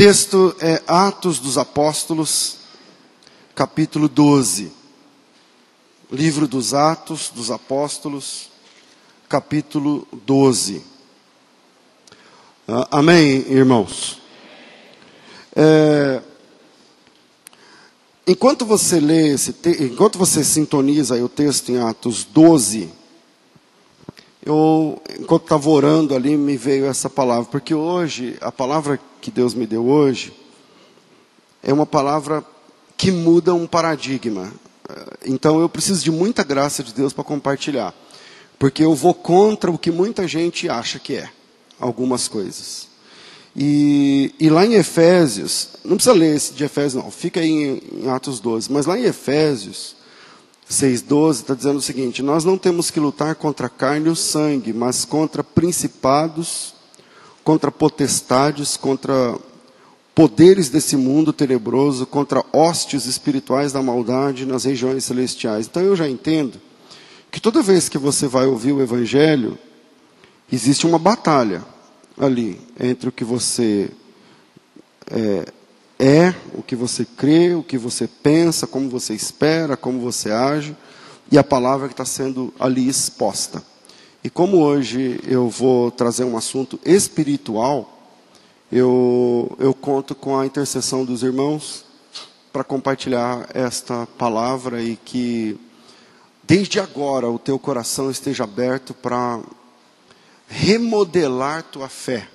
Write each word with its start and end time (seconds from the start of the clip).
Texto 0.00 0.56
é 0.60 0.82
Atos 0.86 1.38
dos 1.38 1.58
Apóstolos, 1.58 2.56
capítulo 3.54 4.08
12. 4.08 4.72
Livro 6.10 6.48
dos 6.48 6.72
Atos 6.72 7.30
dos 7.34 7.50
Apóstolos, 7.50 8.48
capítulo 9.28 10.08
12. 10.10 10.82
Ah, 12.66 12.88
amém, 12.92 13.44
irmãos? 13.50 14.22
É, 15.54 16.22
enquanto 18.26 18.64
você 18.64 18.98
lê 18.98 19.34
esse 19.34 19.52
te, 19.52 19.84
enquanto 19.84 20.18
você 20.18 20.42
sintoniza 20.42 21.22
o 21.22 21.28
texto 21.28 21.72
em 21.72 21.78
Atos 21.78 22.24
12, 22.24 22.88
eu, 24.46 24.98
enquanto 25.20 25.42
estava 25.42 25.68
orando 25.68 26.14
ali, 26.14 26.38
me 26.38 26.56
veio 26.56 26.86
essa 26.86 27.10
palavra, 27.10 27.44
porque 27.50 27.74
hoje, 27.74 28.38
a 28.40 28.50
palavra 28.50 28.98
que 29.20 29.30
Deus 29.30 29.54
me 29.54 29.66
deu 29.66 29.86
hoje, 29.86 30.32
é 31.62 31.72
uma 31.72 31.86
palavra 31.86 32.44
que 32.96 33.10
muda 33.10 33.54
um 33.54 33.66
paradigma. 33.66 34.52
Então 35.24 35.60
eu 35.60 35.68
preciso 35.68 36.02
de 36.02 36.10
muita 36.10 36.42
graça 36.42 36.82
de 36.82 36.92
Deus 36.92 37.12
para 37.12 37.24
compartilhar, 37.24 37.94
porque 38.58 38.84
eu 38.84 38.94
vou 38.94 39.14
contra 39.14 39.70
o 39.70 39.78
que 39.78 39.90
muita 39.90 40.26
gente 40.26 40.68
acha 40.68 40.98
que 40.98 41.14
é, 41.14 41.30
algumas 41.78 42.28
coisas. 42.28 42.88
E, 43.54 44.34
e 44.38 44.48
lá 44.48 44.64
em 44.64 44.74
Efésios, 44.74 45.70
não 45.84 45.96
precisa 45.96 46.14
ler 46.14 46.36
esse 46.36 46.52
de 46.52 46.64
Efésios 46.64 47.02
não, 47.02 47.10
fica 47.10 47.40
aí 47.40 47.50
em, 47.50 48.04
em 48.04 48.08
Atos 48.08 48.38
12, 48.38 48.70
mas 48.70 48.86
lá 48.86 48.98
em 48.98 49.04
Efésios, 49.04 49.96
6,12 50.70 51.30
está 51.32 51.54
dizendo 51.54 51.78
o 51.78 51.82
seguinte: 51.82 52.22
Nós 52.22 52.44
não 52.44 52.56
temos 52.56 52.90
que 52.90 53.00
lutar 53.00 53.34
contra 53.34 53.66
a 53.66 53.70
carne 53.70 54.06
e 54.06 54.10
o 54.10 54.16
sangue, 54.16 54.72
mas 54.72 55.04
contra 55.04 55.42
principados, 55.42 56.74
contra 57.44 57.70
potestades, 57.70 58.76
contra 58.76 59.38
poderes 60.14 60.68
desse 60.68 60.96
mundo 60.96 61.32
tenebroso, 61.32 62.06
contra 62.06 62.44
hostes 62.52 63.06
espirituais 63.06 63.72
da 63.72 63.82
maldade 63.82 64.44
nas 64.44 64.64
regiões 64.64 65.04
celestiais. 65.04 65.66
Então 65.66 65.82
eu 65.82 65.96
já 65.96 66.08
entendo 66.08 66.60
que 67.30 67.40
toda 67.40 67.62
vez 67.62 67.88
que 67.88 67.98
você 67.98 68.26
vai 68.26 68.46
ouvir 68.46 68.72
o 68.72 68.82
Evangelho, 68.82 69.58
existe 70.52 70.86
uma 70.86 70.98
batalha 70.98 71.64
ali 72.18 72.60
entre 72.78 73.08
o 73.08 73.12
que 73.12 73.24
você 73.24 73.90
é, 75.10 75.44
é, 75.98 76.34
o 76.54 76.62
que 76.62 76.74
você 76.74 77.04
crê, 77.04 77.54
o 77.54 77.62
que 77.62 77.76
você 77.76 78.06
pensa, 78.06 78.66
como 78.66 78.88
você 78.88 79.12
espera, 79.12 79.76
como 79.76 80.00
você 80.00 80.30
age, 80.30 80.74
e 81.30 81.36
a 81.36 81.44
palavra 81.44 81.88
que 81.88 81.94
está 81.94 82.04
sendo 82.04 82.52
ali 82.58 82.88
exposta. 82.88 83.62
E 84.22 84.28
como 84.28 84.58
hoje 84.58 85.18
eu 85.26 85.48
vou 85.48 85.90
trazer 85.90 86.24
um 86.24 86.36
assunto 86.36 86.78
espiritual, 86.84 87.98
eu, 88.70 89.56
eu 89.58 89.72
conto 89.72 90.14
com 90.14 90.38
a 90.38 90.44
intercessão 90.44 91.06
dos 91.06 91.22
irmãos 91.22 91.86
para 92.52 92.62
compartilhar 92.62 93.48
esta 93.54 94.06
palavra 94.18 94.82
e 94.82 94.96
que 94.96 95.58
desde 96.42 96.78
agora 96.78 97.30
o 97.30 97.38
teu 97.38 97.58
coração 97.58 98.10
esteja 98.10 98.44
aberto 98.44 98.92
para 98.92 99.40
remodelar 100.46 101.62
tua 101.62 101.88
fé 101.88 102.28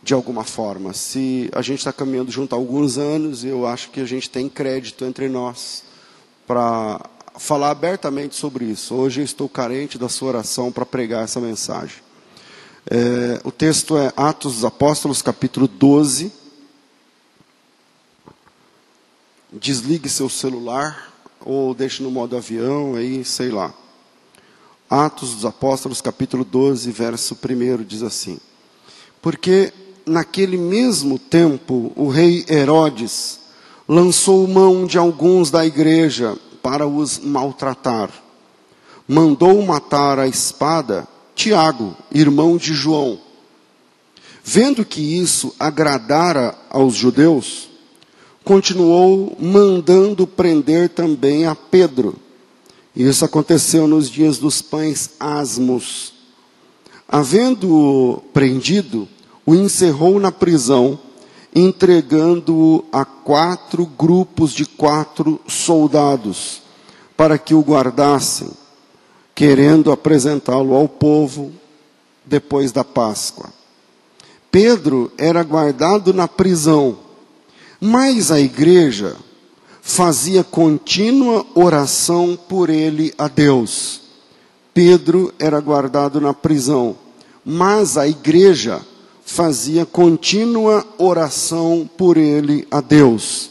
de 0.00 0.14
alguma 0.14 0.44
forma. 0.44 0.94
Se 0.94 1.50
a 1.52 1.62
gente 1.62 1.78
está 1.78 1.92
caminhando 1.92 2.30
junto 2.30 2.54
há 2.54 2.58
alguns 2.58 2.96
anos, 2.96 3.44
eu 3.44 3.66
acho 3.66 3.90
que 3.90 4.00
a 4.00 4.06
gente 4.06 4.30
tem 4.30 4.48
crédito 4.48 5.04
entre 5.04 5.28
nós 5.28 5.82
para 6.46 7.09
falar 7.38 7.70
abertamente 7.70 8.34
sobre 8.34 8.64
isso. 8.64 8.94
Hoje 8.94 9.20
eu 9.20 9.24
estou 9.24 9.48
carente 9.48 9.98
da 9.98 10.08
sua 10.08 10.28
oração 10.28 10.70
para 10.72 10.86
pregar 10.86 11.24
essa 11.24 11.40
mensagem. 11.40 11.96
É, 12.90 13.40
o 13.44 13.52
texto 13.52 13.96
é 13.96 14.12
Atos 14.16 14.54
dos 14.54 14.64
Apóstolos, 14.64 15.22
capítulo 15.22 15.68
12. 15.68 16.32
Desligue 19.52 20.08
seu 20.08 20.28
celular 20.28 21.12
ou 21.40 21.74
deixe 21.74 22.02
no 22.02 22.10
modo 22.10 22.36
avião, 22.36 22.94
aí 22.94 23.24
sei 23.24 23.50
lá. 23.50 23.72
Atos 24.88 25.34
dos 25.34 25.44
Apóstolos, 25.44 26.00
capítulo 26.00 26.44
12, 26.44 26.90
verso 26.90 27.36
1 27.36 27.84
diz 27.84 28.02
assim: 28.02 28.38
Porque 29.22 29.72
naquele 30.06 30.56
mesmo 30.56 31.18
tempo, 31.18 31.92
o 31.94 32.08
rei 32.08 32.44
Herodes 32.48 33.38
lançou 33.88 34.46
mão 34.46 34.86
de 34.86 34.98
alguns 34.98 35.50
da 35.50 35.64
igreja 35.64 36.36
para 36.62 36.86
os 36.86 37.18
maltratar. 37.18 38.10
Mandou 39.06 39.60
matar 39.62 40.18
a 40.18 40.26
espada 40.26 41.06
Tiago, 41.34 41.96
irmão 42.12 42.56
de 42.56 42.74
João. 42.74 43.18
Vendo 44.44 44.84
que 44.84 45.00
isso 45.00 45.54
agradara 45.58 46.54
aos 46.68 46.94
judeus, 46.94 47.68
continuou 48.44 49.36
mandando 49.40 50.26
prender 50.26 50.88
também 50.90 51.46
a 51.46 51.54
Pedro. 51.54 52.16
Isso 52.94 53.24
aconteceu 53.24 53.86
nos 53.86 54.10
dias 54.10 54.38
dos 54.38 54.60
pães 54.60 55.10
asmos. 55.20 56.12
Havendo-o 57.08 58.22
prendido, 58.32 59.08
o 59.44 59.54
encerrou 59.54 60.20
na 60.20 60.30
prisão, 60.30 60.98
entregando-o 61.54 62.84
a 62.92 63.04
quatro 63.04 63.84
grupos 63.84 64.52
de 64.52 64.64
quatro 64.64 65.40
soldados, 65.46 66.62
para 67.16 67.38
que 67.38 67.54
o 67.54 67.60
guardassem, 67.60 68.50
querendo 69.34 69.90
apresentá-lo 69.90 70.74
ao 70.74 70.88
povo 70.88 71.52
depois 72.24 72.72
da 72.72 72.84
Páscoa. 72.84 73.50
Pedro 74.50 75.12
era 75.16 75.42
guardado 75.42 76.12
na 76.12 76.26
prisão, 76.26 76.98
mas 77.80 78.30
a 78.30 78.40
igreja 78.40 79.16
fazia 79.80 80.44
contínua 80.44 81.46
oração 81.54 82.38
por 82.48 82.68
ele 82.68 83.14
a 83.16 83.28
Deus. 83.28 84.00
Pedro 84.74 85.32
era 85.38 85.60
guardado 85.60 86.20
na 86.20 86.32
prisão, 86.32 86.96
mas 87.44 87.96
a 87.96 88.06
igreja 88.06 88.80
fazia 89.30 89.86
contínua 89.86 90.84
oração 90.98 91.88
por 91.96 92.16
ele 92.16 92.66
a 92.68 92.80
Deus. 92.80 93.50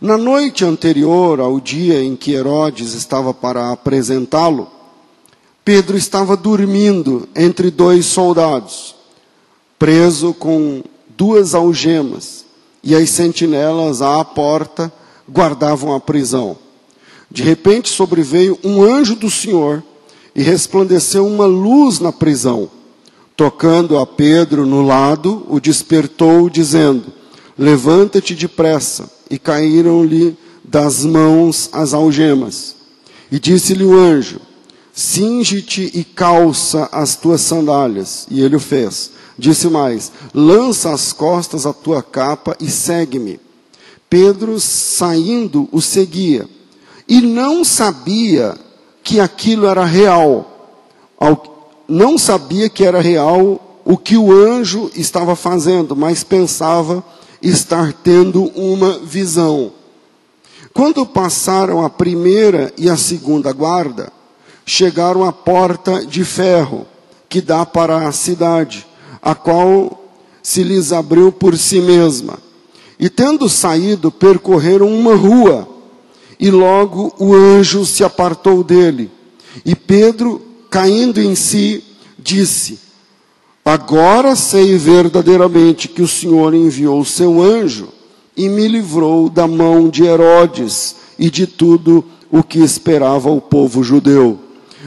Na 0.00 0.16
noite 0.16 0.64
anterior 0.64 1.40
ao 1.40 1.58
dia 1.58 2.00
em 2.00 2.14
que 2.14 2.32
Herodes 2.32 2.92
estava 2.94 3.34
para 3.34 3.72
apresentá-lo, 3.72 4.68
Pedro 5.64 5.96
estava 5.96 6.36
dormindo 6.36 7.28
entre 7.34 7.68
dois 7.68 8.06
soldados, 8.06 8.94
preso 9.76 10.32
com 10.32 10.84
duas 11.16 11.52
algemas, 11.52 12.44
e 12.80 12.94
as 12.94 13.10
sentinelas 13.10 14.00
à 14.00 14.24
porta 14.24 14.92
guardavam 15.28 15.92
a 15.96 15.98
prisão. 15.98 16.56
De 17.28 17.42
repente 17.42 17.88
sobreveio 17.88 18.56
um 18.62 18.84
anjo 18.84 19.16
do 19.16 19.28
Senhor 19.28 19.82
e 20.32 20.42
resplandeceu 20.42 21.26
uma 21.26 21.44
luz 21.44 21.98
na 21.98 22.12
prisão. 22.12 22.75
Tocando 23.36 23.98
a 23.98 24.06
Pedro 24.06 24.64
no 24.64 24.80
lado, 24.80 25.44
o 25.48 25.60
despertou, 25.60 26.48
dizendo: 26.48 27.12
Levanta-te 27.58 28.34
depressa. 28.34 29.14
E 29.28 29.38
caíram-lhe 29.38 30.36
das 30.64 31.04
mãos 31.04 31.68
as 31.72 31.92
algemas. 31.92 32.76
E 33.30 33.38
disse-lhe 33.38 33.84
o 33.84 33.94
anjo: 33.94 34.40
Cinge-te 34.92 35.90
e 35.92 36.02
calça 36.02 36.88
as 36.90 37.16
tuas 37.16 37.42
sandálias. 37.42 38.26
E 38.30 38.40
ele 38.40 38.56
o 38.56 38.60
fez. 38.60 39.10
Disse 39.38 39.68
mais: 39.68 40.10
Lança 40.32 40.90
as 40.92 41.12
costas 41.12 41.66
a 41.66 41.72
tua 41.72 42.02
capa 42.02 42.56
e 42.58 42.70
segue-me. 42.70 43.38
Pedro, 44.08 44.58
saindo, 44.58 45.68
o 45.70 45.82
seguia. 45.82 46.48
E 47.08 47.20
não 47.20 47.64
sabia 47.64 48.56
que 49.02 49.20
aquilo 49.20 49.66
era 49.66 49.84
real. 49.84 50.80
Ao 51.18 51.55
não 51.88 52.18
sabia 52.18 52.68
que 52.68 52.84
era 52.84 53.00
real 53.00 53.80
o 53.84 53.96
que 53.96 54.16
o 54.16 54.32
anjo 54.32 54.90
estava 54.94 55.36
fazendo, 55.36 55.94
mas 55.94 56.24
pensava 56.24 57.04
estar 57.40 57.92
tendo 57.92 58.44
uma 58.56 58.98
visão. 58.98 59.72
Quando 60.72 61.06
passaram 61.06 61.84
a 61.84 61.88
primeira 61.88 62.72
e 62.76 62.90
a 62.90 62.96
segunda 62.96 63.52
guarda, 63.52 64.12
chegaram 64.64 65.24
à 65.24 65.32
porta 65.32 66.04
de 66.04 66.24
ferro 66.24 66.86
que 67.28 67.40
dá 67.40 67.64
para 67.64 68.08
a 68.08 68.12
cidade, 68.12 68.86
a 69.22 69.34
qual 69.34 70.04
se 70.42 70.62
lhes 70.62 70.92
abriu 70.92 71.30
por 71.30 71.56
si 71.56 71.80
mesma. 71.80 72.38
E 72.98 73.08
tendo 73.08 73.48
saído, 73.48 74.10
percorreram 74.10 74.88
uma 74.88 75.14
rua, 75.14 75.68
e 76.38 76.50
logo 76.50 77.14
o 77.18 77.34
anjo 77.34 77.84
se 77.86 78.02
apartou 78.04 78.62
dele. 78.62 79.10
E 79.64 79.74
Pedro 79.74 80.42
caindo 80.76 81.22
em 81.22 81.34
si, 81.34 81.82
disse: 82.18 82.78
Agora 83.64 84.36
sei 84.36 84.76
verdadeiramente 84.76 85.88
que 85.88 86.02
o 86.02 86.08
Senhor 86.08 86.52
enviou 86.52 87.00
o 87.00 87.04
seu 87.04 87.40
anjo 87.40 87.88
e 88.36 88.46
me 88.46 88.68
livrou 88.68 89.30
da 89.30 89.46
mão 89.46 89.88
de 89.88 90.04
Herodes 90.04 90.96
e 91.18 91.30
de 91.30 91.46
tudo 91.46 92.04
o 92.30 92.42
que 92.42 92.58
esperava 92.58 93.30
o 93.30 93.40
povo 93.40 93.82
judeu. 93.82 94.38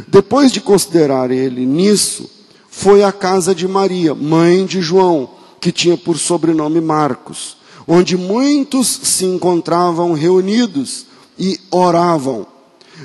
Depois 0.07 0.51
de 0.51 0.61
considerar 0.61 1.31
ele 1.31 1.65
nisso, 1.65 2.29
foi 2.69 3.01
à 3.03 3.11
casa 3.11 3.55
de 3.55 3.67
Maria, 3.67 4.13
mãe 4.13 4.67
de 4.67 4.83
João, 4.83 5.27
que 5.59 5.71
tinha 5.71 5.97
por 5.97 6.19
sobrenome 6.19 6.79
Marcos, 6.79 7.57
onde 7.87 8.15
muitos 8.15 8.87
se 8.87 9.25
encontravam 9.25 10.13
reunidos 10.13 11.07
e 11.35 11.59
oravam. 11.71 12.45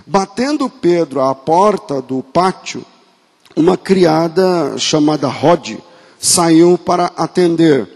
Batendo 0.06 0.69
Pedro 0.69 1.20
à 1.20 1.35
porta 1.35 2.02
do 2.02 2.23
pátio, 2.23 2.85
uma 3.56 3.76
criada 3.76 4.76
chamada 4.79 5.29
Rod 5.29 5.76
saiu 6.19 6.79
para 6.79 7.12
atender. 7.17 7.88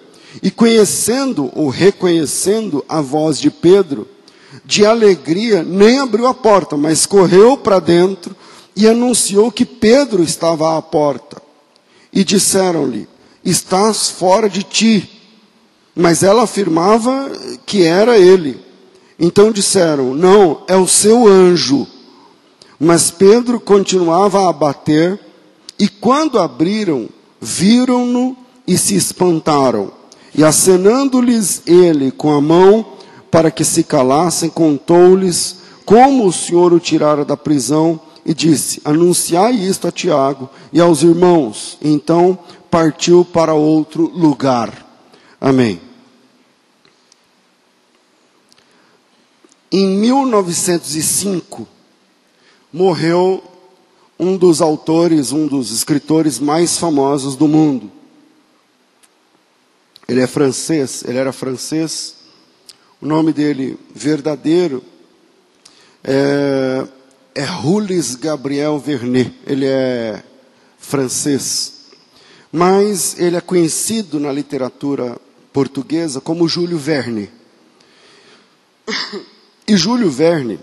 E 0.43 0.51
conhecendo 0.51 1.51
ou 1.55 1.69
reconhecendo 1.69 2.85
a 2.89 3.01
voz 3.01 3.41
de 3.41 3.51
Pedro, 3.51 4.07
de 4.65 4.85
alegria, 4.85 5.63
nem 5.63 5.99
abriu 5.99 6.27
a 6.27 6.35
porta, 6.35 6.77
mas 6.77 7.07
correu 7.07 7.57
para 7.57 7.81
dentro 7.81 8.37
e 8.77 8.87
anunciou 8.87 9.51
que 9.51 9.65
Pedro 9.65 10.23
estava 10.23 10.77
à 10.77 10.83
porta. 10.83 11.43
E 12.13 12.23
disseram-lhe: 12.23 13.09
Estás 13.45 14.09
fora 14.11 14.49
de 14.49 14.63
ti. 14.63 15.11
Mas 15.97 16.23
ela 16.23 16.45
afirmava 16.45 17.33
que 17.67 17.83
era 17.83 18.17
ele. 18.17 18.68
Então 19.19 19.51
disseram: 19.51 20.15
Não, 20.15 20.63
é 20.69 20.77
o 20.77 20.87
seu 20.87 21.27
anjo. 21.27 21.87
Mas 22.79 23.11
Pedro 23.11 23.59
continuava 23.59 24.49
a 24.49 24.53
bater, 24.53 25.19
e 25.79 25.89
quando 25.89 26.39
abriram, 26.39 27.09
viram-no 27.41 28.37
e 28.67 28.79
se 28.79 28.95
espantaram. 28.95 29.91
E 30.35 30.45
acenando-lhes 30.45 31.63
ele 31.67 32.13
com 32.13 32.31
a 32.33 32.41
mão 32.41 32.87
para 33.31 33.51
que 33.51 33.65
se 33.65 33.83
calassem, 33.83 34.49
contou-lhes 34.49 35.57
como 35.85 36.27
o 36.27 36.33
Senhor 36.33 36.73
o 36.73 36.79
tirara 36.79 37.25
da 37.25 37.37
prisão 37.37 37.99
e 38.25 38.33
disse: 38.33 38.81
Anunciai 38.85 39.55
isto 39.55 39.89
a 39.89 39.91
Tiago 39.91 40.49
e 40.73 40.81
aos 40.81 41.03
irmãos. 41.03 41.79
Então 41.83 42.39
partiu 42.71 43.25
para 43.25 43.55
outro 43.55 44.11
lugar. 44.15 44.87
Amém. 45.41 45.88
Em 49.71 49.87
1905, 49.87 51.69
morreu 52.73 53.43
um 54.19 54.37
dos 54.37 54.61
autores, 54.61 55.31
um 55.31 55.47
dos 55.47 55.71
escritores 55.71 56.39
mais 56.39 56.79
famosos 56.79 57.37
do 57.37 57.47
mundo. 57.47 57.91
Ele 60.09 60.21
é 60.21 60.27
francês, 60.27 61.05
ele 61.07 61.19
era 61.19 61.33
francês. 61.33 62.17
O 63.01 63.07
nome 63.07 63.33
dele 63.33 63.79
verdadeiro 63.95 64.83
é, 66.03 66.89
é 67.35 67.47
Gabriel 68.19 68.79
Vernet. 68.79 69.35
Ele 69.47 69.67
é 69.67 70.25
francês. 70.79 71.75
Mas 72.51 73.19
ele 73.19 73.37
é 73.37 73.41
conhecido 73.43 74.19
na 74.19 74.33
literatura 74.33 75.21
portuguesa 75.53 76.21
como 76.21 76.49
Júlio 76.49 76.79
Verne. 76.79 77.31
E 79.69 79.77
Júlio 79.77 80.11
Verne 80.11 80.59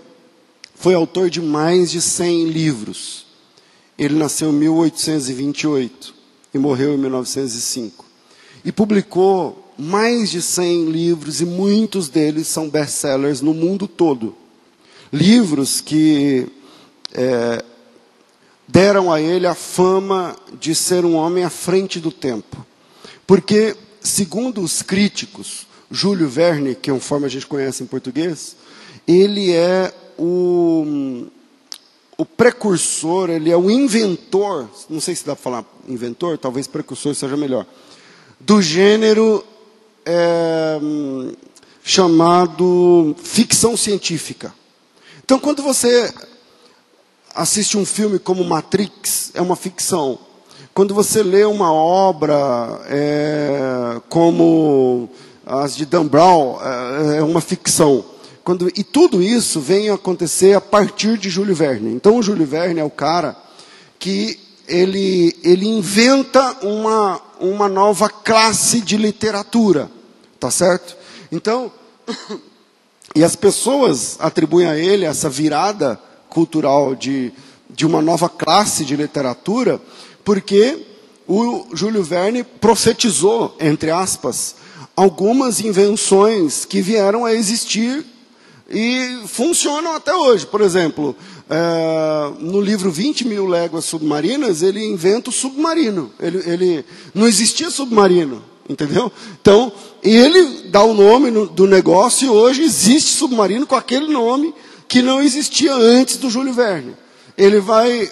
foi 0.74 0.94
autor 0.94 1.30
de 1.30 1.40
mais 1.40 1.92
de 1.92 2.02
100 2.02 2.48
livros. 2.48 3.24
Ele 3.96 4.16
nasceu 4.16 4.50
em 4.50 4.54
1828 4.54 6.12
e 6.52 6.58
morreu 6.58 6.94
em 6.94 6.98
1905. 6.98 8.04
E 8.64 8.72
publicou 8.72 9.72
mais 9.78 10.28
de 10.28 10.42
100 10.42 10.86
livros 10.86 11.40
e 11.40 11.44
muitos 11.46 12.08
deles 12.08 12.48
são 12.48 12.68
best-sellers 12.68 13.40
no 13.40 13.54
mundo 13.54 13.86
todo. 13.86 14.34
Livros 15.12 15.80
que 15.80 16.48
é, 17.14 17.64
deram 18.66 19.12
a 19.12 19.20
ele 19.20 19.46
a 19.46 19.54
fama 19.54 20.34
de 20.58 20.74
ser 20.74 21.04
um 21.04 21.14
homem 21.14 21.44
à 21.44 21.50
frente 21.50 22.00
do 22.00 22.10
tempo. 22.10 22.66
Porque, 23.24 23.76
segundo 24.00 24.60
os 24.60 24.82
críticos, 24.82 25.64
Júlio 25.88 26.28
Verne, 26.28 26.74
que 26.74 26.90
é 26.90 26.92
uma 26.92 26.98
forma 26.98 27.28
a 27.28 27.30
gente 27.30 27.46
conhece 27.46 27.84
em 27.84 27.86
português, 27.86 28.56
ele 29.06 29.52
é 29.52 29.92
o, 30.18 31.26
o 32.16 32.24
precursor, 32.24 33.30
ele 33.30 33.50
é 33.50 33.56
o 33.56 33.70
inventor, 33.70 34.68
não 34.88 35.00
sei 35.00 35.14
se 35.14 35.24
dá 35.24 35.34
para 35.36 35.42
falar 35.42 35.64
inventor, 35.88 36.38
talvez 36.38 36.66
precursor 36.66 37.14
seja 37.14 37.36
melhor, 37.36 37.66
do 38.40 38.60
gênero 38.60 39.44
é, 40.04 40.78
chamado 41.82 43.14
ficção 43.22 43.76
científica. 43.76 44.52
Então, 45.24 45.38
quando 45.38 45.62
você 45.62 46.12
assiste 47.34 47.76
um 47.76 47.84
filme 47.84 48.18
como 48.18 48.44
Matrix, 48.44 49.30
é 49.34 49.42
uma 49.42 49.56
ficção. 49.56 50.18
Quando 50.72 50.94
você 50.94 51.22
lê 51.22 51.44
uma 51.44 51.72
obra 51.72 52.80
é, 52.86 54.00
como 54.08 55.08
as 55.44 55.76
de 55.76 55.86
Dan 55.86 56.06
Brown, 56.06 56.58
é, 56.60 57.18
é 57.18 57.22
uma 57.22 57.40
ficção. 57.40 58.04
Quando, 58.46 58.68
e 58.76 58.84
tudo 58.84 59.20
isso 59.20 59.60
vem 59.60 59.90
acontecer 59.90 60.54
a 60.54 60.60
partir 60.60 61.18
de 61.18 61.28
Júlio 61.28 61.52
Verne. 61.52 61.92
Então, 61.92 62.16
o 62.16 62.22
Júlio 62.22 62.46
Verne 62.46 62.78
é 62.78 62.84
o 62.84 62.88
cara 62.88 63.36
que 63.98 64.38
ele, 64.68 65.36
ele 65.42 65.66
inventa 65.66 66.56
uma, 66.62 67.20
uma 67.40 67.68
nova 67.68 68.08
classe 68.08 68.80
de 68.80 68.96
literatura. 68.96 69.90
Tá 70.38 70.48
certo? 70.48 70.96
Então, 71.32 71.72
e 73.16 73.24
as 73.24 73.34
pessoas 73.34 74.16
atribuem 74.20 74.68
a 74.68 74.78
ele 74.78 75.04
essa 75.04 75.28
virada 75.28 76.00
cultural 76.28 76.94
de, 76.94 77.32
de 77.68 77.84
uma 77.84 78.00
nova 78.00 78.28
classe 78.28 78.84
de 78.84 78.94
literatura, 78.94 79.82
porque 80.24 80.86
o 81.26 81.66
Júlio 81.72 82.04
Verne 82.04 82.44
profetizou, 82.44 83.56
entre 83.58 83.90
aspas, 83.90 84.54
algumas 84.94 85.58
invenções 85.58 86.64
que 86.64 86.80
vieram 86.80 87.24
a 87.24 87.34
existir 87.34 88.06
e 88.68 89.22
funcionam 89.26 89.94
até 89.94 90.14
hoje. 90.14 90.46
Por 90.46 90.60
exemplo, 90.60 91.16
é, 91.48 92.32
no 92.40 92.60
livro 92.60 92.90
20 92.90 93.26
mil 93.26 93.46
léguas 93.46 93.84
submarinas, 93.84 94.62
ele 94.62 94.84
inventa 94.84 95.30
o 95.30 95.32
submarino. 95.32 96.12
Ele, 96.18 96.38
ele 96.50 96.84
não 97.14 97.26
existia 97.26 97.70
submarino, 97.70 98.42
entendeu? 98.68 99.10
Então, 99.40 99.72
ele 100.02 100.68
dá 100.68 100.82
o 100.82 100.94
nome 100.94 101.30
no, 101.30 101.46
do 101.46 101.66
negócio 101.66 102.26
e 102.26 102.30
hoje 102.30 102.62
existe 102.62 103.14
submarino 103.14 103.66
com 103.66 103.76
aquele 103.76 104.12
nome 104.12 104.54
que 104.88 105.02
não 105.02 105.20
existia 105.20 105.74
antes 105.74 106.16
do 106.16 106.30
Júlio 106.30 106.52
Verne. 106.52 106.96
Ele 107.36 107.60
vai. 107.60 108.10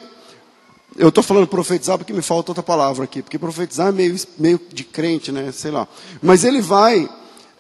Eu 0.96 1.08
estou 1.08 1.24
falando 1.24 1.48
profetizar 1.48 1.98
porque 1.98 2.12
me 2.12 2.22
falta 2.22 2.52
outra 2.52 2.62
palavra 2.62 3.04
aqui, 3.04 3.20
porque 3.20 3.38
profetizar 3.38 3.88
é 3.88 3.92
meio, 3.92 4.16
meio 4.38 4.60
de 4.72 4.84
crente, 4.84 5.32
né? 5.32 5.50
Sei 5.50 5.72
lá. 5.72 5.88
Mas 6.22 6.44
ele 6.44 6.60
vai 6.60 7.08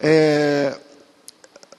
é, 0.00 0.78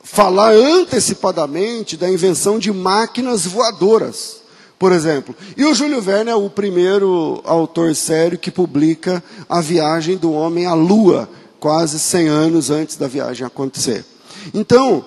falar 0.06 0.54
antecipadamente 0.54 1.98
da 1.98 2.08
invenção 2.08 2.60
de 2.60 2.72
máquinas 2.72 3.48
voadoras, 3.48 4.38
por 4.78 4.92
exemplo. 4.92 5.36
E 5.58 5.66
o 5.66 5.74
Júlio 5.74 6.00
Verne 6.00 6.30
é 6.30 6.36
o 6.36 6.48
primeiro 6.48 7.42
autor 7.44 7.96
sério 7.96 8.38
que 8.38 8.52
publica 8.52 9.24
a 9.50 9.60
viagem 9.60 10.16
do 10.16 10.32
homem 10.32 10.68
à 10.68 10.76
Lua, 10.76 11.28
quase 11.60 12.00
100 12.00 12.28
anos 12.28 12.70
antes 12.70 12.98
da 12.98 13.08
viagem 13.08 13.48
acontecer. 13.48 14.06
Então, 14.54 15.04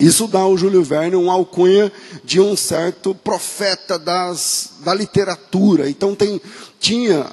isso 0.00 0.26
dá 0.26 0.40
ao 0.40 0.58
Júlio 0.58 0.82
Verne 0.82 1.14
uma 1.14 1.32
alcunha 1.32 1.92
de 2.24 2.40
um 2.40 2.56
certo 2.56 3.14
profeta 3.14 3.96
das, 4.00 4.72
da 4.80 4.92
literatura. 4.92 5.88
Então 5.88 6.12
tem, 6.12 6.40
tinha, 6.80 7.24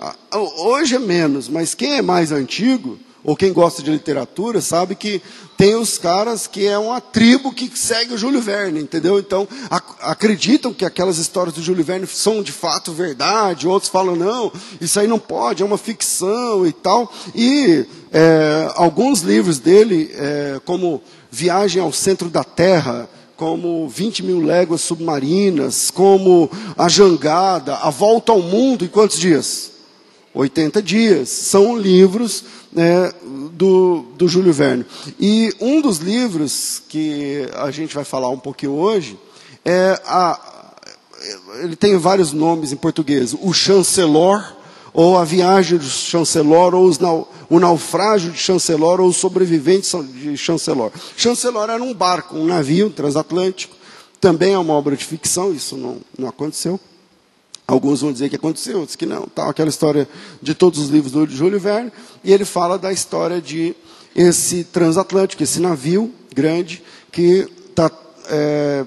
hoje 0.59 0.95
é 0.95 0.99
menos, 0.99 1.49
mas 1.49 1.73
quem 1.73 1.95
é 1.95 2.01
mais 2.03 2.31
antigo 2.31 2.99
ou 3.25 3.35
quem 3.35 3.51
gosta 3.51 3.81
de 3.81 3.89
literatura, 3.89 4.61
sabe 4.61 4.93
que 4.93 5.19
tem 5.57 5.75
os 5.75 5.97
caras 5.97 6.47
que 6.47 6.65
é 6.65 6.77
uma 6.77 6.99
tribo 6.99 7.51
que 7.51 7.71
segue 7.77 8.13
o 8.13 8.17
Júlio 8.17 8.41
Verne, 8.41 8.81
entendeu? 8.81 9.19
Então, 9.19 9.47
ac 9.69 9.85
acreditam 10.01 10.73
que 10.73 10.85
aquelas 10.85 11.17
histórias 11.17 11.55
do 11.55 11.61
Júlio 11.61 11.83
Verne 11.83 12.07
são 12.07 12.43
de 12.43 12.51
fato 12.51 12.91
verdade, 12.91 13.67
outros 13.67 13.89
falam, 13.89 14.15
não, 14.15 14.51
isso 14.79 14.99
aí 14.99 15.07
não 15.07 15.19
pode, 15.19 15.63
é 15.63 15.65
uma 15.65 15.77
ficção 15.77 16.65
e 16.65 16.71
tal. 16.71 17.11
E 17.33 17.85
é, 18.11 18.71
alguns 18.75 19.21
livros 19.21 19.59
dele, 19.59 20.11
é, 20.13 20.59
como 20.65 21.01
Viagem 21.31 21.81
ao 21.81 21.91
Centro 21.91 22.29
da 22.29 22.43
Terra, 22.43 23.09
como 23.35 23.87
20 23.89 24.23
mil 24.23 24.41
léguas 24.41 24.81
submarinas, 24.81 25.91
como 25.91 26.49
A 26.77 26.87
Jangada, 26.87 27.75
A 27.75 27.89
Volta 27.89 28.31
ao 28.31 28.41
Mundo 28.41 28.85
em 28.85 28.89
quantos 28.89 29.19
dias? 29.19 29.74
80 30.35 30.81
dias. 30.81 31.29
São 31.29 31.77
livros 31.77 32.43
né, 32.71 33.11
do, 33.53 34.05
do 34.15 34.27
Júlio 34.27 34.53
Verne. 34.53 34.85
E 35.19 35.51
um 35.59 35.81
dos 35.81 35.97
livros 35.97 36.83
que 36.89 37.47
a 37.55 37.71
gente 37.71 37.95
vai 37.95 38.03
falar 38.03 38.29
um 38.29 38.39
pouquinho 38.39 38.73
hoje 38.73 39.17
é 39.63 39.99
a. 40.05 40.51
Ele 41.63 41.75
tem 41.75 41.97
vários 41.97 42.33
nomes 42.33 42.71
em 42.71 42.75
português. 42.75 43.33
O 43.33 43.51
Chancelor, 43.53 44.55
ou 44.93 45.17
A 45.17 45.23
Viagem 45.23 45.77
do 45.79 45.85
Chancelor, 45.85 46.75
ou 46.75 46.91
nau, 46.99 47.33
O 47.49 47.59
Naufrágio 47.59 48.31
de 48.31 48.37
Chancelor, 48.37 48.99
ou 48.99 49.07
Os 49.07 49.15
Sobreviventes 49.15 49.91
de 50.13 50.37
Chancelor. 50.37 50.91
Chancelor 51.17 51.69
era 51.69 51.81
um 51.81 51.93
barco, 51.93 52.37
um 52.37 52.45
navio 52.45 52.89
transatlântico. 52.89 53.75
Também 54.19 54.53
é 54.53 54.59
uma 54.59 54.73
obra 54.73 54.95
de 54.95 55.05
ficção, 55.05 55.53
isso 55.53 55.77
não, 55.77 55.97
não 56.17 56.27
aconteceu. 56.27 56.79
Alguns 57.67 58.01
vão 58.01 58.13
dizer 58.13 58.29
que 58.29 58.35
aconteceu, 58.35 58.79
outros 58.79 58.95
que 58.95 59.05
não. 59.05 59.27
Tal, 59.27 59.49
aquela 59.49 59.69
história 59.69 60.07
de 60.41 60.53
todos 60.53 60.79
os 60.79 60.89
livros 60.89 61.11
do 61.11 61.25
Júlio 61.27 61.59
Verne. 61.59 61.91
E 62.23 62.31
ele 62.31 62.45
fala 62.45 62.77
da 62.77 62.93
história 62.93 63.41
de 63.41 63.75
esse 64.15 64.63
transatlântico, 64.63 65.41
esse 65.41 65.59
navio 65.59 66.13
grande 66.33 66.83
que 67.11 67.49
está 67.69 67.91
é, 68.29 68.85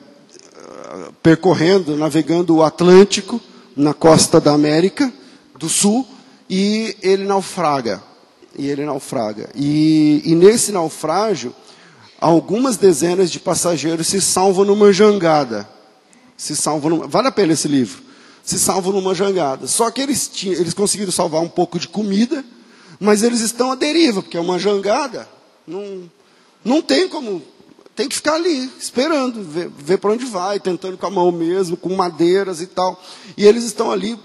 percorrendo, 1.22 1.96
navegando 1.96 2.56
o 2.56 2.62
Atlântico 2.62 3.40
na 3.76 3.92
costa 3.92 4.40
da 4.40 4.52
América 4.52 5.12
do 5.58 5.68
Sul 5.68 6.06
e 6.48 6.96
ele 7.02 7.24
naufraga. 7.24 8.02
E 8.56 8.68
ele 8.68 8.84
naufraga. 8.84 9.50
E, 9.54 10.22
e 10.24 10.34
nesse 10.34 10.72
naufrágio, 10.72 11.54
algumas 12.20 12.76
dezenas 12.76 13.30
de 13.30 13.38
passageiros 13.38 14.06
se 14.06 14.20
salvam 14.20 14.64
numa 14.64 14.92
jangada. 14.92 15.68
Se 16.36 16.56
salvam 16.56 16.90
numa... 16.90 17.06
Vale 17.06 17.28
a 17.28 17.32
pena 17.32 17.52
esse 17.52 17.68
livro. 17.68 18.07
Se 18.48 18.58
salvam 18.58 18.94
numa 18.94 19.14
jangada. 19.14 19.66
Só 19.66 19.90
que 19.90 20.00
eles, 20.00 20.26
tinham, 20.26 20.58
eles 20.58 20.72
conseguiram 20.72 21.12
salvar 21.12 21.42
um 21.42 21.50
pouco 21.50 21.78
de 21.78 21.86
comida, 21.86 22.42
mas 22.98 23.22
eles 23.22 23.42
estão 23.42 23.70
à 23.70 23.74
deriva, 23.74 24.22
porque 24.22 24.38
é 24.38 24.40
uma 24.40 24.58
jangada. 24.58 25.28
Não, 25.66 26.10
não 26.64 26.80
tem 26.80 27.10
como. 27.10 27.42
Tem 27.94 28.08
que 28.08 28.16
ficar 28.16 28.36
ali, 28.36 28.72
esperando, 28.80 29.42
ver, 29.42 29.68
ver 29.68 29.98
para 29.98 30.12
onde 30.12 30.24
vai, 30.24 30.58
tentando 30.58 30.96
com 30.96 31.06
a 31.06 31.10
mão 31.10 31.30
mesmo, 31.30 31.76
com 31.76 31.94
madeiras 31.94 32.62
e 32.62 32.66
tal. 32.66 32.98
E 33.36 33.44
eles 33.44 33.64
estão 33.64 33.92
ali, 33.92 34.18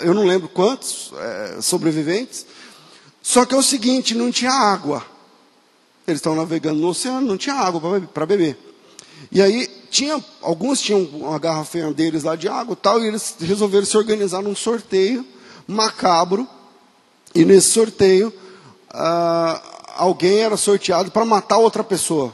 eu 0.00 0.14
não 0.14 0.26
lembro 0.26 0.48
quantos 0.48 1.12
é, 1.16 1.62
sobreviventes. 1.62 2.44
Só 3.22 3.46
que 3.46 3.54
é 3.54 3.56
o 3.56 3.62
seguinte: 3.62 4.16
não 4.16 4.32
tinha 4.32 4.50
água. 4.50 5.06
Eles 6.08 6.18
estão 6.18 6.34
navegando 6.34 6.80
no 6.80 6.88
oceano, 6.88 7.24
não 7.24 7.36
tinha 7.36 7.54
água 7.54 8.00
para 8.12 8.26
beber. 8.26 8.58
E 9.30 9.40
aí, 9.40 9.70
tinha, 9.90 10.24
alguns 10.40 10.80
tinham 10.80 11.02
uma 11.02 11.38
garrafinha 11.38 11.92
deles 11.92 12.22
lá 12.22 12.36
de 12.36 12.48
água 12.48 12.76
tal, 12.76 13.02
e 13.02 13.08
eles 13.08 13.34
resolveram 13.40 13.84
se 13.84 13.96
organizar 13.96 14.40
num 14.40 14.54
sorteio 14.54 15.26
macabro. 15.66 16.48
E 17.34 17.44
nesse 17.44 17.70
sorteio, 17.70 18.32
ah, 18.88 19.60
alguém 19.96 20.38
era 20.38 20.56
sorteado 20.56 21.10
para 21.10 21.24
matar 21.24 21.58
outra 21.58 21.82
pessoa. 21.82 22.32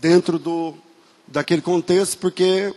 Dentro 0.00 0.38
do, 0.38 0.74
daquele 1.26 1.62
contexto, 1.62 2.18
porque 2.18 2.74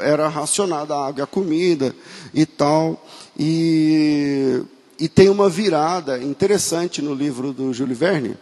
era 0.00 0.28
racionada 0.28 0.94
a 0.94 1.06
água 1.08 1.24
a 1.24 1.26
comida 1.26 1.94
e 2.32 2.44
tal. 2.44 3.02
E, 3.38 4.62
e 4.98 5.08
tem 5.08 5.28
uma 5.28 5.48
virada 5.48 6.22
interessante 6.22 7.00
no 7.00 7.14
livro 7.14 7.52
do 7.52 7.72
Júlio 7.72 7.96
Verne 7.96 8.36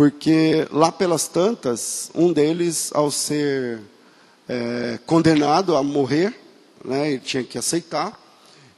porque 0.00 0.66
lá 0.70 0.90
pelas 0.90 1.28
tantas, 1.28 2.10
um 2.14 2.32
deles, 2.32 2.90
ao 2.94 3.10
ser 3.10 3.80
é, 4.50 4.98
condenado 5.06 5.76
a 5.76 5.82
morrer, 5.82 6.34
né, 6.84 7.12
ele 7.12 7.20
tinha 7.20 7.44
que 7.44 7.56
aceitar, 7.56 8.18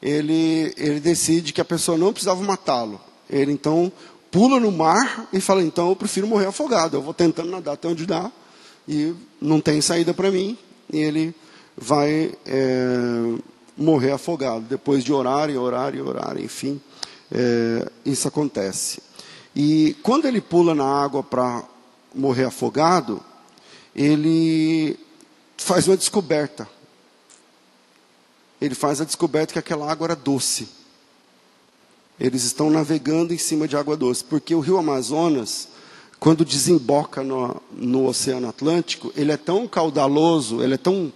ele, 0.02 0.74
ele 0.76 1.00
decide 1.00 1.50
que 1.50 1.62
a 1.62 1.64
pessoa 1.64 1.96
não 1.96 2.12
precisava 2.12 2.42
matá-lo. 2.42 3.00
Ele 3.30 3.52
então 3.52 3.90
pula 4.30 4.60
no 4.60 4.70
mar 4.70 5.28
e 5.32 5.40
fala: 5.40 5.62
então 5.62 5.88
eu 5.88 5.96
prefiro 5.96 6.26
morrer 6.26 6.46
afogado. 6.46 6.96
Eu 6.96 7.02
vou 7.02 7.14
tentando 7.14 7.50
nadar 7.50 7.72
até 7.72 7.88
onde 7.88 8.04
dá 8.04 8.30
e 8.86 9.14
não 9.40 9.60
tem 9.60 9.80
saída 9.80 10.12
para 10.12 10.30
mim. 10.30 10.58
E 10.92 10.98
ele 10.98 11.34
vai 11.74 12.34
é, 12.44 13.34
morrer 13.74 14.10
afogado 14.10 14.66
depois 14.68 15.02
de 15.02 15.10
orar 15.10 15.48
e 15.48 15.56
orar 15.56 15.94
e 15.94 16.02
orar. 16.02 16.36
Enfim, 16.38 16.78
é, 17.30 17.88
isso 18.04 18.28
acontece. 18.28 19.00
E 19.56 19.96
quando 20.02 20.26
ele 20.26 20.42
pula 20.42 20.74
na 20.74 20.84
água 20.84 21.22
para 21.22 21.64
morrer 22.14 22.44
afogado, 22.44 23.22
ele 23.94 24.98
faz 25.56 25.86
uma 25.86 25.96
descoberta. 25.96 26.68
Ele 28.60 28.74
faz 28.74 29.00
a 29.00 29.04
descoberta 29.04 29.52
que 29.52 29.58
aquela 29.58 29.90
água 29.90 30.06
era 30.06 30.16
doce. 30.16 30.68
Eles 32.18 32.44
estão 32.44 32.70
navegando 32.70 33.34
em 33.34 33.38
cima 33.38 33.66
de 33.66 33.76
água 33.76 33.96
doce, 33.96 34.22
porque 34.22 34.54
o 34.54 34.60
rio 34.60 34.78
Amazonas, 34.78 35.68
quando 36.20 36.44
desemboca 36.44 37.22
no, 37.22 37.60
no 37.72 38.06
Oceano 38.06 38.48
Atlântico, 38.48 39.12
ele 39.16 39.32
é 39.32 39.36
tão 39.36 39.66
caudaloso, 39.66 40.62
ele 40.62 40.74
é 40.74 40.78
tão 40.78 41.12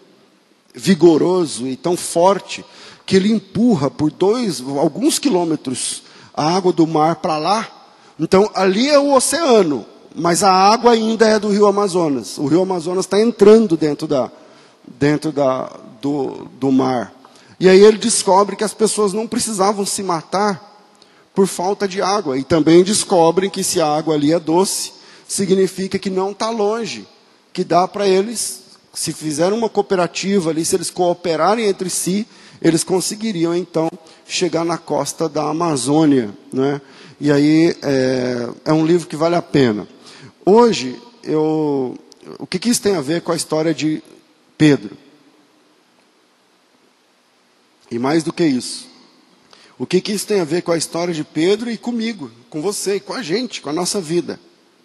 vigoroso 0.75 1.67
e 1.67 1.77
tão 1.77 1.97
forte, 1.97 2.65
que 3.05 3.17
ele 3.17 3.33
empurra 3.33 3.89
por 3.91 4.11
dois, 4.11 4.61
alguns 4.61 5.19
quilômetros 5.19 6.03
a 6.35 6.57
água 6.57 6.73
do 6.73 6.87
mar 6.87 7.17
para 7.17 7.39
lá 7.39 7.77
então, 8.19 8.51
ali 8.55 8.89
é 8.89 8.99
o 8.99 9.15
oceano, 9.15 9.87
mas 10.17 10.43
a 10.43 10.51
água 10.51 10.93
ainda 10.93 11.29
é 11.29 11.39
do 11.39 11.51
rio 11.51 11.67
Amazonas. 11.67 12.39
O 12.39 12.47
rio 12.47 12.63
Amazonas 12.63 13.05
está 13.05 13.21
entrando 13.21 13.77
dentro, 13.77 14.07
da, 14.07 14.31
dentro 14.99 15.31
da, 15.31 15.71
do, 16.01 16.49
do 16.59 16.73
mar. 16.73 17.13
E 17.61 17.69
aí 17.69 17.81
ele 17.81 17.99
descobre 17.99 18.57
que 18.57 18.65
as 18.65 18.73
pessoas 18.75 19.13
não 19.13 19.27
precisavam 19.27 19.85
se 19.85 20.03
matar 20.03 20.75
por 21.35 21.47
falta 21.47 21.87
de 21.87 22.01
água. 22.01 22.39
E 22.39 22.43
também 22.43 22.83
descobrem 22.83 23.51
que 23.51 23.63
se 23.63 23.81
a 23.81 23.87
água 23.87 24.15
ali 24.15 24.33
é 24.33 24.41
doce, 24.41 24.93
significa 25.29 25.99
que 25.99 26.09
não 26.09 26.31
está 26.31 26.49
longe, 26.49 27.07
que 27.53 27.63
dá 27.63 27.87
para 27.87 28.09
eles, 28.09 28.63
se 28.95 29.13
fizerem 29.13 29.57
uma 29.57 29.69
cooperativa 29.69 30.49
ali, 30.51 30.65
se 30.65 30.75
eles 30.75 30.91
cooperarem 30.91 31.67
entre 31.67 31.91
si, 31.91 32.27
eles 32.63 32.83
conseguiriam 32.83 33.55
então 33.55 33.91
chegar 34.27 34.65
na 34.65 34.79
costa 34.79 35.29
da 35.29 35.51
Amazônia. 35.51 36.31
Né? 36.51 36.81
E 37.19 37.33
aí 37.33 37.75
é, 37.83 38.49
é 38.67 38.73
um 38.73 38.85
livro 38.85 39.09
que 39.09 39.17
vale 39.17 39.35
a 39.37 39.43
pena. 39.43 39.89
Hoje, 40.45 41.01
eu, 41.23 41.97
o 42.39 42.47
que, 42.47 42.59
que 42.59 42.69
isso 42.69 42.83
tem 42.83 42.95
a 42.95 43.01
ver 43.01 43.23
com 43.23 43.33
a 43.33 43.37
história 43.37 43.73
de 43.73 44.03
Pedro? 44.59 44.97
E 47.91 47.99
mais 47.99 48.23
do 48.23 48.33
que 48.33 48.45
isso, 48.45 48.87
o 49.79 49.87
que, 49.87 50.01
que 50.01 50.13
isso 50.13 50.27
tem 50.27 50.41
a 50.41 50.45
ver 50.45 50.63
com 50.63 50.73
a 50.73 50.77
história 50.77 51.15
de 51.15 51.25
Pedro 51.25 51.71
e 51.71 51.79
comigo, 51.79 52.31
com 52.51 52.61
você, 52.61 53.01
com 53.01 53.15
a 53.15 53.23
gente, 53.23 53.61
com 53.63 53.71
a 53.71 53.73
nossa 53.73 54.01
vida, 54.01 54.39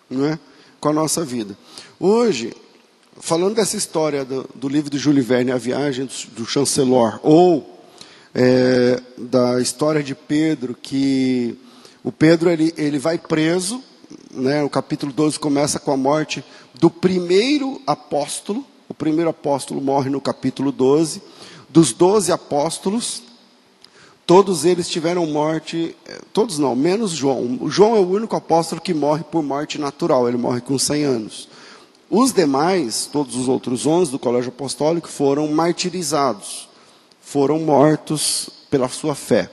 não 0.10 0.26
é? 0.26 0.40
Com 0.80 0.90
a 0.90 0.94
nossa 0.94 1.26
vida. 1.26 1.58
Hoje, 2.00 2.54
falando 3.20 3.56
dessa 3.56 3.76
história 3.76 4.24
do, 4.24 4.50
do 4.56 4.70
livro 4.70 4.90
de 4.90 4.98
Júlio 4.98 5.24
Verne, 5.24 5.52
A 5.52 5.58
Viagem 5.58 6.06
do, 6.06 6.14
do 6.36 6.46
Chancelor, 6.46 7.20
ou 7.24 7.82
é, 8.34 9.02
da 9.18 9.60
história 9.60 10.02
de 10.02 10.16
Pedro 10.16 10.76
que 10.80 11.58
o 12.04 12.12
Pedro 12.12 12.50
ele, 12.50 12.74
ele 12.78 12.98
vai 12.98 13.18
preso, 13.18 13.82
né? 14.32 14.64
o 14.64 14.70
capítulo 14.70 15.14
12 15.14 15.40
começa 15.40 15.80
com 15.80 15.92
a 15.92 15.98
morte 15.98 16.44
do 16.74 16.90
primeiro 16.90 17.80
apóstolo. 17.86 18.66
O 18.90 18.94
primeiro 18.94 19.30
apóstolo 19.30 19.80
morre 19.80 20.10
no 20.10 20.20
capítulo 20.20 20.72
12. 20.72 21.22
Dos 21.70 21.94
doze 21.94 22.32
apóstolos, 22.32 23.24
todos 24.26 24.66
eles 24.66 24.90
tiveram 24.90 25.26
morte, 25.28 25.96
eh, 26.06 26.22
todos 26.34 26.58
não, 26.58 26.76
menos 26.76 27.12
João. 27.12 27.70
João 27.70 27.96
é 27.96 28.00
o 28.00 28.10
único 28.10 28.36
apóstolo 28.36 28.82
que 28.82 28.94
morre 28.94 29.24
por 29.24 29.42
morte 29.42 29.80
natural, 29.80 30.28
ele 30.28 30.38
morre 30.38 30.60
com 30.60 30.78
100 30.78 31.04
anos. 31.04 31.48
Os 32.10 32.34
demais, 32.34 33.08
todos 33.10 33.38
os 33.38 33.48
outros 33.48 33.86
onze 33.86 34.12
do 34.12 34.20
colégio 34.20 34.50
apostólico, 34.50 35.08
foram 35.08 35.48
martirizados, 35.48 36.68
foram 37.22 37.60
mortos 37.60 38.50
pela 38.70 38.90
sua 38.90 39.16
fé. 39.16 39.50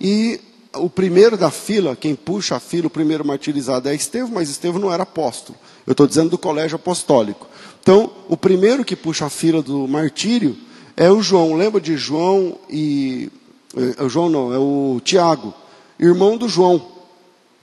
E 0.00 0.40
o 0.78 0.90
primeiro 0.90 1.36
da 1.36 1.50
fila, 1.50 1.96
quem 1.96 2.14
puxa 2.14 2.56
a 2.56 2.60
fila, 2.60 2.86
o 2.86 2.90
primeiro 2.90 3.24
martirizado 3.24 3.88
é 3.88 3.94
Estevão, 3.94 4.30
mas 4.32 4.48
Estevão 4.48 4.80
não 4.80 4.92
era 4.92 5.02
apóstolo. 5.02 5.58
Eu 5.86 5.92
estou 5.92 6.06
dizendo 6.06 6.30
do 6.30 6.38
colégio 6.38 6.76
apostólico. 6.76 7.46
Então, 7.80 8.10
o 8.28 8.36
primeiro 8.36 8.84
que 8.84 8.94
puxa 8.94 9.26
a 9.26 9.30
fila 9.30 9.62
do 9.62 9.88
martírio 9.88 10.56
é 10.96 11.10
o 11.10 11.22
João. 11.22 11.54
Lembra 11.54 11.80
de 11.80 11.96
João 11.96 12.58
e. 12.68 13.30
É, 13.98 14.02
o 14.02 14.08
João 14.08 14.28
não, 14.28 14.52
é 14.52 14.58
o 14.58 15.00
Tiago, 15.04 15.54
irmão 15.98 16.36
do 16.36 16.48
João. 16.48 16.84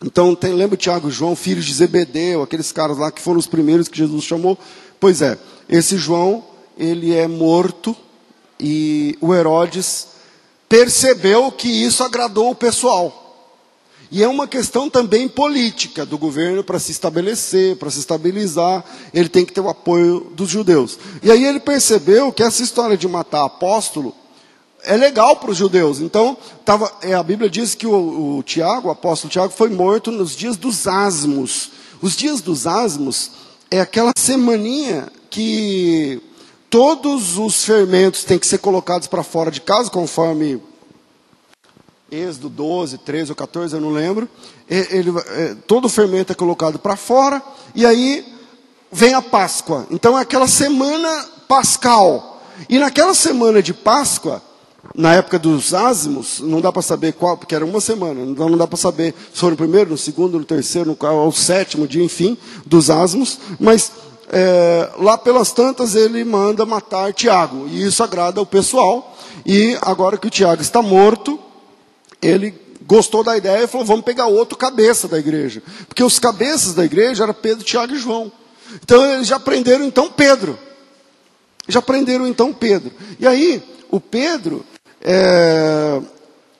Então, 0.04 0.36
tem, 0.36 0.54
lembra 0.54 0.78
Tiago 0.78 1.10
e 1.10 1.12
João, 1.12 1.36
filhos 1.36 1.66
de 1.66 1.74
Zebedeu, 1.74 2.42
aqueles 2.42 2.72
caras 2.72 2.98
lá 2.98 3.12
que 3.12 3.22
foram 3.22 3.40
os 3.40 3.48
primeiros 3.48 3.88
que 3.88 3.98
Jesus 3.98 4.24
chamou? 4.24 4.58
Pois 5.00 5.22
é, 5.22 5.38
esse 5.70 5.98
João, 5.98 6.44
ele 6.78 7.14
é 7.14 7.28
morto 7.28 7.96
e 8.60 9.18
o 9.22 9.34
Herodes 9.34 10.15
percebeu 10.68 11.52
que 11.52 11.68
isso 11.68 12.04
agradou 12.04 12.52
o 12.52 12.56
pessoal. 12.56 13.22
E 14.12 14.24
é 14.24 14.28
uma 14.28 14.48
questão 14.48 14.90
também 14.90 15.28
política 15.28 16.06
do 16.06 16.18
governo 16.18 16.64
para 16.64 16.80
se 16.80 16.92
estabelecer, 16.92 17.76
para 17.76 17.90
se 17.90 18.00
estabilizar, 18.00 18.84
ele 19.14 19.28
tem 19.28 19.46
que 19.46 19.52
ter 19.52 19.62
o 19.62 19.70
apoio 19.70 20.32
dos 20.34 20.50
judeus. 20.50 20.98
E 21.24 21.32
aí 21.32 21.44
ele 21.44 21.60
percebeu 21.60 22.32
que 22.32 22.44
essa 22.44 22.62
história 22.62 22.96
de 22.96 23.08
matar 23.08 23.44
apóstolo 23.44 24.16
é 24.84 24.96
legal 24.96 25.36
para 25.38 25.52
os 25.52 25.58
judeus. 25.58 26.00
Então, 26.00 26.38
tava, 26.64 26.92
é, 27.02 27.14
a 27.14 27.24
Bíblia 27.24 27.50
diz 27.50 27.74
que 27.74 27.88
o, 27.88 28.38
o 28.38 28.44
Tiago, 28.44 28.88
o 28.88 28.92
apóstolo 28.92 29.32
Tiago, 29.32 29.52
foi 29.52 29.70
morto 29.70 30.12
nos 30.12 30.36
dias 30.36 30.56
dos 30.56 30.88
asmos. 30.88 31.72
Os 32.02 32.16
dias 32.16 32.40
dos 32.40 32.68
asmos 32.68 33.32
é 33.72 33.82
aquela 33.82 34.12
semaninha 34.16 35.08
que 35.30 36.22
todos 36.70 37.38
os 37.38 37.64
fermentos 37.64 38.24
têm 38.24 38.40
que 38.40 38.48
ser 38.48 38.58
colocados 38.58 39.08
para 39.08 39.24
fora 39.24 39.52
de 39.52 39.62
casa, 39.62 39.90
conforme 39.90 40.62
Êxodo 42.12 42.50
12, 42.50 43.00
13 43.00 43.32
ou 43.32 43.36
14, 43.36 43.76
eu 43.76 43.82
não 43.82 43.90
lembro. 43.90 44.30
Ele, 44.70 45.12
é, 45.28 45.56
todo 45.68 45.86
o 45.86 45.90
fermento 45.90 46.32
é 46.32 46.36
colocado 46.36 46.80
para 46.80 46.96
fora, 46.96 47.42
e 47.74 47.86
aí 47.86 48.26
vem 48.92 49.14
a 49.14 49.22
Páscoa. 49.22 49.88
Então 49.92 50.18
é 50.18 50.22
aquela 50.22 50.48
semana 50.48 51.26
pascal. 51.48 52.42
E 52.70 52.80
naquela 52.80 53.14
semana 53.14 53.62
de 53.62 53.74
Páscoa, 53.74 54.42
na 54.94 55.14
época 55.14 55.38
dos 55.38 55.74
ázimos, 55.74 56.40
não 56.40 56.62
dá 56.62 56.72
para 56.72 56.82
saber 56.82 57.14
qual, 57.14 57.38
porque 57.38 57.56
era 57.56 57.66
uma 57.66 57.82
semana, 57.82 58.22
então 58.22 58.48
não 58.48 58.58
dá 58.58 58.68
para 58.68 58.78
saber 58.78 59.14
se 59.34 59.40
foi 59.40 59.50
no 59.50 59.58
primeiro, 59.58 59.90
no 59.90 59.98
segundo, 59.98 60.38
no 60.38 60.46
terceiro, 60.46 60.90
no 60.90 60.96
qual, 60.96 61.18
ao 61.18 61.32
sétimo 61.32 61.88
dia, 61.88 62.04
enfim, 62.04 62.38
dos 62.66 62.90
ázimos, 62.90 63.40
mas 63.60 63.92
é, 64.32 64.90
lá 64.98 65.18
pelas 65.18 65.52
tantas 65.52 65.96
ele 65.96 66.24
manda 66.24 66.66
matar 66.66 67.14
Tiago, 67.14 67.68
e 67.68 67.84
isso 67.84 68.04
agrada 68.04 68.42
o 68.42 68.46
pessoal, 68.46 69.16
e 69.46 69.78
agora 69.82 70.18
que 70.18 70.28
o 70.28 70.32
Tiago 70.32 70.62
está 70.62 70.82
morto, 70.82 71.40
ele 72.22 72.54
gostou 72.88 73.24
da 73.24 73.38
ideia 73.38 73.64
e 73.64 73.68
falou: 73.68 73.86
vamos 73.86 74.06
pegar 74.06 74.26
outro 74.26 74.58
cabeça 74.58 75.08
da 75.08 75.20
igreja, 75.20 75.62
porque 75.88 76.04
os 76.04 76.20
cabeças 76.20 76.74
da 76.74 76.84
igreja 76.84 77.24
eram 77.24 77.34
Pedro, 77.34 77.64
Tiago 77.64 77.94
e 77.94 78.00
João, 78.00 78.32
então 78.84 79.06
eles 79.14 79.28
já 79.28 79.40
prenderam 79.40 79.86
então 79.86 80.10
Pedro, 80.10 80.58
já 81.68 81.82
prenderam 81.82 82.28
então 82.28 82.54
Pedro, 82.54 82.92
e 83.20 83.28
aí 83.28 83.64
o 83.92 84.00
Pedro 84.00 84.66
é, 85.02 86.02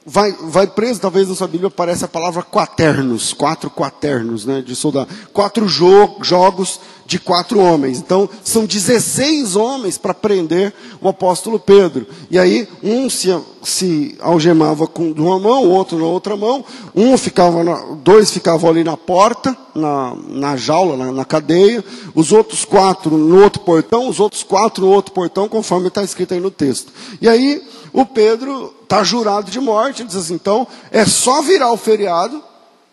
vai, 0.06 0.32
vai 0.34 0.68
preso, 0.68 1.02
talvez 1.02 1.28
na 1.28 1.36
sua 1.36 1.48
Bíblia 1.48 1.68
apareça 1.68 2.06
a 2.06 2.10
palavra 2.10 2.44
quaternos, 2.44 3.34
quatro 3.34 3.72
quaternos, 3.72 4.46
né, 4.46 4.62
de 4.62 4.76
soldado, 4.76 5.10
quatro 5.34 5.68
jo 5.68 6.18
jogos 6.22 6.80
de 7.06 7.20
quatro 7.20 7.60
homens. 7.60 8.00
Então, 8.00 8.28
são 8.44 8.66
16 8.66 9.56
homens 9.56 9.98
para 9.98 10.14
prender 10.14 10.74
o 11.00 11.08
apóstolo 11.08 11.60
Pedro. 11.60 12.08
E 12.32 12.40
aí, 12.40 12.68
um 12.84 13.10
se, 13.10 13.38
se 13.64 14.18
algemava 14.20 14.88
com 14.88 15.12
uma 15.12 15.40
mão, 15.40 15.66
o 15.66 15.70
outro 15.70 16.00
na 16.00 16.06
outra 16.06 16.36
mão, 16.36 16.66
um 16.96 17.16
ficava, 17.18 17.64
na, 17.64 17.76
dois 18.04 18.32
ficavam 18.32 18.70
ali 18.70 18.84
na 18.84 18.98
porta, 18.98 19.56
na, 19.76 20.16
na 20.28 20.58
jaula, 20.58 20.98
na, 20.98 21.12
na 21.12 21.26
cadeia, 21.26 21.84
os 22.16 22.32
outros 22.32 22.66
quatro 22.66 23.18
no 23.18 23.44
outro 23.44 23.62
portão, 23.62 24.10
os 24.10 24.20
outros 24.20 24.42
quatro 24.42 24.86
no 24.86 24.92
outro 24.92 25.14
portão, 25.14 25.48
conforme 25.48 25.90
está 25.90 26.04
escrito 26.04 26.34
aí 26.34 26.40
no 26.40 26.52
texto. 26.52 26.92
E 27.22 27.30
aí, 27.30 27.62
o 27.94 28.06
Pedro 28.06 28.74
está 28.84 29.04
jurado 29.04 29.52
de 29.52 29.60
morte, 29.60 30.04
diz 30.04 30.16
assim, 30.16 30.34
então, 30.34 30.68
é 30.92 31.06
só 31.06 31.42
virar 31.42 31.72
o 31.72 31.78
feriado, 31.78 32.44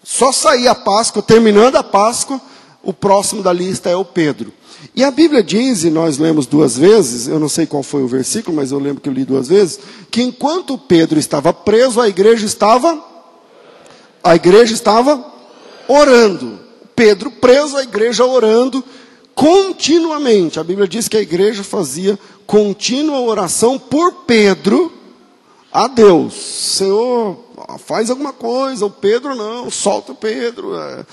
só 0.02 0.32
sair 0.32 0.68
a 0.68 0.74
Páscoa, 0.74 1.22
terminando 1.22 1.76
a 1.76 1.82
Páscoa, 1.82 2.40
o 2.82 2.92
próximo 2.92 3.42
da 3.42 3.52
lista 3.52 3.88
é 3.88 3.96
o 3.96 4.04
Pedro. 4.04 4.52
E 4.94 5.04
a 5.04 5.10
Bíblia 5.10 5.42
diz, 5.42 5.84
e 5.84 5.90
nós 5.90 6.18
lemos 6.18 6.46
duas 6.46 6.76
vezes, 6.76 7.28
eu 7.28 7.38
não 7.38 7.48
sei 7.48 7.66
qual 7.66 7.82
foi 7.82 8.02
o 8.02 8.08
versículo, 8.08 8.56
mas 8.56 8.72
eu 8.72 8.78
lembro 8.78 9.00
que 9.00 9.08
eu 9.08 9.12
li 9.12 9.24
duas 9.24 9.48
vezes, 9.48 9.78
que 10.10 10.22
enquanto 10.22 10.76
Pedro 10.76 11.18
estava 11.18 11.52
preso, 11.52 12.00
a 12.00 12.08
igreja 12.08 12.44
estava 12.44 13.12
a 14.24 14.36
igreja 14.36 14.72
estava 14.72 15.24
orando. 15.88 16.60
Pedro 16.94 17.30
preso, 17.30 17.76
a 17.76 17.82
igreja 17.82 18.24
orando 18.24 18.84
continuamente. 19.34 20.60
A 20.60 20.64
Bíblia 20.64 20.86
diz 20.86 21.08
que 21.08 21.16
a 21.16 21.22
igreja 21.22 21.64
fazia 21.64 22.18
contínua 22.46 23.20
oração 23.20 23.78
por 23.78 24.24
Pedro 24.26 24.92
a 25.72 25.88
Deus. 25.88 26.34
Senhor, 26.34 27.36
faz 27.78 28.10
alguma 28.10 28.32
coisa, 28.32 28.86
o 28.86 28.90
Pedro 28.90 29.34
não, 29.34 29.70
solta 29.70 30.12
o 30.12 30.14
Pedro, 30.14 30.76
é, 30.76 31.04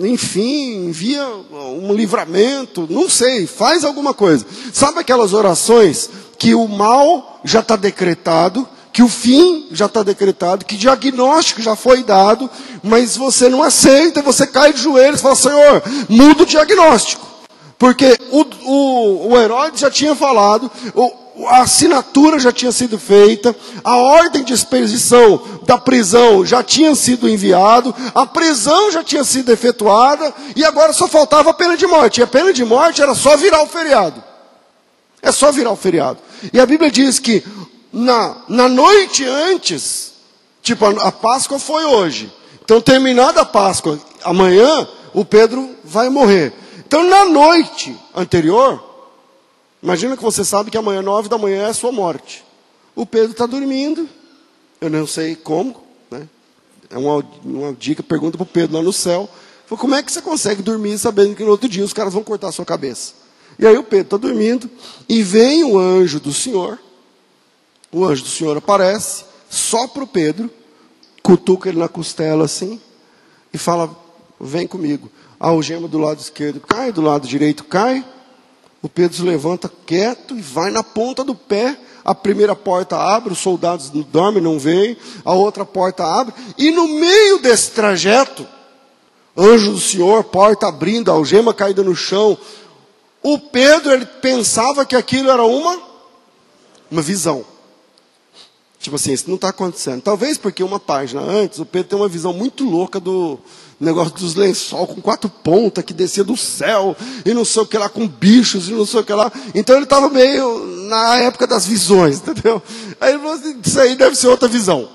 enfim, 0.00 0.86
envia 0.86 1.26
um 1.26 1.92
livramento, 1.92 2.86
não 2.90 3.08
sei, 3.08 3.46
faz 3.46 3.84
alguma 3.84 4.14
coisa. 4.14 4.46
Sabe 4.72 5.00
aquelas 5.00 5.32
orações 5.32 6.10
que 6.38 6.54
o 6.54 6.66
mal 6.66 7.40
já 7.44 7.60
está 7.60 7.76
decretado, 7.76 8.68
que 8.92 9.02
o 9.02 9.08
fim 9.08 9.68
já 9.70 9.86
está 9.86 10.02
decretado, 10.02 10.64
que 10.64 10.76
diagnóstico 10.76 11.62
já 11.62 11.74
foi 11.74 12.02
dado, 12.02 12.50
mas 12.82 13.16
você 13.16 13.48
não 13.48 13.62
aceita, 13.62 14.20
você 14.20 14.46
cai 14.46 14.72
de 14.72 14.82
joelhos 14.82 15.20
e 15.20 15.22
fala, 15.22 15.34
Senhor, 15.34 15.82
muda 16.08 16.42
o 16.42 16.46
diagnóstico. 16.46 17.26
Porque 17.78 18.16
o, 18.30 18.44
o, 18.64 19.28
o 19.30 19.38
Herodes 19.38 19.80
já 19.80 19.90
tinha 19.90 20.14
falado, 20.14 20.70
o, 20.94 21.21
a 21.48 21.62
assinatura 21.62 22.38
já 22.38 22.52
tinha 22.52 22.72
sido 22.72 22.98
feita, 22.98 23.54
a 23.82 23.96
ordem 23.96 24.42
de 24.42 24.52
expedição 24.52 25.42
da 25.64 25.78
prisão 25.78 26.44
já 26.44 26.62
tinha 26.62 26.94
sido 26.94 27.28
enviado, 27.28 27.94
a 28.14 28.26
prisão 28.26 28.90
já 28.90 29.02
tinha 29.02 29.24
sido 29.24 29.52
efetuada, 29.52 30.32
e 30.56 30.64
agora 30.64 30.92
só 30.92 31.08
faltava 31.08 31.50
a 31.50 31.54
pena 31.54 31.76
de 31.76 31.86
morte. 31.86 32.20
E 32.20 32.22
a 32.22 32.26
pena 32.26 32.52
de 32.52 32.64
morte 32.64 33.02
era 33.02 33.14
só 33.14 33.36
virar 33.36 33.62
o 33.62 33.66
feriado. 33.66 34.22
É 35.20 35.30
só 35.30 35.52
virar 35.52 35.70
o 35.70 35.76
feriado. 35.76 36.18
E 36.52 36.58
a 36.58 36.66
Bíblia 36.66 36.90
diz 36.90 37.18
que 37.18 37.44
na, 37.92 38.36
na 38.48 38.68
noite 38.68 39.24
antes, 39.24 40.12
tipo, 40.62 40.84
a, 40.84 41.08
a 41.08 41.12
Páscoa 41.12 41.58
foi 41.58 41.84
hoje. 41.84 42.32
Então, 42.64 42.80
terminada 42.80 43.42
a 43.42 43.46
Páscoa, 43.46 43.98
amanhã, 44.24 44.88
o 45.12 45.24
Pedro 45.24 45.70
vai 45.84 46.08
morrer. 46.08 46.52
Então, 46.86 47.04
na 47.08 47.24
noite 47.24 47.96
anterior, 48.14 48.91
imagina 49.82 50.16
que 50.16 50.22
você 50.22 50.44
sabe 50.44 50.70
que 50.70 50.76
amanhã, 50.76 51.02
nove 51.02 51.28
da 51.28 51.38
manhã, 51.38 51.62
é 51.62 51.66
a 51.66 51.74
sua 51.74 51.92
morte. 51.92 52.44
O 52.94 53.06
Pedro 53.06 53.32
está 53.32 53.46
dormindo, 53.46 54.08
eu 54.80 54.90
não 54.90 55.06
sei 55.06 55.34
como, 55.34 55.82
né? 56.10 56.28
É 56.90 56.98
uma, 56.98 57.24
uma 57.44 57.72
dica, 57.72 58.02
pergunta 58.02 58.36
para 58.36 58.44
o 58.44 58.46
Pedro 58.46 58.76
lá 58.76 58.82
no 58.82 58.92
céu. 58.92 59.28
Falei, 59.66 59.80
como 59.80 59.94
é 59.94 60.02
que 60.02 60.12
você 60.12 60.20
consegue 60.20 60.62
dormir 60.62 60.98
sabendo 60.98 61.34
que 61.34 61.42
no 61.42 61.50
outro 61.50 61.68
dia 61.68 61.84
os 61.84 61.92
caras 61.92 62.12
vão 62.12 62.22
cortar 62.22 62.48
a 62.48 62.52
sua 62.52 62.64
cabeça? 62.64 63.14
E 63.58 63.66
aí 63.66 63.76
o 63.76 63.84
Pedro 63.84 64.06
está 64.06 64.16
dormindo, 64.16 64.70
e 65.08 65.22
vem 65.22 65.64
o 65.64 65.78
anjo 65.78 66.18
do 66.18 66.32
Senhor, 66.32 66.78
o 67.90 68.04
anjo 68.04 68.22
do 68.22 68.28
Senhor 68.28 68.56
aparece, 68.56 69.24
só 69.48 69.86
para 69.86 70.04
o 70.04 70.06
Pedro, 70.06 70.50
cutuca 71.22 71.68
ele 71.68 71.78
na 71.78 71.88
costela 71.88 72.44
assim, 72.44 72.80
e 73.52 73.58
fala, 73.58 73.94
vem 74.40 74.66
comigo 74.66 75.10
a 75.42 75.48
algema 75.48 75.88
do 75.88 75.98
lado 75.98 76.20
esquerdo 76.20 76.60
cai, 76.60 76.92
do 76.92 77.00
lado 77.00 77.26
direito 77.26 77.64
cai. 77.64 78.04
O 78.82 78.88
Pedro 78.88 79.16
se 79.16 79.22
levanta 79.22 79.70
quieto 79.86 80.36
e 80.36 80.42
vai 80.42 80.70
na 80.72 80.82
ponta 80.82 81.22
do 81.22 81.36
pé. 81.36 81.78
A 82.04 82.16
primeira 82.16 82.56
porta 82.56 82.96
abre, 82.96 83.32
os 83.32 83.38
soldados 83.38 83.90
dormem, 83.90 84.42
não 84.42 84.58
veem. 84.58 84.96
A 85.24 85.32
outra 85.32 85.64
porta 85.64 86.04
abre. 86.04 86.34
E 86.58 86.72
no 86.72 86.88
meio 86.88 87.38
desse 87.38 87.70
trajeto, 87.70 88.44
anjo 89.36 89.70
do 89.70 89.80
Senhor, 89.80 90.24
porta 90.24 90.66
abrindo, 90.66 91.12
algema 91.12 91.54
caída 91.54 91.84
no 91.84 91.94
chão. 91.94 92.36
O 93.22 93.38
Pedro, 93.38 93.92
ele 93.92 94.04
pensava 94.04 94.84
que 94.84 94.96
aquilo 94.96 95.30
era 95.30 95.44
uma, 95.44 95.80
uma 96.90 97.02
visão. 97.02 97.44
Tipo 98.80 98.96
assim, 98.96 99.12
isso 99.12 99.28
não 99.28 99.36
está 99.36 99.50
acontecendo. 99.50 100.02
Talvez 100.02 100.36
porque 100.36 100.60
uma 100.60 100.80
página 100.80 101.20
antes, 101.22 101.60
o 101.60 101.64
Pedro 101.64 101.90
tem 101.90 101.98
uma 102.00 102.08
visão 102.08 102.32
muito 102.32 102.68
louca 102.68 102.98
do, 102.98 103.38
negócio 103.82 104.14
dos 104.14 104.34
lençol 104.34 104.86
com 104.86 105.00
quatro 105.00 105.28
pontas 105.28 105.84
que 105.84 105.92
descia 105.92 106.22
do 106.22 106.36
céu, 106.36 106.96
e 107.24 107.34
não 107.34 107.44
sei 107.44 107.62
o 107.62 107.66
que 107.66 107.76
lá, 107.76 107.88
com 107.88 108.06
bichos, 108.06 108.68
e 108.68 108.72
não 108.72 108.86
sei 108.86 109.00
o 109.00 109.04
que 109.04 109.12
lá. 109.12 109.30
Então 109.54 109.76
ele 109.76 109.84
estava 109.84 110.08
meio 110.08 110.64
na 110.88 111.16
época 111.16 111.46
das 111.46 111.66
visões, 111.66 112.18
entendeu? 112.26 112.62
Aí 113.00 113.10
ele 113.10 113.18
falou 113.18 113.34
assim, 113.34 113.60
isso 113.64 113.80
aí 113.80 113.96
deve 113.96 114.16
ser 114.16 114.28
outra 114.28 114.48
visão. 114.48 114.88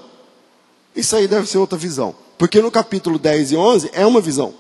Isso 0.96 1.16
aí 1.16 1.28
deve 1.28 1.48
ser 1.48 1.58
outra 1.58 1.78
visão. 1.78 2.16
Porque 2.38 2.62
no 2.62 2.72
capítulo 2.72 3.20
10 3.20 3.52
e 3.52 3.56
11 3.56 3.90
é 3.94 4.06
uma 4.06 4.22
visão. 4.22 4.54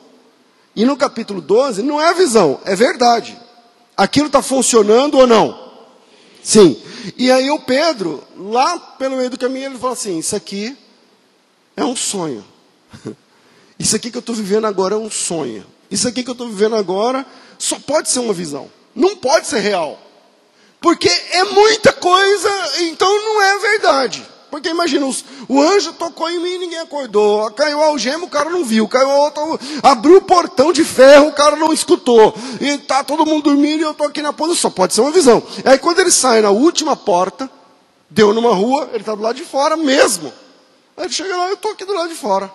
E 0.75 0.85
no 0.85 0.97
capítulo 0.97 1.41
12 1.41 1.81
não 1.81 2.01
é 2.01 2.13
visão, 2.13 2.59
é 2.65 2.75
verdade. 2.75 3.37
Aquilo 3.95 4.27
está 4.27 4.41
funcionando 4.41 5.17
ou 5.17 5.25
não? 5.25 5.67
Sim. 6.43 6.79
E 7.17 7.31
aí 7.31 7.49
o 7.49 7.59
Pedro, 7.59 8.23
lá 8.37 8.77
pelo 8.77 9.17
meio 9.17 9.29
do 9.29 9.39
caminho, 9.39 9.67
ele 9.67 9.77
falou 9.77 9.93
assim: 9.93 10.19
Isso 10.19 10.35
aqui 10.35 10.77
é 11.75 11.83
um 11.83 11.95
sonho. 11.95 12.45
Isso 13.79 13.95
aqui 13.95 14.09
que 14.09 14.17
eu 14.17 14.21
estou 14.21 14.35
vivendo 14.35 14.65
agora 14.65 14.95
é 14.95 14.97
um 14.97 15.09
sonho. 15.09 15.65
Isso 15.89 16.07
aqui 16.07 16.23
que 16.23 16.29
eu 16.29 16.33
estou 16.33 16.47
vivendo 16.49 16.75
agora 16.75 17.25
só 17.57 17.79
pode 17.79 18.09
ser 18.09 18.19
uma 18.19 18.33
visão. 18.33 18.69
Não 18.95 19.15
pode 19.15 19.47
ser 19.47 19.59
real. 19.59 19.99
Porque 20.81 21.09
é 21.31 21.43
muita 21.45 21.91
coisa, 21.93 22.49
então 22.81 23.09
não 23.23 23.41
é 23.41 23.59
verdade. 23.59 24.25
Porque 24.49 24.69
imagina, 24.69 25.05
os, 25.05 25.25
o 25.47 25.59
anjo 25.61 25.91
tocou 25.93 26.29
em 26.29 26.39
mim 26.39 26.53
e 26.53 26.57
ninguém 26.59 26.79
acordou. 26.79 27.51
Caiu 27.51 27.81
a 27.81 27.87
algema, 27.87 28.25
o 28.25 28.29
cara 28.29 28.49
não 28.49 28.63
viu. 28.63 28.87
Caiu 28.87 29.09
outra, 29.09 29.43
abriu 29.83 30.17
o 30.17 30.21
portão 30.21 30.71
de 30.71 30.83
ferro, 30.83 31.27
o 31.27 31.33
cara 31.33 31.55
não 31.55 31.73
escutou. 31.73 32.33
E 32.61 32.77
tá 32.79 33.03
todo 33.03 33.25
mundo 33.25 33.43
dormindo 33.43 33.81
e 33.81 33.83
eu 33.83 33.91
estou 33.91 34.07
aqui 34.07 34.21
na 34.21 34.31
posição. 34.31 34.57
Só 34.57 34.69
pode 34.69 34.93
ser 34.93 35.01
uma 35.01 35.11
visão. 35.11 35.43
Aí 35.65 35.77
quando 35.77 35.99
ele 35.99 36.11
sai 36.11 36.41
na 36.41 36.49
última 36.49 36.95
porta, 36.95 37.49
deu 38.09 38.33
numa 38.33 38.53
rua, 38.53 38.89
ele 38.91 39.01
está 39.01 39.13
do 39.13 39.21
lado 39.21 39.35
de 39.35 39.43
fora 39.43 39.75
mesmo. 39.75 40.31
Aí 40.95 41.05
ele 41.05 41.13
chega 41.13 41.35
lá, 41.35 41.47
eu 41.49 41.55
estou 41.55 41.71
aqui 41.71 41.85
do 41.85 41.93
lado 41.93 42.09
de 42.09 42.15
fora. 42.15 42.51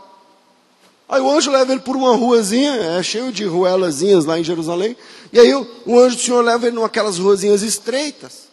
Aí 1.12 1.20
o 1.20 1.31
anjo 1.31 1.51
leva 1.51 1.72
ele 1.72 1.83
por 1.83 1.94
uma 1.94 2.16
ruazinha, 2.16 2.72
é 2.72 3.03
cheio 3.03 3.31
de 3.31 3.44
ruelazinhas 3.44 4.25
lá 4.25 4.40
em 4.40 4.44
Jerusalém. 4.44 4.96
E 5.31 5.38
aí 5.38 5.55
o, 5.55 5.70
o 5.85 6.01
anjo 6.01 6.16
do 6.16 6.22
Senhor 6.22 6.42
leva 6.42 6.66
ele 6.66 6.81
naquelas 6.81 7.18
ruazinhas 7.18 7.61
estreitas. 7.61 8.48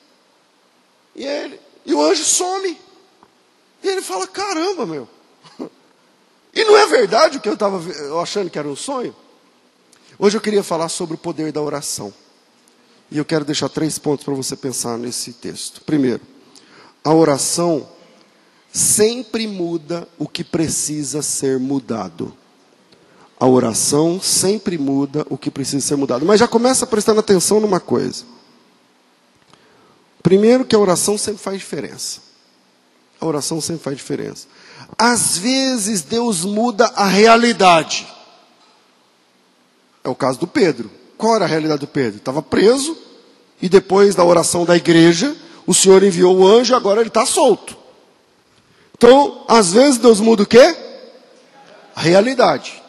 E, 1.16 1.24
ele, 1.24 1.58
e 1.86 1.94
o 1.94 2.02
anjo 2.02 2.22
some. 2.22 2.78
E 3.82 3.88
ele 3.88 4.02
fala: 4.02 4.28
caramba, 4.28 4.86
meu. 4.86 5.08
E 6.54 6.66
não 6.66 6.76
é 6.76 6.86
verdade 6.88 7.38
o 7.38 7.40
que 7.40 7.48
eu 7.48 7.54
estava 7.54 7.80
achando 8.22 8.50
que 8.50 8.60
era 8.60 8.68
um 8.68 8.76
sonho? 8.76 9.16
Hoje 10.18 10.36
eu 10.36 10.42
queria 10.42 10.64
falar 10.64 10.90
sobre 10.90 11.16
o 11.16 11.18
poder 11.18 11.54
da 11.54 11.62
oração. 11.62 12.14
E 13.10 13.18
eu 13.18 13.24
quero 13.24 13.46
deixar 13.46 13.70
três 13.70 13.98
pontos 13.98 14.26
para 14.26 14.34
você 14.34 14.58
pensar 14.58 14.98
nesse 14.98 15.32
texto. 15.32 15.82
Primeiro, 15.86 16.22
a 17.04 17.14
oração 17.14 17.88
sempre 18.74 19.48
muda 19.48 20.10
o 20.18 20.28
que 20.28 20.44
precisa 20.44 21.22
ser 21.22 21.60
mudado. 21.60 22.36
A 23.40 23.48
oração 23.48 24.20
sempre 24.22 24.78
muda 24.78 25.26
o 25.30 25.38
que 25.38 25.50
precisa 25.50 25.86
ser 25.86 25.96
mudado. 25.96 26.26
Mas 26.26 26.40
já 26.40 26.48
começa 26.48 26.86
prestando 26.86 27.22
atenção 27.22 27.60
numa 27.60 27.80
coisa. 27.80 28.26
Primeiro, 30.22 30.66
que 30.66 30.76
a 30.76 30.80
oração 30.80 31.18
sempre 31.18 31.42
faz 31.42 31.58
diferença. 31.58 32.22
A 33.22 33.26
oração 33.26 33.62
sempre 33.62 33.84
faz 33.84 33.96
diferença. 33.96 34.48
Às 34.98 35.38
vezes 35.38 36.02
Deus 36.02 36.44
muda 36.44 36.88
a 36.96 37.06
realidade. 37.06 38.08
É 40.04 40.10
o 40.10 40.16
caso 40.16 40.40
do 40.40 40.48
Pedro. 40.48 40.92
Qual 41.18 41.36
era 41.36 41.46
a 41.46 41.48
realidade 41.48 41.82
do 41.82 41.88
Pedro? 41.88 42.18
Estava 42.18 42.42
preso 42.42 42.98
e 43.62 43.68
depois 43.68 44.16
da 44.16 44.24
oração 44.24 44.66
da 44.66 44.76
igreja, 44.76 45.36
o 45.68 45.74
Senhor 45.74 46.02
enviou 46.04 46.38
o 46.38 46.48
anjo 46.48 46.74
e 46.74 46.76
agora 46.76 47.02
ele 47.02 47.10
está 47.10 47.26
solto. 47.26 47.78
Então, 48.98 49.46
às 49.48 49.74
vezes 49.74 49.98
Deus 49.98 50.20
muda 50.20 50.44
o 50.44 50.46
quê? 50.46 50.76
A 51.96 52.02
realidade. 52.02 52.82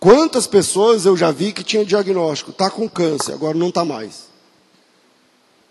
Quantas 0.00 0.46
pessoas 0.46 1.04
eu 1.04 1.14
já 1.14 1.30
vi 1.30 1.52
que 1.52 1.62
tinha 1.62 1.84
diagnóstico, 1.84 2.50
está 2.50 2.70
com 2.70 2.88
câncer, 2.88 3.34
agora 3.34 3.56
não 3.56 3.68
está 3.68 3.84
mais. 3.84 4.30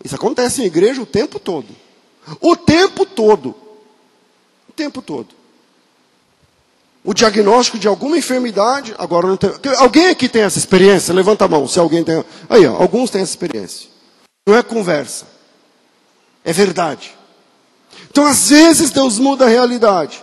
Isso 0.04 0.14
acontece 0.14 0.62
em 0.62 0.66
igreja 0.66 1.02
o 1.02 1.06
tempo 1.06 1.40
todo. 1.40 1.66
O 2.40 2.56
tempo 2.56 3.04
todo. 3.04 3.56
O 4.68 4.72
tempo 4.72 5.02
todo. 5.02 5.34
O 7.02 7.12
diagnóstico 7.12 7.76
de 7.78 7.88
alguma 7.88 8.16
enfermidade, 8.16 8.94
agora 8.98 9.26
não 9.26 9.36
tem. 9.36 9.50
Alguém 9.78 10.08
aqui 10.08 10.28
tem 10.28 10.42
essa 10.42 10.58
experiência? 10.58 11.12
Levanta 11.12 11.46
a 11.46 11.48
mão, 11.48 11.66
se 11.66 11.80
alguém 11.80 12.04
tem. 12.04 12.24
Aí, 12.48 12.64
ó, 12.66 12.76
alguns 12.76 13.10
têm 13.10 13.22
essa 13.22 13.32
experiência. 13.32 13.88
Não 14.46 14.54
é 14.54 14.62
conversa. 14.62 15.26
É 16.44 16.52
verdade. 16.52 17.16
Então, 18.10 18.26
às 18.26 18.48
vezes, 18.50 18.90
Deus 18.90 19.18
muda 19.18 19.46
a 19.46 19.48
realidade. 19.48 20.22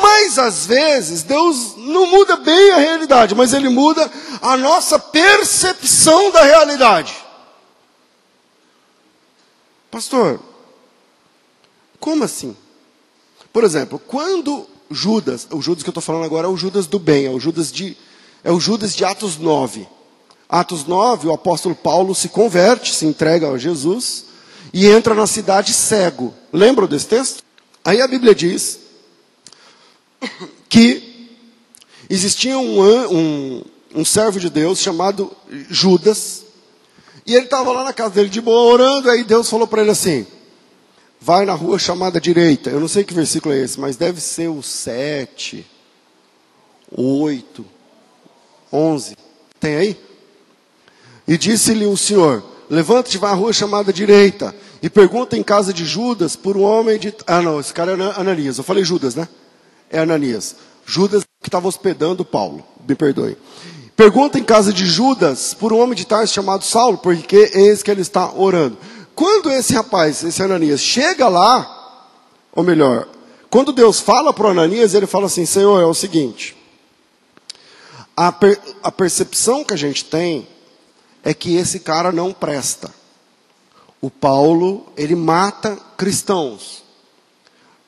Mas, 0.00 0.38
às 0.38 0.66
vezes, 0.66 1.22
Deus 1.22 1.76
não 1.76 2.06
muda 2.06 2.36
bem 2.36 2.72
a 2.72 2.78
realidade, 2.78 3.34
mas 3.34 3.52
Ele 3.52 3.68
muda 3.68 4.10
a 4.42 4.56
nossa 4.56 4.98
percepção 4.98 6.32
da 6.32 6.42
realidade. 6.42 7.14
Pastor, 9.90 10.40
como 12.00 12.24
assim? 12.24 12.56
Por 13.52 13.62
exemplo, 13.62 14.00
quando 14.00 14.66
Judas, 14.90 15.46
o 15.52 15.62
Judas 15.62 15.84
que 15.84 15.88
eu 15.88 15.92
estou 15.92 16.02
falando 16.02 16.24
agora 16.24 16.48
é 16.48 16.50
o 16.50 16.56
Judas 16.56 16.86
do 16.86 16.98
bem, 16.98 17.26
é 17.26 17.30
o 17.30 17.38
Judas 17.38 17.70
de, 17.70 17.96
é 18.42 18.50
o 18.50 18.58
Judas 18.58 18.96
de 18.96 19.04
Atos 19.04 19.38
9. 19.38 19.86
Atos 20.48 20.84
9, 20.84 21.28
o 21.28 21.32
apóstolo 21.32 21.74
Paulo 21.74 22.14
se 22.14 22.28
converte, 22.28 22.92
se 22.92 23.06
entrega 23.06 23.48
a 23.48 23.58
Jesus 23.58 24.24
e 24.72 24.88
entra 24.88 25.14
na 25.14 25.26
cidade 25.26 25.72
cego. 25.72 26.34
Lembram 26.52 26.88
desse 26.88 27.06
texto? 27.06 27.44
Aí 27.84 28.00
a 28.00 28.08
Bíblia 28.08 28.34
diz 28.34 28.83
que 30.68 31.28
existia 32.08 32.58
um, 32.58 32.80
um, 33.10 33.64
um 33.94 34.04
servo 34.04 34.38
de 34.40 34.50
Deus 34.50 34.78
chamado 34.78 35.30
Judas, 35.70 36.44
e 37.26 37.34
ele 37.34 37.46
estava 37.46 37.72
lá 37.72 37.84
na 37.84 37.92
casa 37.92 38.14
dele 38.14 38.28
de 38.28 38.40
boa 38.40 38.72
orando, 38.72 39.10
aí 39.10 39.24
Deus 39.24 39.48
falou 39.48 39.66
para 39.66 39.82
ele 39.82 39.90
assim: 39.90 40.26
vai 41.20 41.46
na 41.46 41.54
rua 41.54 41.78
chamada 41.78 42.20
direita. 42.20 42.68
Eu 42.68 42.80
não 42.80 42.88
sei 42.88 43.02
que 43.02 43.14
versículo 43.14 43.54
é 43.54 43.60
esse, 43.60 43.80
mas 43.80 43.96
deve 43.96 44.20
ser 44.20 44.48
o 44.48 44.62
7, 44.62 45.64
8, 46.92 47.64
11. 48.70 49.16
Tem 49.58 49.76
aí? 49.76 50.00
E 51.26 51.38
disse-lhe 51.38 51.86
o 51.86 51.96
Senhor: 51.96 52.44
Levanta-te, 52.68 53.16
vai 53.16 53.30
à 53.30 53.34
rua 53.34 53.54
chamada 53.54 53.90
direita, 53.90 54.54
e 54.82 54.90
pergunta 54.90 55.34
em 55.34 55.42
casa 55.42 55.72
de 55.72 55.86
Judas 55.86 56.36
por 56.36 56.58
um 56.58 56.62
homem 56.62 56.98
de. 56.98 57.14
Ah, 57.26 57.40
não, 57.40 57.58
esse 57.58 57.72
cara 57.72 57.92
é 57.92 58.20
Ananias. 58.20 58.58
Eu 58.58 58.64
falei 58.64 58.84
Judas, 58.84 59.14
né? 59.14 59.26
É 59.94 60.00
Ananias. 60.00 60.56
Judas 60.84 61.24
que 61.40 61.48
estava 61.48 61.68
hospedando 61.68 62.24
Paulo. 62.24 62.64
Me 62.86 62.94
perdoe. 62.94 63.36
Pergunta 63.96 64.38
em 64.38 64.44
casa 64.44 64.72
de 64.72 64.84
Judas 64.86 65.54
por 65.54 65.72
um 65.72 65.78
homem 65.80 65.94
de 65.94 66.04
Tarso 66.04 66.34
chamado 66.34 66.64
Saulo, 66.64 66.98
porque 66.98 67.50
esse 67.54 67.84
que 67.84 67.90
ele 67.90 68.00
está 68.00 68.32
orando. 68.32 68.76
Quando 69.14 69.50
esse 69.50 69.72
rapaz, 69.72 70.24
esse 70.24 70.42
Ananias, 70.42 70.80
chega 70.80 71.28
lá, 71.28 72.10
ou 72.52 72.64
melhor, 72.64 73.06
quando 73.48 73.72
Deus 73.72 74.00
fala 74.00 74.32
para 74.32 74.50
Ananias, 74.50 74.94
ele 74.94 75.06
fala 75.06 75.26
assim: 75.26 75.46
Senhor, 75.46 75.80
é 75.80 75.86
o 75.86 75.94
seguinte, 75.94 76.56
a, 78.16 78.32
per, 78.32 78.60
a 78.82 78.90
percepção 78.90 79.64
que 79.64 79.72
a 79.72 79.76
gente 79.76 80.04
tem 80.04 80.48
é 81.22 81.32
que 81.32 81.56
esse 81.56 81.78
cara 81.80 82.10
não 82.10 82.32
presta. 82.32 82.92
O 84.00 84.10
Paulo, 84.10 84.86
ele 84.96 85.14
mata 85.14 85.78
cristãos. 85.96 86.83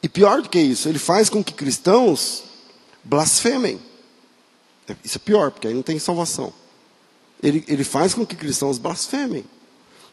E 0.06 0.08
pior 0.08 0.40
do 0.40 0.48
que 0.48 0.60
isso, 0.60 0.88
ele 0.88 1.00
faz 1.00 1.28
com 1.28 1.42
que 1.42 1.52
cristãos 1.52 2.44
blasfemem. 3.02 3.82
Isso 5.02 5.16
é 5.16 5.18
pior, 5.18 5.50
porque 5.50 5.66
aí 5.66 5.74
não 5.74 5.82
tem 5.82 5.98
salvação. 5.98 6.52
Ele, 7.42 7.64
ele 7.66 7.82
faz 7.82 8.14
com 8.14 8.24
que 8.24 8.36
cristãos 8.36 8.78
blasfemem. 8.78 9.44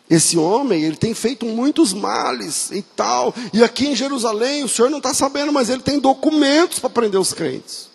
Esse 0.10 0.36
homem, 0.36 0.82
ele 0.84 0.95
tem 0.95 1.13
feito 1.13 1.45
muitos 1.45 1.93
males 1.93 2.71
e 2.71 2.82
tal. 2.82 3.36
E 3.53 3.63
aqui 3.63 3.86
em 3.86 3.95
Jerusalém, 3.95 4.63
o 4.63 4.67
senhor 4.67 4.89
não 4.89 4.97
está 4.97 5.13
sabendo, 5.13 5.53
mas 5.53 5.69
ele 5.69 5.84
tem 5.84 5.99
documentos 5.99 6.79
para 6.79 6.89
prender 6.89 7.19
os 7.19 7.32
crentes. 7.32 7.88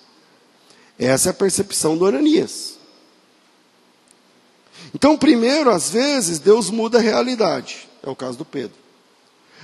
Essa 0.96 1.30
é 1.30 1.32
a 1.32 1.34
percepção 1.34 1.98
do 1.98 2.06
Ananias. 2.06 2.78
Então, 4.94 5.18
primeiro, 5.18 5.68
às 5.68 5.90
vezes, 5.90 6.38
Deus 6.38 6.70
muda 6.70 6.98
a 6.98 7.02
realidade. 7.02 7.88
É 8.04 8.08
o 8.08 8.14
caso 8.14 8.38
do 8.38 8.44
Pedro. 8.44 8.87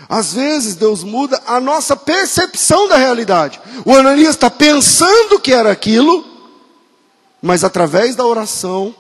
Às 0.09 0.35
vezes, 0.35 0.75
Deus 0.75 1.03
muda 1.03 1.41
a 1.47 1.61
nossa 1.61 1.97
percepção 1.97 2.89
da 2.89 2.97
realidade. 2.97 3.61
O 3.85 3.95
Ananias 3.95 4.35
está 4.35 4.51
pensando 4.51 5.41
que 5.41 5.53
era 5.53 5.71
aquilo, 5.71 6.25
mas 7.41 7.65
através 7.65 8.15
da 8.15 8.27
oração, 8.27 8.95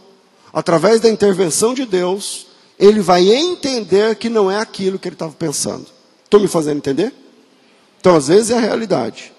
através 0.52 1.00
da 1.00 1.08
intervenção 1.08 1.74
de 1.74 1.84
Deus, 1.84 2.46
ele 2.78 3.00
vai 3.00 3.28
entender 3.28 4.16
que 4.16 4.28
não 4.28 4.50
é 4.50 4.58
aquilo 4.58 4.98
que 4.98 5.08
ele 5.08 5.14
estava 5.14 5.32
pensando. 5.32 5.86
Estou 6.24 6.40
me 6.40 6.48
fazendo 6.48 6.78
entender? 6.78 7.12
Então, 8.00 8.16
às 8.16 8.28
vezes 8.28 8.50
é 8.50 8.56
a 8.56 8.60
realidade, 8.60 9.32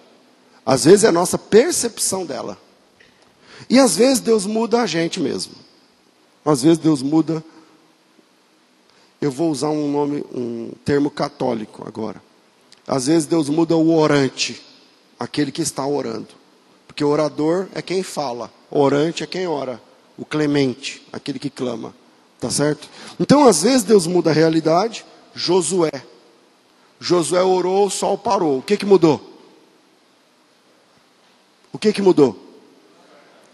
às 0.65 0.85
vezes 0.85 1.03
é 1.03 1.07
a 1.07 1.11
nossa 1.11 1.37
percepção 1.37 2.25
dela. 2.25 2.57
E 3.69 3.79
às 3.79 3.95
vezes 3.95 4.19
Deus 4.19 4.45
muda 4.45 4.81
a 4.81 4.85
gente 4.85 5.19
mesmo. 5.19 5.53
Às 6.43 6.61
vezes 6.61 6.77
Deus 6.77 7.01
muda. 7.01 7.43
Eu 9.25 9.31
vou 9.31 9.49
usar 9.49 9.69
um 9.69 9.91
nome, 9.91 10.23
um 10.31 10.71
termo 10.85 11.09
católico 11.09 11.83
agora. 11.87 12.21
Às 12.85 13.07
vezes 13.07 13.25
Deus 13.25 13.49
muda 13.49 13.75
o 13.75 13.91
orante, 13.97 14.63
aquele 15.19 15.51
que 15.51 15.63
está 15.63 15.83
orando. 15.83 16.27
Porque 16.85 17.03
orador 17.03 17.67
é 17.73 17.81
quem 17.81 18.03
fala. 18.03 18.53
Orante 18.69 19.23
é 19.23 19.25
quem 19.25 19.47
ora. 19.47 19.81
O 20.15 20.23
clemente, 20.23 21.01
aquele 21.11 21.39
que 21.39 21.49
clama. 21.49 21.95
Tá 22.39 22.51
certo? 22.51 22.87
Então, 23.19 23.47
às 23.47 23.63
vezes, 23.63 23.81
Deus 23.81 24.05
muda 24.05 24.29
a 24.29 24.33
realidade. 24.33 25.03
Josué. 25.33 26.03
Josué 26.99 27.41
orou, 27.41 27.87
o 27.87 27.89
sol 27.89 28.19
parou. 28.19 28.59
O 28.59 28.61
que, 28.61 28.77
que 28.77 28.85
mudou? 28.85 29.19
O 31.73 31.79
que, 31.79 31.91
que 31.91 32.01
mudou? 32.03 32.37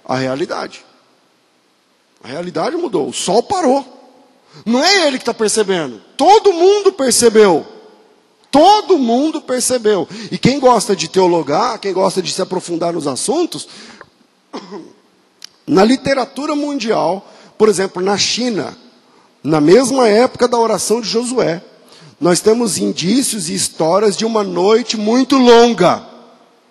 A 0.04 0.18
realidade. 0.18 0.84
A 2.22 2.28
realidade 2.28 2.76
mudou. 2.76 3.08
O 3.08 3.14
sol 3.14 3.42
parou. 3.42 4.01
Não 4.66 4.84
é 4.84 5.08
ele 5.08 5.18
que 5.18 5.24
está 5.24 5.34
percebendo. 5.34 6.02
Todo 6.18 6.54
mundo 6.54 6.92
percebeu. 6.92 7.66
Todo 8.50 8.98
mundo 8.98 9.42
percebeu. 9.42 10.08
E 10.30 10.38
quem 10.38 10.60
gosta 10.60 10.96
de 10.96 11.08
teologar, 11.08 11.80
quem 11.80 11.94
gosta 11.94 12.22
de 12.22 12.32
se 12.32 12.42
aprofundar 12.42 12.94
nos 12.94 13.08
assuntos, 13.08 13.68
na 15.66 15.86
literatura 15.86 16.54
mundial, 16.54 17.26
por 17.58 17.70
exemplo, 17.70 18.02
na 18.02 18.18
China, 18.18 18.78
na 19.44 19.62
mesma 19.62 20.08
época 20.08 20.48
da 20.48 20.58
oração 20.58 21.00
de 21.00 21.08
Josué, 21.08 21.64
nós 22.20 22.42
temos 22.42 22.78
indícios 22.78 23.50
e 23.50 23.56
histórias 23.56 24.16
de 24.16 24.26
uma 24.26 24.44
noite 24.44 24.98
muito 24.98 25.38
longa 25.38 26.06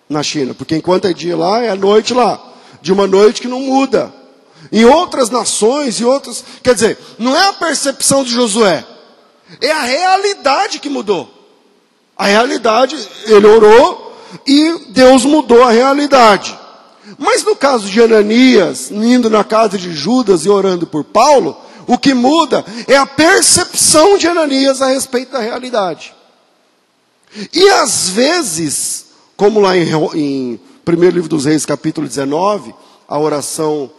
na 0.09 0.23
China, 0.23 0.55
porque 0.55 0.77
enquanto 0.77 1.07
é 1.07 1.13
dia 1.13 1.37
lá, 1.37 1.63
é 1.63 1.75
noite 1.75 2.13
lá, 2.13 2.41
de 2.83 2.93
uma 2.93 3.07
noite 3.07 3.41
que 3.41 3.49
não 3.49 3.61
muda. 3.61 4.20
Em 4.73 4.85
outras 4.85 5.31
nações 5.31 5.99
e 6.01 6.05
outras, 6.05 6.45
quer 6.63 6.75
dizer, 6.75 6.99
não 7.19 7.37
é 7.37 7.49
a 7.49 7.53
percepção 7.53 8.23
de 8.23 8.31
Josué, 8.31 8.87
é 9.61 9.73
a 9.73 9.83
realidade 9.83 10.79
que 10.79 10.89
mudou. 10.89 11.29
A 12.17 12.27
realidade, 12.27 12.97
ele 13.25 13.47
orou 13.47 14.15
e 14.47 14.87
Deus 14.91 15.25
mudou 15.25 15.63
a 15.63 15.71
realidade. 15.71 16.57
Mas 17.19 17.43
no 17.43 17.57
caso 17.57 17.89
de 17.89 18.01
Ananias, 18.01 18.91
indo 18.91 19.29
na 19.29 19.43
casa 19.43 19.77
de 19.77 19.93
Judas 19.93 20.45
e 20.45 20.49
orando 20.49 20.87
por 20.87 21.03
Paulo, 21.03 21.57
o 21.87 21.99
que 21.99 22.15
muda 22.15 22.65
é 22.87 22.97
a 22.97 23.07
percepção 23.07 24.17
de 24.17 24.29
Ananias 24.29 24.81
a 24.81 24.89
respeito 24.89 25.33
da 25.33 25.41
realidade. 25.41 26.15
E 27.53 27.69
às 27.71 28.09
vezes, 28.11 29.07
como 29.37 29.61
lá 29.61 29.77
em, 29.77 29.89
em 30.15 30.61
1 30.87 31.11
livro 31.11 31.29
dos 31.29 31.47
Reis, 31.47 31.67
capítulo 31.67 32.07
19, 32.07 32.75
a 33.09 33.19
oração 33.19 33.91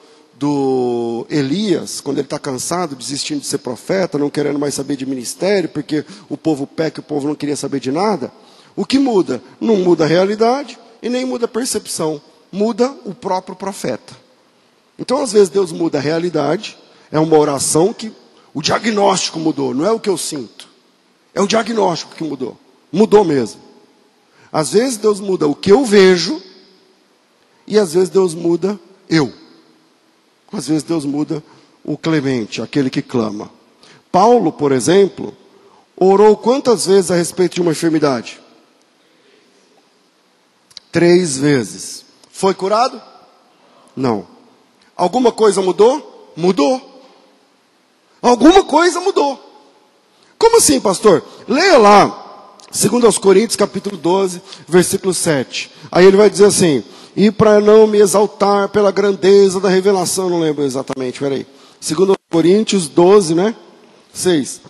do 0.41 1.27
Elias, 1.30 2.01
quando 2.01 2.17
ele 2.17 2.25
está 2.25 2.39
cansado, 2.39 2.95
desistindo 2.95 3.41
de 3.41 3.45
ser 3.45 3.60
profeta, 3.60 4.17
não 4.17 4.27
querendo 4.27 4.58
mais 4.58 4.73
saber 4.73 4.95
de 4.95 5.06
ministério, 5.06 5.69
porque 5.69 6.04
o 6.27 6.36
povo 6.36 6.65
peca 6.65 6.99
o 6.99 7.04
povo 7.04 7.27
não 7.27 7.36
queria 7.36 7.56
saber 7.56 7.80
de 7.80 7.91
nada. 7.91 8.32
O 8.75 8.84
que 8.84 8.97
muda? 8.97 9.39
Não 9.60 9.75
muda 9.75 10.04
a 10.04 10.08
realidade 10.08 10.80
e 10.99 11.10
nem 11.10 11.25
muda 11.25 11.45
a 11.45 11.47
percepção, 11.47 12.19
muda 12.51 12.91
o 13.06 13.13
próprio 13.13 13.56
profeta. 13.56 14.17
Então, 14.97 15.21
às 15.21 15.32
vezes, 15.32 15.47
Deus 15.47 15.71
muda 15.71 15.99
a 15.99 16.01
realidade, 16.01 16.75
é 17.12 17.19
uma 17.19 17.38
oração 17.38 17.93
que 17.93 18.12
o 18.51 18.63
diagnóstico 18.63 19.39
mudou, 19.39 19.75
não 19.75 19.86
é 19.86 19.91
o 19.91 19.99
que 19.99 20.10
eu 20.10 20.17
sinto, 20.17 20.67
é 21.36 21.41
o 21.41 21.47
diagnóstico 21.47 22.15
que 22.15 22.23
mudou. 22.23 22.58
Mudou 22.91 23.23
mesmo. 23.23 23.62
Às 24.51 24.71
vezes 24.71 24.97
Deus 24.97 25.19
muda 25.19 25.47
o 25.47 25.54
que 25.54 25.71
eu 25.71 25.86
vejo, 25.86 26.41
e 27.67 27.77
às 27.77 27.93
vezes 27.93 28.10
Deus 28.10 28.34
muda 28.34 28.80
eu. 29.08 29.40
Às 30.52 30.68
vezes 30.68 30.84
Deus 30.84 31.06
muda 31.06 31.44
o 31.84 31.98
clemente, 31.98 32.62
aquele 32.62 32.90
que 32.90 33.02
clama. 33.02 33.50
Paulo, 34.12 34.52
por 34.52 34.72
exemplo, 34.72 35.36
orou 35.96 36.36
quantas 36.36 36.86
vezes 36.86 37.12
a 37.12 37.16
respeito 37.16 37.56
de 37.56 37.62
uma 37.62 37.72
enfermidade? 37.72 38.40
Três 40.92 41.38
vezes. 41.38 42.06
Foi 42.32 42.54
curado? 42.54 43.02
Não. 43.96 44.28
Alguma 44.96 45.32
coisa 45.32 45.62
mudou? 45.62 46.34
Mudou. 46.36 46.92
Alguma 48.22 48.64
coisa 48.64 49.00
mudou. 49.00 49.40
Como 50.38 50.58
assim, 50.58 50.80
pastor? 50.80 51.24
Leia 51.48 51.78
lá, 51.78 52.56
segundo 52.72 53.06
aos 53.06 53.18
Coríntios, 53.18 53.56
capítulo 53.56 53.96
12, 53.96 54.42
versículo 54.68 55.14
7. 55.14 55.72
Aí 55.92 56.06
ele 56.06 56.18
vai 56.18 56.30
dizer 56.30 56.46
assim: 56.46 56.84
"E 57.15 57.32
para 57.32 57.60
não 57.60 57.88
me 57.88 58.00
exaltar 58.00 58.69
pela 58.69 58.91
grandeza 58.91 59.60
da 59.60 59.69
revelação, 59.69 60.30
não 60.30 60.39
lembro 60.39 60.63
exatamente, 60.63 61.19
peraí. 61.19 61.45
Segundo 61.80 62.12
aos 62.12 62.17
Coríntios 62.30 62.88
12, 62.88 63.36
né? 63.36 63.56
6. 64.13 64.62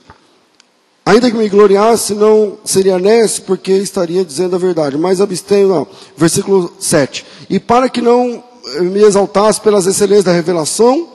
Ainda 1.06 1.30
que 1.30 1.38
me 1.38 1.49
gloriasse, 1.49 2.13
não 2.13 2.58
seria 2.63 2.99
nesse, 2.99 3.41
porque 3.41 3.71
estaria 3.73 4.23
dizendo 4.23 4.56
a 4.56 4.60
verdade. 4.60 4.97
Mas 4.97 5.19
abstenho, 5.19 5.67
não. 5.67 5.88
Versículo 6.15 6.71
7. 6.80 7.25
E 7.49 7.60
para 7.60 7.89
que 7.89 8.01
não 8.01 8.43
me 8.80 9.01
exaltasse 9.01 9.60
pelas 9.60 9.86
excelências 9.88 10.25
da 10.25 10.32
revelação, 10.32 11.10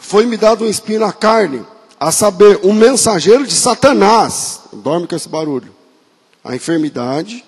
foi-me 0.00 0.36
dado 0.36 0.64
um 0.64 0.68
espinho 0.68 1.00
na 1.00 1.12
carne, 1.12 1.62
a 1.98 2.10
saber, 2.10 2.60
um 2.64 2.72
mensageiro 2.72 3.46
de 3.46 3.54
Satanás. 3.54 4.60
Dorme 4.72 5.06
com 5.06 5.14
esse 5.14 5.28
barulho. 5.28 5.72
A 6.42 6.56
enfermidade, 6.56 7.44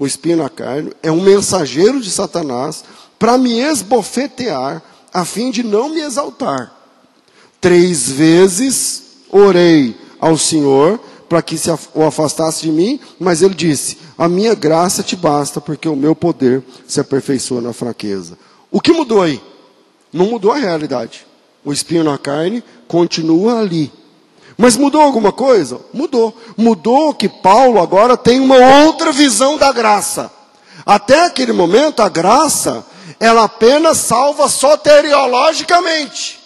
o 0.00 0.06
espinho 0.06 0.38
na 0.38 0.48
carne, 0.48 0.90
é 1.02 1.12
um 1.12 1.20
mensageiro 1.20 2.00
de 2.00 2.10
Satanás 2.10 2.82
para 3.18 3.36
me 3.36 3.60
esbofetear, 3.60 4.82
a 5.12 5.26
fim 5.26 5.50
de 5.50 5.62
não 5.62 5.90
me 5.90 6.00
exaltar. 6.00 6.74
Três 7.60 8.08
vezes 8.08 9.02
orei 9.30 9.94
ao 10.18 10.38
Senhor 10.38 10.98
para 11.28 11.42
que 11.42 11.58
se 11.58 11.68
o 11.94 12.02
afastasse 12.02 12.62
de 12.62 12.72
mim, 12.72 12.98
mas 13.18 13.42
ele 13.42 13.54
disse: 13.54 13.98
A 14.16 14.26
minha 14.26 14.54
graça 14.54 15.02
te 15.02 15.14
basta, 15.14 15.60
porque 15.60 15.86
o 15.86 15.94
meu 15.94 16.16
poder 16.16 16.62
se 16.88 16.98
aperfeiçoa 16.98 17.60
na 17.60 17.74
fraqueza. 17.74 18.38
O 18.70 18.80
que 18.80 18.94
mudou 18.94 19.20
aí? 19.20 19.38
Não 20.10 20.24
mudou 20.30 20.52
a 20.52 20.56
realidade. 20.56 21.26
O 21.62 21.74
espinho 21.74 22.04
na 22.04 22.16
carne 22.16 22.64
continua 22.88 23.60
ali. 23.60 23.92
Mas 24.60 24.76
mudou 24.76 25.00
alguma 25.00 25.32
coisa? 25.32 25.80
Mudou. 25.90 26.36
Mudou 26.54 27.14
que 27.14 27.30
Paulo 27.30 27.80
agora 27.80 28.14
tem 28.14 28.38
uma 28.38 28.56
outra 28.84 29.10
visão 29.10 29.56
da 29.56 29.72
graça. 29.72 30.30
Até 30.84 31.24
aquele 31.24 31.50
momento, 31.50 32.00
a 32.00 32.10
graça, 32.10 32.84
ela 33.18 33.44
apenas 33.44 33.96
salva 33.96 34.50
soteriologicamente. 34.50 36.38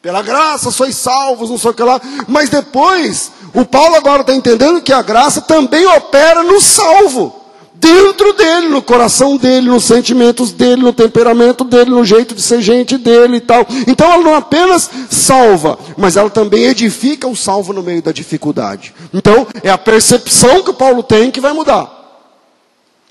Pela 0.00 0.22
graça 0.22 0.70
sois 0.70 0.94
salvos, 0.96 1.50
não 1.50 1.58
sei 1.58 1.72
o 1.72 1.74
que 1.74 1.82
lá. 1.82 2.00
Mas 2.28 2.48
depois, 2.48 3.32
o 3.52 3.64
Paulo 3.64 3.96
agora 3.96 4.20
está 4.20 4.32
entendendo 4.32 4.80
que 4.80 4.92
a 4.92 5.02
graça 5.02 5.40
também 5.40 5.84
opera 5.86 6.44
no 6.44 6.60
salvo. 6.60 7.34
Dentro 7.78 8.32
dele, 8.32 8.68
no 8.68 8.80
coração 8.80 9.36
dele, 9.36 9.68
nos 9.68 9.84
sentimentos 9.84 10.50
dele, 10.50 10.82
no 10.82 10.92
temperamento 10.92 11.62
dele, 11.62 11.90
no 11.90 12.04
jeito 12.04 12.34
de 12.34 12.40
ser 12.40 12.62
gente 12.62 12.96
dele 12.96 13.36
e 13.36 13.40
tal. 13.40 13.66
Então 13.86 14.10
ela 14.10 14.22
não 14.22 14.34
apenas 14.34 14.90
salva, 15.10 15.78
mas 15.96 16.16
ela 16.16 16.30
também 16.30 16.64
edifica 16.64 17.28
o 17.28 17.36
salvo 17.36 17.72
no 17.72 17.82
meio 17.82 18.00
da 18.00 18.12
dificuldade. 18.12 18.94
Então 19.12 19.46
é 19.62 19.70
a 19.70 19.76
percepção 19.76 20.62
que 20.62 20.70
o 20.70 20.74
Paulo 20.74 21.02
tem 21.02 21.30
que 21.30 21.40
vai 21.40 21.52
mudar. 21.52 21.92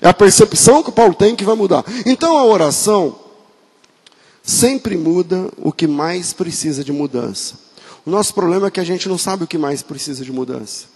É 0.00 0.08
a 0.08 0.14
percepção 0.14 0.82
que 0.82 0.90
o 0.90 0.92
Paulo 0.92 1.14
tem 1.14 1.36
que 1.36 1.44
vai 1.44 1.54
mudar. 1.54 1.84
Então 2.04 2.36
a 2.36 2.44
oração 2.44 3.14
sempre 4.42 4.96
muda 4.96 5.48
o 5.58 5.72
que 5.72 5.86
mais 5.86 6.32
precisa 6.32 6.82
de 6.82 6.92
mudança. 6.92 7.54
O 8.04 8.10
nosso 8.10 8.34
problema 8.34 8.66
é 8.66 8.70
que 8.70 8.80
a 8.80 8.84
gente 8.84 9.08
não 9.08 9.18
sabe 9.18 9.44
o 9.44 9.46
que 9.46 9.58
mais 9.58 9.82
precisa 9.82 10.24
de 10.24 10.32
mudança. 10.32 10.86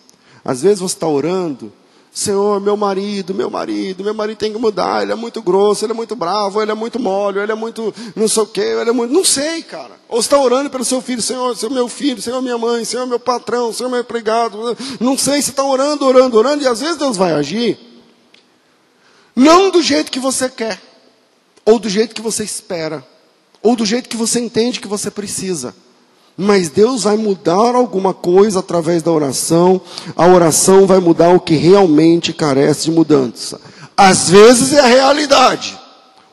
Às 0.44 0.62
vezes 0.62 0.80
você 0.80 0.94
está 0.94 1.06
orando, 1.06 1.72
Senhor, 2.12 2.60
meu 2.60 2.76
marido, 2.76 3.32
meu 3.32 3.48
marido, 3.48 4.02
meu 4.02 4.12
marido 4.12 4.38
tem 4.38 4.52
que 4.52 4.58
mudar, 4.58 5.02
ele 5.02 5.12
é 5.12 5.14
muito 5.14 5.40
grosso, 5.40 5.84
ele 5.84 5.92
é 5.92 5.94
muito 5.94 6.16
bravo, 6.16 6.60
ele 6.60 6.72
é 6.72 6.74
muito 6.74 6.98
mole, 6.98 7.38
ele 7.38 7.52
é 7.52 7.54
muito 7.54 7.94
não 8.16 8.26
sei 8.26 8.42
o 8.42 8.46
quê, 8.46 8.60
ele 8.60 8.90
é 8.90 8.92
muito. 8.92 9.12
Não 9.12 9.24
sei, 9.24 9.62
cara. 9.62 9.98
Ou 10.08 10.18
está 10.18 10.36
orando 10.38 10.68
pelo 10.70 10.84
seu 10.84 11.00
filho, 11.00 11.22
Senhor, 11.22 11.56
Senhor, 11.56 11.72
meu 11.72 11.88
filho, 11.88 12.20
Senhor, 12.20 12.42
minha 12.42 12.58
mãe, 12.58 12.84
Senhor, 12.84 13.06
meu 13.06 13.20
patrão, 13.20 13.72
Senhor, 13.72 13.88
meu 13.88 14.00
empregado. 14.00 14.76
Não 14.98 15.16
sei, 15.16 15.40
você 15.40 15.50
está 15.50 15.64
orando, 15.64 16.04
orando, 16.04 16.36
orando, 16.36 16.62
e 16.64 16.66
às 16.66 16.80
vezes 16.80 16.96
Deus 16.96 17.16
vai 17.16 17.32
agir, 17.32 17.78
não 19.34 19.70
do 19.70 19.80
jeito 19.80 20.10
que 20.10 20.18
você 20.18 20.48
quer, 20.48 20.80
ou 21.64 21.78
do 21.78 21.88
jeito 21.88 22.14
que 22.14 22.20
você 22.20 22.42
espera 22.42 23.06
ou 23.62 23.76
do 23.76 23.84
jeito 23.84 24.08
que 24.08 24.16
você 24.16 24.40
entende 24.40 24.80
que 24.80 24.88
você 24.88 25.10
precisa. 25.10 25.74
Mas 26.36 26.70
Deus 26.70 27.04
vai 27.04 27.16
mudar 27.16 27.74
alguma 27.74 28.14
coisa 28.14 28.60
através 28.60 29.02
da 29.02 29.10
oração, 29.12 29.80
a 30.16 30.26
oração 30.26 30.86
vai 30.86 30.98
mudar 30.98 31.30
o 31.34 31.40
que 31.40 31.54
realmente 31.54 32.32
carece 32.32 32.84
de 32.84 32.92
mudança. 32.92 33.60
Às 33.96 34.30
vezes 34.30 34.72
é 34.72 34.80
a 34.80 34.86
realidade. 34.86 35.78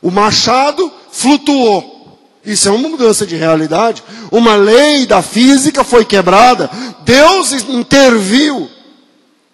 O 0.02 0.10
machado 0.10 0.92
flutuou. 1.12 1.98
Isso 2.46 2.70
é 2.70 2.72
uma 2.72 2.88
mudança 2.88 3.26
de 3.26 3.36
realidade. 3.36 4.02
Uma 4.32 4.56
lei 4.56 5.06
da 5.06 5.22
física 5.22 5.84
foi 5.84 6.06
quebrada. 6.06 6.70
Deus 7.04 7.52
interviu. 7.52 8.70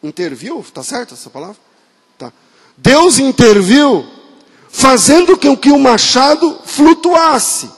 Interviu? 0.04 0.60
Está 0.60 0.84
certo 0.84 1.16
essa 1.16 1.30
palavra? 1.30 1.56
Tá. 2.20 2.32
Deus 2.78 3.18
interviu 3.18 4.06
fazendo 4.70 5.38
com 5.38 5.58
que 5.58 5.72
o 5.72 5.80
machado 5.80 6.60
flutuasse. 6.66 7.70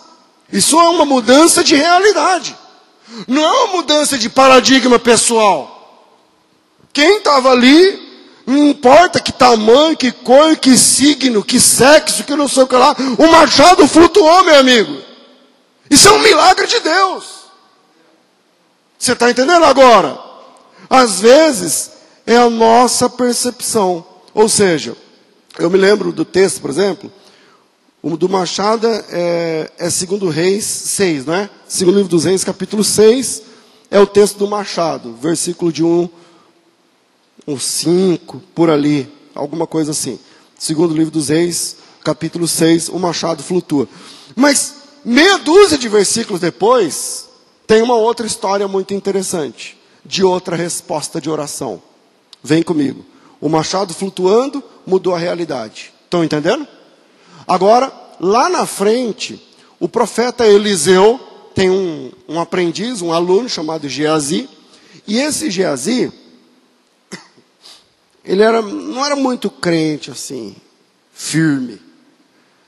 Isso 0.55 0.79
é 0.79 0.87
uma 0.87 1.03
mudança 1.03 1.61
de 1.61 1.75
realidade. 1.75 2.55
Não 3.27 3.43
é 3.43 3.51
uma 3.51 3.73
mudança 3.75 4.17
de 4.17 4.29
paradigma 4.29 4.97
pessoal. 4.97 6.07
Quem 6.93 7.17
estava 7.17 7.51
ali, 7.51 7.99
não 8.47 8.69
importa 8.69 9.19
que 9.19 9.33
tamanho, 9.33 9.97
que 9.97 10.13
cor, 10.13 10.55
que 10.55 10.77
signo, 10.77 11.43
que 11.43 11.59
sexo, 11.59 12.23
que 12.23 12.37
não 12.37 12.47
sei 12.47 12.63
o 12.63 12.67
que 12.67 12.75
lá, 12.75 12.95
o 13.17 13.27
machado 13.27 13.85
flutuou, 13.85 14.45
meu 14.45 14.57
amigo. 14.57 14.97
Isso 15.89 16.07
é 16.07 16.11
um 16.13 16.19
milagre 16.19 16.65
de 16.67 16.79
Deus. 16.79 17.25
Você 18.97 19.11
está 19.11 19.29
entendendo 19.29 19.65
agora? 19.65 20.17
Às 20.89 21.19
vezes 21.19 21.91
é 22.25 22.37
a 22.37 22.49
nossa 22.49 23.09
percepção. 23.09 24.05
Ou 24.33 24.47
seja, 24.47 24.95
eu 25.59 25.69
me 25.69 25.77
lembro 25.77 26.13
do 26.13 26.23
texto, 26.23 26.61
por 26.61 26.69
exemplo, 26.69 27.11
o 28.07 28.15
do 28.15 28.29
Machado 28.29 28.85
é, 29.09 29.71
é 29.79 29.89
segundo 29.89 30.29
Reis 30.29 30.63
6, 30.63 31.25
não 31.25 31.33
é? 31.33 31.49
Segundo 31.67 31.95
livro 31.95 32.09
dos 32.11 32.23
Reis, 32.23 32.43
capítulo 32.43 32.83
6, 32.83 33.41
é 33.89 33.99
o 33.99 34.05
texto 34.05 34.37
do 34.37 34.47
Machado, 34.47 35.15
versículo 35.19 35.73
de 35.73 35.83
1, 35.83 36.07
1 37.47 37.59
5, 37.59 38.43
por 38.53 38.69
ali, 38.69 39.11
alguma 39.33 39.65
coisa 39.65 39.89
assim. 39.89 40.19
Segundo 40.55 40.93
livro 40.93 41.09
dos 41.09 41.29
Reis, 41.29 41.77
capítulo 42.03 42.47
6, 42.47 42.89
o 42.89 42.99
Machado 42.99 43.41
flutua. 43.41 43.89
Mas 44.35 44.75
meia 45.03 45.39
dúzia 45.39 45.75
de 45.75 45.89
versículos 45.89 46.39
depois, 46.39 47.27
tem 47.65 47.81
uma 47.81 47.95
outra 47.95 48.27
história 48.27 48.67
muito 48.67 48.93
interessante, 48.93 49.75
de 50.05 50.23
outra 50.23 50.55
resposta 50.55 51.19
de 51.19 51.27
oração. 51.27 51.81
Vem 52.43 52.61
comigo. 52.61 53.03
O 53.41 53.49
machado 53.49 53.95
flutuando 53.95 54.63
mudou 54.85 55.15
a 55.15 55.17
realidade. 55.17 55.91
Estão 56.03 56.23
entendendo? 56.23 56.67
Agora, 57.47 57.91
lá 58.19 58.49
na 58.49 58.65
frente, 58.65 59.41
o 59.79 59.87
profeta 59.87 60.47
Eliseu 60.47 61.19
tem 61.53 61.69
um, 61.69 62.11
um 62.27 62.39
aprendiz, 62.39 63.01
um 63.01 63.13
aluno 63.13 63.47
chamado 63.47 63.87
Geazi, 63.87 64.49
e 65.07 65.19
esse 65.19 65.49
Geazi, 65.51 66.11
ele 68.23 68.41
era, 68.41 68.61
não 68.61 69.05
era 69.05 69.15
muito 69.15 69.49
crente 69.49 70.09
assim, 70.09 70.55
firme. 71.13 71.79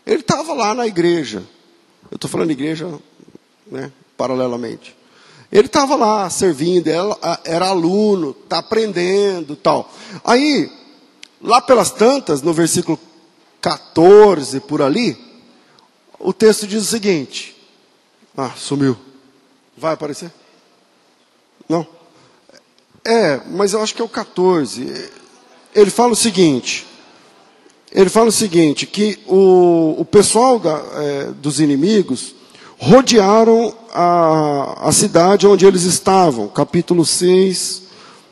Ele 0.06 0.22
estava 0.22 0.54
lá 0.54 0.74
na 0.74 0.88
igreja. 0.88 1.44
Eu 2.10 2.16
estou 2.16 2.30
falando 2.30 2.52
igreja, 2.52 2.88
né, 3.70 3.92
paralelamente. 4.16 4.96
Ele 5.52 5.68
estava 5.68 5.96
lá 5.96 6.30
servindo, 6.30 6.90
era 7.44 7.68
aluno, 7.68 8.36
está 8.44 8.60
aprendendo 8.60 9.56
tal. 9.56 9.92
Aí, 10.24 10.70
lá 11.42 11.62
pelas 11.62 11.90
tantas, 11.90 12.42
no 12.42 12.54
versículo 12.54 13.00
14, 13.62 14.60
por 14.62 14.82
ali, 14.82 15.18
o 16.20 16.34
texto 16.34 16.68
diz 16.68 16.84
o 16.84 16.86
seguinte: 16.86 17.56
Ah, 18.36 18.52
sumiu. 18.56 18.98
Vai 19.78 19.94
aparecer? 19.94 20.32
Não? 21.68 21.86
É, 23.06 23.42
mas 23.48 23.74
eu 23.74 23.82
acho 23.82 23.94
que 23.96 24.02
é 24.02 24.06
o 24.06 24.10
14. 24.10 25.12
Ele 25.74 25.90
fala 25.90 26.14
o 26.14 26.16
seguinte: 26.16 26.86
ele 27.92 28.10
fala 28.10 28.28
o 28.28 28.32
seguinte, 28.32 28.86
que 28.86 29.18
o, 29.26 29.96
o 30.00 30.06
pessoal 30.06 30.60
da, 30.60 30.84
é, 30.96 31.32
dos 31.32 31.60
inimigos 31.60 32.36
rodearam 32.78 33.74
a, 33.94 34.90
a 34.90 34.92
cidade 34.92 35.48
onde 35.48 35.66
eles 35.66 35.84
estavam. 35.84 36.48
Capítulo 36.48 37.06
6, 37.06 37.84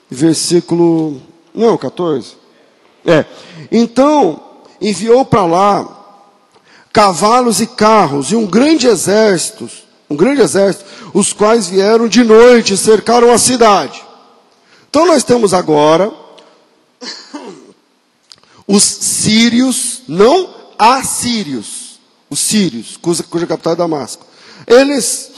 versículo 0.09 1.21
Não, 1.53 1.77
14. 1.77 2.33
É. 3.05 3.25
Então, 3.71 4.41
enviou 4.81 5.25
para 5.25 5.45
lá 5.45 6.05
cavalos 6.91 7.59
e 7.59 7.67
carros 7.67 8.31
e 8.31 8.35
um 8.35 8.45
grande 8.45 8.87
exército, 8.87 9.69
um 10.09 10.15
grande 10.15 10.41
exército, 10.41 10.85
os 11.13 11.33
quais 11.33 11.67
vieram 11.67 12.07
de 12.07 12.23
noite 12.23 12.73
e 12.73 12.77
cercaram 12.77 13.31
a 13.31 13.37
cidade. 13.37 14.01
Então 14.89 15.05
nós 15.05 15.23
temos 15.23 15.53
agora 15.53 16.11
os 18.67 18.83
sírios, 18.83 20.03
não 20.07 20.53
assírios, 20.79 21.99
os 22.29 22.39
sírios, 22.39 22.97
cuja, 22.97 23.23
cuja 23.23 23.47
capital 23.47 23.73
é 23.73 23.75
Damasco. 23.75 24.25
Eles 24.65 25.31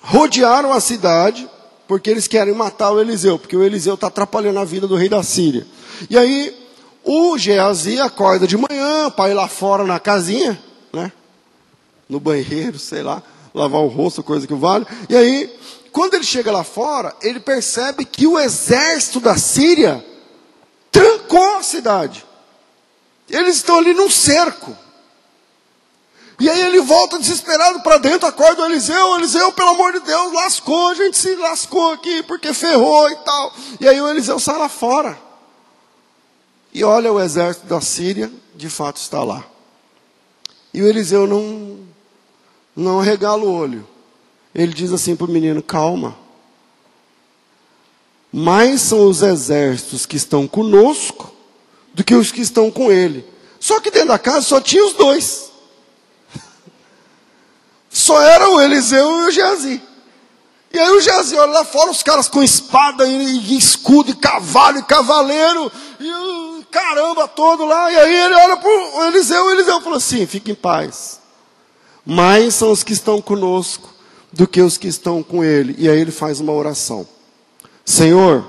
rodearam 0.00 0.72
a 0.72 0.80
cidade 0.80 1.48
porque 1.86 2.10
eles 2.10 2.26
querem 2.26 2.54
matar 2.54 2.90
o 2.92 3.00
Eliseu, 3.00 3.38
porque 3.38 3.56
o 3.56 3.62
Eliseu 3.62 3.94
está 3.94 4.08
atrapalhando 4.08 4.58
a 4.58 4.64
vida 4.64 4.88
do 4.88 4.96
rei 4.96 5.08
da 5.08 5.22
Síria. 5.22 5.66
E 6.10 6.18
aí 6.18 6.65
o 7.06 7.38
Geazi 7.38 8.00
acorda 8.00 8.46
de 8.46 8.56
manhã 8.56 9.10
para 9.10 9.30
ir 9.30 9.34
lá 9.34 9.48
fora 9.48 9.84
na 9.84 10.00
casinha, 10.00 10.60
né? 10.92 11.12
No 12.08 12.20
banheiro, 12.20 12.78
sei 12.78 13.02
lá, 13.02 13.22
lavar 13.54 13.80
o 13.80 13.86
rosto, 13.88 14.22
coisa 14.22 14.46
que 14.46 14.54
vale. 14.54 14.86
E 15.08 15.16
aí 15.16 15.56
quando 15.96 16.12
ele 16.12 16.24
chega 16.24 16.52
lá 16.52 16.62
fora, 16.62 17.16
ele 17.22 17.40
percebe 17.40 18.04
que 18.04 18.26
o 18.26 18.38
exército 18.38 19.18
da 19.18 19.38
Síria 19.38 20.04
trancou 20.92 21.56
a 21.56 21.62
cidade. 21.62 22.22
Eles 23.30 23.56
estão 23.56 23.78
ali 23.78 23.94
num 23.94 24.10
cerco. 24.10 24.76
E 26.38 26.50
aí 26.50 26.60
ele 26.60 26.82
volta 26.82 27.18
desesperado 27.18 27.80
para 27.80 27.96
dentro, 27.96 28.28
acorda 28.28 28.60
o 28.60 28.66
Eliseu, 28.66 29.16
Eliseu, 29.16 29.50
pelo 29.52 29.70
amor 29.70 29.94
de 29.94 30.00
Deus, 30.00 30.34
lascou, 30.34 30.90
a 30.90 30.94
gente 30.94 31.16
se 31.16 31.34
lascou 31.36 31.92
aqui, 31.92 32.22
porque 32.24 32.52
ferrou 32.52 33.08
e 33.08 33.16
tal. 33.16 33.54
E 33.80 33.88
aí 33.88 33.98
o 33.98 34.06
Eliseu 34.06 34.38
sai 34.38 34.58
lá 34.58 34.68
fora. 34.68 35.18
E 36.76 36.84
olha 36.84 37.12
o 37.12 37.20
exército 37.20 37.66
da 37.66 37.80
Síria, 37.80 38.30
de 38.54 38.68
fato 38.68 38.98
está 38.98 39.24
lá. 39.24 39.44
E 40.74 40.82
o 40.82 40.86
Eliseu 40.86 41.26
não, 41.26 41.78
não 42.76 43.00
regala 43.00 43.42
o 43.42 43.52
olho 43.52 43.86
ele 44.56 44.72
diz 44.72 44.90
assim 44.90 45.14
para 45.14 45.26
o 45.26 45.30
menino: 45.30 45.62
calma. 45.62 46.16
Mais 48.32 48.80
são 48.80 49.06
os 49.06 49.22
exércitos 49.22 50.06
que 50.06 50.16
estão 50.16 50.48
conosco 50.48 51.32
do 51.92 52.02
que 52.02 52.14
os 52.14 52.32
que 52.32 52.40
estão 52.40 52.70
com 52.70 52.90
ele. 52.90 53.24
Só 53.60 53.80
que 53.80 53.90
dentro 53.90 54.08
da 54.08 54.18
casa 54.18 54.42
só 54.42 54.60
tinha 54.60 54.84
os 54.84 54.94
dois. 54.94 55.50
Só 57.90 58.20
era 58.20 58.50
o 58.50 58.60
Eliseu 58.60 59.22
e 59.22 59.24
o 59.24 59.30
Geazi. 59.30 59.82
E 60.72 60.78
aí 60.78 60.90
o 60.90 61.00
Geazi 61.00 61.36
olha 61.36 61.52
lá 61.52 61.64
fora, 61.64 61.90
os 61.90 62.02
caras 62.02 62.28
com 62.28 62.42
espada 62.42 63.06
e, 63.06 63.56
escudo, 63.56 64.10
e 64.10 64.14
cavalo 64.14 64.78
e 64.78 64.82
cavaleiro, 64.82 65.72
e 65.98 66.12
o 66.12 66.45
caramba 66.76 67.26
todo 67.26 67.64
lá. 67.64 67.90
E 67.90 67.96
aí 67.96 68.14
ele 68.14 68.34
olha 68.34 68.56
para 68.58 68.68
o 68.68 69.04
Eliseu, 69.06 69.44
o 69.44 69.50
Eliseu 69.50 69.80
fala 69.80 69.96
assim: 69.96 70.26
fique 70.26 70.50
em 70.50 70.54
paz. 70.54 71.20
Mais 72.04 72.54
são 72.54 72.70
os 72.70 72.82
que 72.84 72.92
estão 72.92 73.20
conosco 73.20 73.88
do 74.32 74.46
que 74.46 74.60
os 74.60 74.76
que 74.76 74.86
estão 74.86 75.22
com 75.22 75.42
ele. 75.42 75.74
E 75.78 75.88
aí 75.88 75.98
ele 75.98 76.10
faz 76.10 76.38
uma 76.38 76.52
oração: 76.52 77.06
Senhor, 77.84 78.46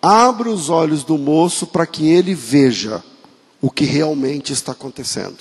abra 0.00 0.50
os 0.50 0.68
olhos 0.68 1.04
do 1.04 1.16
moço 1.16 1.66
para 1.66 1.86
que 1.86 2.10
ele 2.10 2.34
veja 2.34 3.02
o 3.60 3.70
que 3.70 3.84
realmente 3.84 4.52
está 4.52 4.72
acontecendo. 4.72 5.38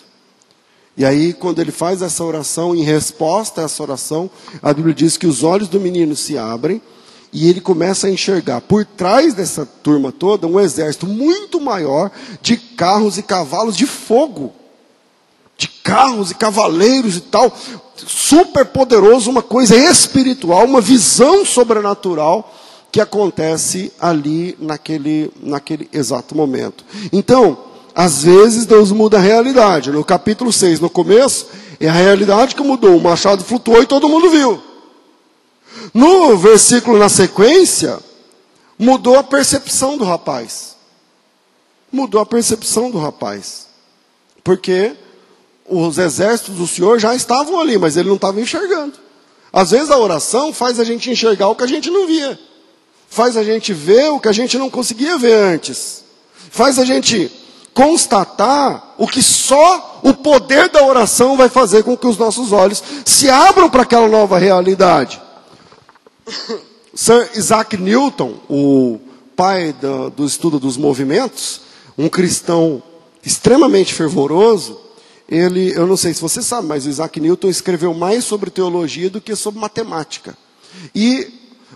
E 0.96 1.06
aí, 1.06 1.34
quando 1.34 1.60
ele 1.60 1.72
faz 1.72 2.02
essa 2.02 2.24
oração, 2.24 2.76
em 2.76 2.84
resposta 2.84 3.62
a 3.62 3.64
essa 3.64 3.82
oração, 3.82 4.30
a 4.62 4.74
Bíblia 4.74 4.94
diz 4.94 5.18
que 5.18 5.26
os 5.26 5.42
olhos 5.42 5.68
do 5.68 5.80
menino 5.80 6.16
se 6.16 6.38
abrem 6.38 6.82
e 7.34 7.50
ele 7.50 7.62
começa 7.62 8.08
a 8.08 8.12
enxergar 8.12 8.62
por 8.62 8.86
trás 8.86 9.34
dessa 9.34 9.66
turma 9.66 10.12
toda 10.12 10.48
um 10.48 10.60
exército 10.60 11.08
muito 11.08 11.60
maior 11.62 12.12
de 12.42 12.58
carros 12.58 13.18
e 13.18 13.24
cavalos 13.24 13.78
de 13.78 13.86
fogo 13.86 14.54
de 15.62 15.68
carros 15.68 16.32
e 16.32 16.36
cavaleiros 16.36 17.18
e 17.18 17.22
tal, 17.22 17.56
super 17.96 18.66
poderoso, 18.66 19.30
uma 19.30 19.44
coisa 19.44 19.76
espiritual, 19.76 20.66
uma 20.66 20.82
visão 20.82 21.46
sobrenatural 21.46 22.52
que 22.92 23.00
acontece 23.00 23.92
ali 24.02 24.58
naquele, 24.60 25.32
naquele 25.40 25.88
exato 25.94 26.36
momento. 26.36 26.84
Então, 27.14 27.60
às 27.94 28.24
vezes 28.24 28.66
Deus 28.66 28.92
muda 28.92 29.18
a 29.18 29.22
realidade. 29.22 29.92
No 29.92 30.04
capítulo 30.04 30.52
6, 30.52 30.80
no 30.80 30.90
começo, 30.90 31.46
é 31.80 31.88
a 31.88 31.94
realidade 31.94 32.56
que 32.56 32.64
mudou. 32.64 32.98
O 32.98 33.02
machado 33.02 33.44
flutuou 33.44 33.84
e 33.84 33.86
todo 33.86 34.10
mundo 34.10 34.32
viu. 34.32 34.60
No 35.94 36.38
versículo 36.38 36.98
na 36.98 37.10
sequência, 37.10 38.00
mudou 38.78 39.18
a 39.18 39.24
percepção 39.24 39.98
do 39.98 40.04
rapaz. 40.04 40.76
Mudou 41.92 42.22
a 42.22 42.26
percepção 42.26 42.90
do 42.90 42.98
rapaz. 42.98 43.68
Porque 44.44 44.96
os 45.68 45.98
exércitos 45.98 46.56
do 46.56 46.68
Senhor 46.68 47.00
já 47.00 47.16
estavam 47.16 47.60
ali, 47.60 47.78
mas 47.78 47.96
ele 47.96 48.10
não 48.10 48.16
estava 48.16 48.42
enxergando. 48.42 48.94
Às 49.54 49.72
vezes 49.72 49.90
a 49.92 49.98
oração 49.98 50.54
faz 50.54 50.80
a 50.80 50.84
gente 50.84 51.10
enxergar 51.10 51.50
o 51.50 51.56
que 51.56 51.64
a 51.64 51.68
gente 51.68 51.90
não 51.90 52.08
via, 52.08 52.40
faz 53.10 53.36
a 53.36 53.44
gente 53.44 53.74
ver 53.74 54.10
o 54.10 54.20
que 54.20 54.30
a 54.30 54.34
gente 54.34 54.58
não 54.58 54.70
conseguia 54.70 55.18
ver 55.18 55.34
antes, 55.34 56.04
faz 56.50 56.80
a 56.80 56.86
gente 56.86 57.30
constatar 57.74 58.96
o 58.98 59.08
que 59.08 59.22
só 59.22 60.00
o 60.04 60.14
poder 60.14 60.70
da 60.70 60.86
oração 60.86 61.38
vai 61.38 61.50
fazer 61.50 61.84
com 61.84 61.98
que 61.98 62.08
os 62.08 62.18
nossos 62.18 62.52
olhos 62.52 62.82
se 63.06 63.30
abram 63.30 63.70
para 63.70 63.84
aquela 63.84 64.08
nova 64.08 64.38
realidade. 64.38 65.22
Sir 66.94 67.30
Isaac 67.36 67.78
Newton, 67.78 68.36
o 68.50 69.00
pai 69.36 69.74
do, 69.74 70.10
do 70.10 70.26
estudo 70.26 70.60
dos 70.60 70.78
movimentos, 70.78 71.62
um 71.98 72.10
cristão 72.10 72.84
extremamente 73.24 73.94
fervoroso, 73.94 74.80
ele, 75.30 75.74
eu 75.76 75.88
não 75.88 75.96
sei 75.96 76.14
se 76.14 76.22
você 76.22 76.42
sabe, 76.42 76.68
mas 76.68 76.86
Isaac 76.86 77.18
Newton 77.20 77.48
escreveu 77.48 77.94
mais 77.94 78.26
sobre 78.26 78.50
teologia 78.50 79.10
do 79.10 79.22
que 79.22 79.34
sobre 79.36 79.62
matemática. 79.62 80.38
E 80.94 81.28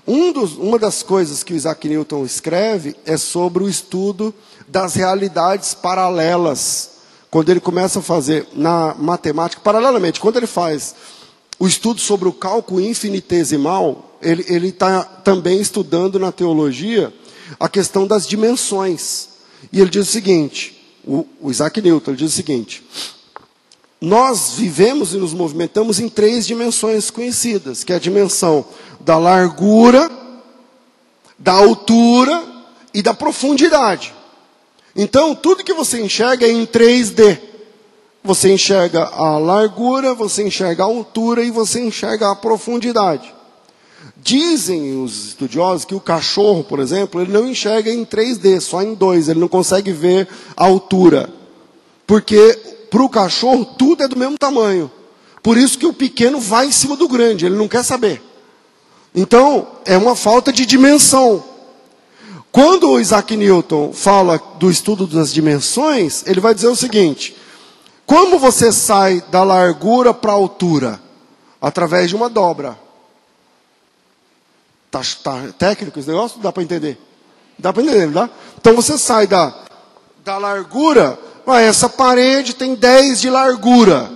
um 0.06 0.34
dos, 0.34 0.58
uma 0.58 0.78
das 0.78 1.02
coisas 1.02 1.42
que 1.42 1.54
o 1.54 1.56
Isaac 1.56 1.88
Newton 1.88 2.26
escreve 2.26 2.96
é 3.06 3.16
sobre 3.16 3.64
o 3.64 3.70
estudo 3.70 4.34
das 4.68 4.96
realidades 4.96 5.74
paralelas. 5.74 6.92
Quando 7.32 7.50
ele 7.50 7.60
começa 7.60 8.00
a 8.00 8.02
fazer 8.02 8.48
na 8.54 8.94
matemática, 9.00 9.62
paralelamente, 9.64 10.20
quando 10.20 10.38
ele 10.38 10.48
faz 10.48 10.94
o 11.60 11.68
estudo 11.68 12.02
sobre 12.02 12.28
o 12.28 12.34
cálculo 12.34 12.82
infinitesimal, 12.82 14.18
ele 14.22 14.70
está 14.70 15.04
também 15.04 15.60
estudando 15.60 16.20
na 16.20 16.32
teologia 16.32 17.14
a 17.60 17.70
questão 17.70 18.08
das 18.08 18.28
dimensões. 18.28 19.30
E 19.72 19.80
ele 19.80 19.90
diz 19.90 20.08
o 20.08 20.12
seguinte: 20.12 20.76
o, 21.06 21.26
o 21.40 21.52
Isaac 21.52 21.82
Newton 21.82 22.14
diz 22.14 22.32
o 22.32 22.36
seguinte: 22.36 22.84
nós 24.02 24.54
vivemos 24.56 25.14
e 25.14 25.18
nos 25.18 25.34
movimentamos 25.34 26.00
em 26.00 26.10
três 26.10 26.46
dimensões 26.46 27.10
conhecidas, 27.10 27.84
que 27.84 27.94
é 27.94 27.96
a 27.96 28.00
dimensão 28.00 28.66
da 29.00 29.18
largura, 29.18 30.10
da 31.38 31.54
altura 31.54 32.44
e 32.94 33.02
da 33.02 33.14
profundidade. 33.14 34.14
Então, 34.96 35.36
tudo 35.36 35.64
que 35.64 35.74
você 35.74 36.02
enxerga 36.02 36.46
é 36.46 36.52
em 36.52 36.66
3D. 36.66 37.40
Você 38.26 38.52
enxerga 38.52 39.04
a 39.04 39.38
largura, 39.38 40.16
você 40.16 40.44
enxerga 40.44 40.84
a 40.84 40.88
altura 40.88 41.44
e 41.44 41.52
você 41.52 41.80
enxerga 41.80 42.32
a 42.32 42.36
profundidade. 42.36 43.34
Dizem 44.18 45.04
os 45.04 45.28
estudiosos 45.28 45.86
que 45.86 45.94
o 45.94 46.00
cachorro, 46.00 46.64
por 46.64 46.80
exemplo, 46.80 47.22
ele 47.22 47.32
não 47.32 47.48
enxerga 47.48 47.92
em 47.92 48.04
3D, 48.04 48.60
só 48.60 48.82
em 48.82 48.96
2, 48.96 49.30
ele 49.30 49.40
não 49.40 49.48
consegue 49.48 49.92
ver 49.92 50.28
a 50.58 50.66
altura. 50.66 51.30
Porque 52.08 52.60
para 52.90 53.04
o 53.04 53.10
cachorro, 53.10 53.64
tudo 53.64 54.04
é 54.04 54.08
do 54.08 54.18
mesmo 54.18 54.38
tamanho. 54.38 54.92
Por 55.44 55.58
isso 55.58 55.78
que 55.78 55.86
o 55.86 55.94
pequeno 55.94 56.40
vai 56.40 56.66
em 56.66 56.72
cima 56.72 56.96
do 56.96 57.08
grande, 57.08 57.46
ele 57.46 57.56
não 57.56 57.68
quer 57.68 57.84
saber. 57.84 58.24
Então, 59.14 59.68
é 59.86 59.96
uma 59.96 60.16
falta 60.16 60.52
de 60.52 60.66
dimensão. 60.66 61.44
Quando 62.52 62.90
o 62.90 63.00
Isaac 63.00 63.38
Newton 63.38 63.94
fala 63.94 64.42
do 64.58 64.72
estudo 64.72 65.06
das 65.06 65.32
dimensões, 65.32 66.24
ele 66.26 66.40
vai 66.40 66.56
dizer 66.56 66.68
o 66.68 66.76
seguinte: 66.76 67.36
como 68.06 68.38
você 68.40 68.72
sai 68.72 69.22
da 69.32 69.44
largura 69.44 70.14
para 70.14 70.32
a 70.32 70.36
altura? 70.36 71.02
Através 71.62 72.10
de 72.10 72.16
uma 72.16 72.30
dobra. 72.30 72.78
Tá, 74.92 75.02
tá 75.24 75.42
técnico 75.58 76.00
esse 76.00 76.08
negócio? 76.08 76.40
Dá 76.40 76.52
para 76.52 76.64
entender? 76.64 76.98
Dá 77.58 77.74
para 77.74 77.84
entender, 77.84 78.06
não 78.08 78.14
dá? 78.14 78.30
Então 78.58 78.76
você 78.76 78.98
sai 78.98 79.26
da, 79.26 79.54
da 80.24 80.38
largura 80.38 81.18
ah, 81.48 81.62
essa 81.62 81.88
parede 81.88 82.56
tem 82.56 82.74
10 82.74 83.22
de 83.22 83.30
largura. 83.30 84.10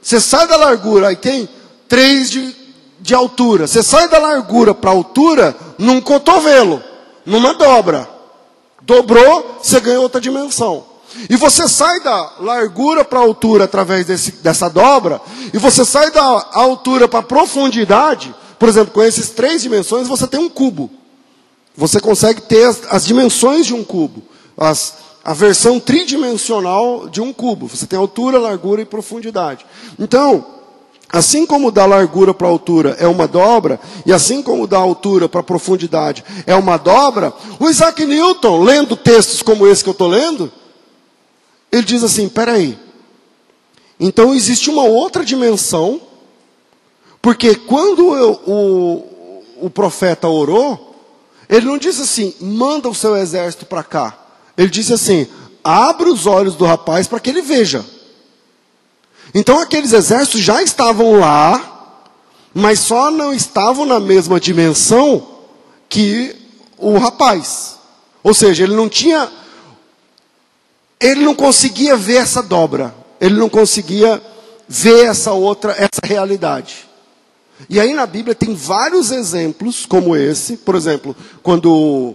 Você 0.00 0.18
sai 0.18 0.46
da 0.48 0.56
largura, 0.56 1.08
aí 1.08 1.16
tem 1.16 1.48
3 1.88 2.30
de, 2.30 2.56
de 3.00 3.14
altura. 3.14 3.66
Você 3.66 3.82
sai 3.82 4.08
da 4.08 4.18
largura 4.18 4.74
para 4.74 4.90
a 4.90 4.94
altura 4.94 5.54
num 5.78 6.00
cotovelo, 6.00 6.82
numa 7.26 7.54
dobra. 7.54 8.08
Dobrou, 8.80 9.58
você 9.62 9.78
ganha 9.78 10.00
outra 10.00 10.20
dimensão. 10.20 10.84
E 11.28 11.36
você 11.36 11.68
sai 11.68 12.00
da 12.00 12.32
largura 12.40 13.04
para 13.04 13.18
a 13.18 13.22
altura 13.22 13.64
através 13.64 14.06
desse, 14.06 14.32
dessa 14.32 14.68
dobra, 14.68 15.20
e 15.52 15.58
você 15.58 15.84
sai 15.84 16.10
da 16.10 16.46
altura 16.52 17.08
para 17.08 17.20
a 17.20 17.22
profundidade, 17.24 18.34
por 18.58 18.68
exemplo, 18.68 18.92
com 18.92 19.02
essas 19.02 19.30
três 19.30 19.62
dimensões, 19.62 20.06
você 20.06 20.26
tem 20.26 20.40
um 20.40 20.48
cubo. 20.48 20.90
você 21.76 21.98
consegue 22.00 22.42
ter 22.42 22.64
as, 22.64 22.82
as 22.90 23.06
dimensões 23.06 23.66
de 23.66 23.74
um 23.74 23.82
cubo, 23.82 24.22
as, 24.56 24.94
a 25.24 25.32
versão 25.32 25.80
tridimensional 25.80 27.08
de 27.08 27.20
um 27.20 27.32
cubo. 27.32 27.68
Você 27.68 27.86
tem 27.86 27.98
altura, 27.98 28.38
largura 28.38 28.82
e 28.82 28.84
profundidade. 28.84 29.64
Então, 29.98 30.44
assim 31.12 31.46
como 31.46 31.70
da 31.70 31.86
largura 31.86 32.32
para 32.34 32.46
a 32.46 32.50
altura 32.50 32.96
é 32.98 33.06
uma 33.06 33.26
dobra, 33.26 33.80
e 34.06 34.12
assim 34.12 34.42
como 34.42 34.66
da 34.66 34.78
altura 34.78 35.28
para 35.28 35.40
a 35.40 35.44
profundidade 35.44 36.24
é 36.46 36.54
uma 36.54 36.76
dobra, 36.76 37.32
o 37.58 37.68
Isaac 37.68 38.04
Newton, 38.04 38.62
lendo 38.62 38.96
textos 38.96 39.42
como 39.42 39.66
esse 39.66 39.82
que 39.82 39.88
eu 39.88 39.92
estou 39.92 40.08
lendo, 40.08 40.52
ele 41.70 41.82
diz 41.82 42.02
assim: 42.02 42.28
peraí. 42.28 42.78
Então 43.98 44.34
existe 44.34 44.70
uma 44.70 44.84
outra 44.84 45.24
dimensão, 45.24 46.00
porque 47.20 47.54
quando 47.54 48.14
eu, 48.16 48.32
o, 48.46 49.66
o 49.66 49.70
profeta 49.70 50.26
orou, 50.26 50.96
ele 51.48 51.66
não 51.66 51.78
disse 51.78 52.02
assim: 52.02 52.34
manda 52.40 52.88
o 52.88 52.94
seu 52.94 53.16
exército 53.16 53.66
para 53.66 53.82
cá. 53.82 54.18
Ele 54.56 54.68
disse 54.68 54.92
assim: 54.92 55.26
abre 55.62 56.08
os 56.08 56.26
olhos 56.26 56.54
do 56.54 56.64
rapaz 56.64 57.06
para 57.06 57.20
que 57.20 57.30
ele 57.30 57.42
veja. 57.42 57.84
Então 59.34 59.60
aqueles 59.60 59.92
exércitos 59.92 60.40
já 60.40 60.62
estavam 60.62 61.18
lá, 61.18 62.04
mas 62.52 62.80
só 62.80 63.10
não 63.10 63.32
estavam 63.32 63.84
na 63.84 64.00
mesma 64.00 64.40
dimensão 64.40 65.26
que 65.88 66.34
o 66.76 66.98
rapaz. 66.98 67.78
Ou 68.22 68.34
seja, 68.34 68.64
ele 68.64 68.74
não 68.74 68.88
tinha 68.88 69.30
ele 71.00 71.24
não 71.24 71.34
conseguia 71.34 71.96
ver 71.96 72.16
essa 72.16 72.42
dobra, 72.42 72.94
ele 73.20 73.36
não 73.36 73.48
conseguia 73.48 74.22
ver 74.68 75.06
essa 75.06 75.32
outra, 75.32 75.72
essa 75.72 76.04
realidade. 76.04 76.88
E 77.68 77.80
aí 77.80 77.94
na 77.94 78.06
Bíblia 78.06 78.34
tem 78.34 78.54
vários 78.54 79.10
exemplos 79.10 79.86
como 79.86 80.14
esse, 80.14 80.58
por 80.58 80.74
exemplo, 80.74 81.16
quando 81.42 82.14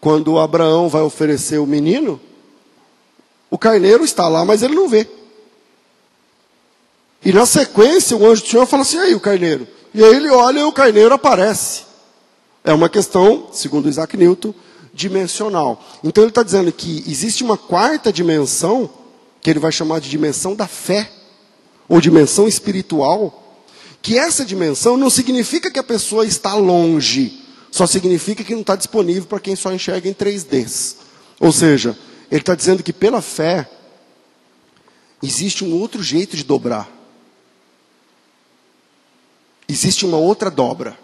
quando 0.00 0.38
Abraão 0.38 0.88
vai 0.88 1.02
oferecer 1.02 1.58
o 1.58 1.66
menino, 1.66 2.18
o 3.50 3.58
carneiro 3.58 4.02
está 4.02 4.28
lá, 4.28 4.44
mas 4.44 4.62
ele 4.62 4.74
não 4.74 4.88
vê. 4.88 5.06
E 7.22 7.32
na 7.32 7.44
sequência, 7.44 8.16
o 8.16 8.26
anjo 8.26 8.42
do 8.42 8.48
Senhor 8.48 8.66
fala 8.66 8.82
assim: 8.82 8.98
aí 8.98 9.14
o 9.14 9.20
carneiro. 9.20 9.68
E 9.92 10.02
aí 10.02 10.14
ele 10.14 10.30
olha 10.30 10.60
e 10.60 10.64
o 10.64 10.72
carneiro 10.72 11.12
aparece. 11.12 11.82
É 12.64 12.72
uma 12.72 12.88
questão, 12.88 13.48
segundo 13.52 13.88
Isaac 13.88 14.16
Newton, 14.16 14.54
dimensional. 14.92 15.82
Então 16.02 16.24
ele 16.24 16.30
está 16.30 16.42
dizendo 16.42 16.72
que 16.72 17.04
existe 17.06 17.42
uma 17.42 17.56
quarta 17.56 18.12
dimensão, 18.12 18.90
que 19.40 19.48
ele 19.50 19.58
vai 19.58 19.72
chamar 19.72 20.00
de 20.00 20.08
dimensão 20.08 20.54
da 20.54 20.66
fé, 20.66 21.10
ou 21.88 22.00
dimensão 22.00 22.46
espiritual, 22.46 23.58
que 24.02 24.18
essa 24.18 24.44
dimensão 24.44 24.96
não 24.96 25.10
significa 25.10 25.70
que 25.70 25.78
a 25.78 25.84
pessoa 25.84 26.24
está 26.24 26.54
longe, 26.54 27.42
só 27.70 27.86
significa 27.86 28.42
que 28.42 28.54
não 28.54 28.62
está 28.62 28.76
disponível 28.76 29.24
para 29.24 29.40
quem 29.40 29.54
só 29.56 29.72
enxerga 29.72 30.08
em 30.08 30.14
3Ds. 30.14 30.96
Ou 31.38 31.52
seja, 31.52 31.96
ele 32.30 32.40
está 32.40 32.54
dizendo 32.54 32.82
que 32.82 32.92
pela 32.92 33.20
fé, 33.20 33.68
existe 35.22 35.64
um 35.64 35.74
outro 35.78 36.02
jeito 36.02 36.36
de 36.36 36.44
dobrar. 36.44 36.90
Existe 39.68 40.04
uma 40.04 40.16
outra 40.16 40.50
dobra. 40.50 40.98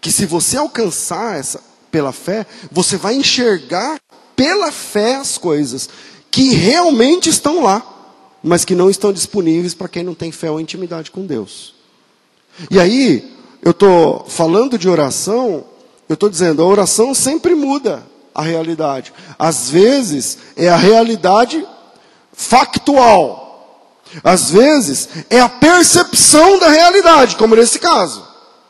Que 0.00 0.10
se 0.10 0.24
você 0.24 0.56
alcançar 0.56 1.38
essa, 1.38 1.62
pela 1.90 2.12
fé, 2.12 2.46
você 2.70 2.96
vai 2.96 3.14
enxergar 3.14 3.98
pela 4.34 4.70
fé 4.70 5.16
as 5.16 5.38
coisas 5.38 5.88
que 6.30 6.50
realmente 6.50 7.30
estão 7.30 7.62
lá, 7.62 7.82
mas 8.42 8.64
que 8.64 8.74
não 8.74 8.90
estão 8.90 9.12
disponíveis 9.12 9.74
para 9.74 9.88
quem 9.88 10.04
não 10.04 10.14
tem 10.14 10.30
fé 10.30 10.50
ou 10.50 10.60
intimidade 10.60 11.10
com 11.10 11.24
Deus. 11.24 11.74
E 12.70 12.78
aí, 12.78 13.34
eu 13.62 13.70
estou 13.70 14.24
falando 14.28 14.78
de 14.78 14.88
oração, 14.88 15.64
eu 16.08 16.14
estou 16.14 16.28
dizendo, 16.28 16.62
a 16.62 16.66
oração 16.66 17.14
sempre 17.14 17.54
muda 17.54 18.06
a 18.34 18.42
realidade. 18.42 19.12
Às 19.38 19.70
vezes, 19.70 20.38
é 20.56 20.68
a 20.68 20.76
realidade 20.76 21.66
factual. 22.32 23.96
Às 24.22 24.50
vezes, 24.50 25.08
é 25.30 25.40
a 25.40 25.48
percepção 25.48 26.58
da 26.58 26.68
realidade, 26.68 27.36
como 27.36 27.56
nesse 27.56 27.78
caso. 27.78 28.24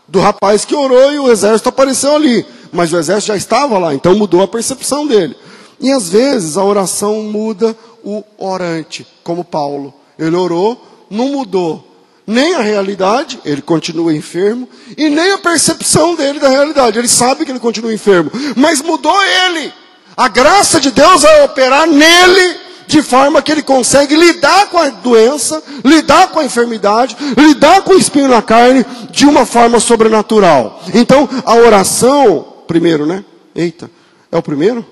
Do 0.09 0.21
rapaz 0.21 0.65
que 0.65 0.75
orou 0.75 1.13
e 1.13 1.19
o 1.19 1.31
exército 1.31 1.69
apareceu 1.69 2.15
ali 2.15 2.47
mas 2.77 2.93
o 2.93 2.99
exército 2.99 3.29
já 3.29 3.37
estava 3.37 3.79
lá, 3.79 3.95
então 3.95 4.15
mudou 4.15 4.43
a 4.43 4.49
percepção 4.49 5.07
dele. 5.07 5.35
E 5.81 5.91
às 5.91 6.09
vezes 6.09 6.57
a 6.57 6.65
oração 6.65 7.23
muda 7.23 7.77
o 8.05 8.23
orante, 8.39 9.07
como 9.25 9.45
Paulo. 9.45 9.93
Ele 10.19 10.37
orou, 10.37 10.81
não 11.11 11.29
mudou 11.29 11.87
nem 12.27 12.55
a 12.55 12.61
realidade, 12.61 13.39
ele 13.45 13.63
continua 13.63 14.13
enfermo, 14.13 14.69
e 14.97 15.09
nem 15.09 15.33
a 15.33 15.39
percepção 15.39 16.17
dele 16.17 16.41
da 16.41 16.49
realidade. 16.49 16.99
Ele 16.99 17.09
sabe 17.09 17.45
que 17.45 17.53
ele 17.53 17.61
continua 17.61 17.95
enfermo, 17.95 18.31
mas 18.57 18.83
mudou 18.83 19.17
ele. 19.23 19.73
A 20.17 20.29
graça 20.29 20.81
de 20.81 20.91
Deus 20.91 21.23
vai 21.23 21.45
operar 21.45 21.87
nele 21.87 22.67
de 22.89 23.03
forma 23.03 23.43
que 23.43 23.53
ele 23.53 23.63
consegue 23.63 24.17
lidar 24.17 24.69
com 24.69 24.79
a 24.79 24.89
doença, 24.89 25.63
lidar 25.85 26.29
com 26.29 26.41
a 26.41 26.45
enfermidade, 26.45 27.17
lidar 27.37 27.83
com 27.83 27.93
o 27.93 27.99
espinho 27.99 28.29
na 28.29 28.43
carne 28.43 28.85
de 29.11 29.27
uma 29.27 29.45
forma 29.45 29.79
sobrenatural. 29.79 30.83
Então, 30.95 31.29
a 31.45 31.55
oração 31.55 32.56
primeiro, 32.67 33.07
né? 33.07 33.25
Eita, 33.55 33.91
é 34.31 34.37
o 34.37 34.43
primeiro? 34.43 34.85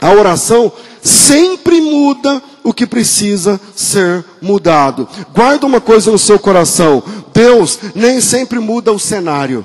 A 0.00 0.10
oração 0.12 0.72
sempre 1.00 1.80
muda 1.80 2.42
o 2.64 2.72
que 2.72 2.86
precisa 2.86 3.60
ser 3.74 4.24
mudado. 4.40 5.08
Guarda 5.32 5.66
uma 5.66 5.80
coisa 5.80 6.10
no 6.10 6.18
seu 6.18 6.38
coração: 6.38 7.02
Deus 7.32 7.78
nem 7.94 8.20
sempre 8.20 8.58
muda 8.58 8.92
o 8.92 8.98
cenário. 8.98 9.64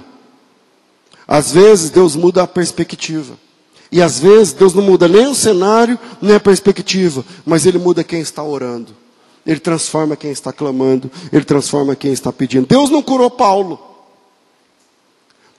Às 1.28 1.52
vezes 1.52 1.90
Deus 1.90 2.16
muda 2.16 2.44
a 2.44 2.48
perspectiva. 2.48 3.38
E 3.92 4.02
às 4.02 4.20
vezes 4.20 4.54
Deus 4.54 4.74
não 4.74 4.84
muda 4.84 5.08
nem 5.08 5.28
o 5.28 5.36
cenário, 5.36 5.98
nem 6.22 6.36
a 6.36 6.40
perspectiva, 6.40 7.24
mas 7.46 7.66
Ele 7.66 7.78
muda 7.78 8.04
quem 8.04 8.20
está 8.20 8.44
orando. 8.44 8.94
Ele 9.46 9.60
transforma 9.60 10.16
quem 10.16 10.30
está 10.30 10.52
clamando, 10.52 11.10
Ele 11.32 11.46
transforma 11.46 11.96
quem 11.96 12.12
está 12.12 12.32
pedindo. 12.32 12.68
Deus 12.68 12.90
não 12.90 13.02
curou 13.02 13.32
Paulo. 13.32 13.87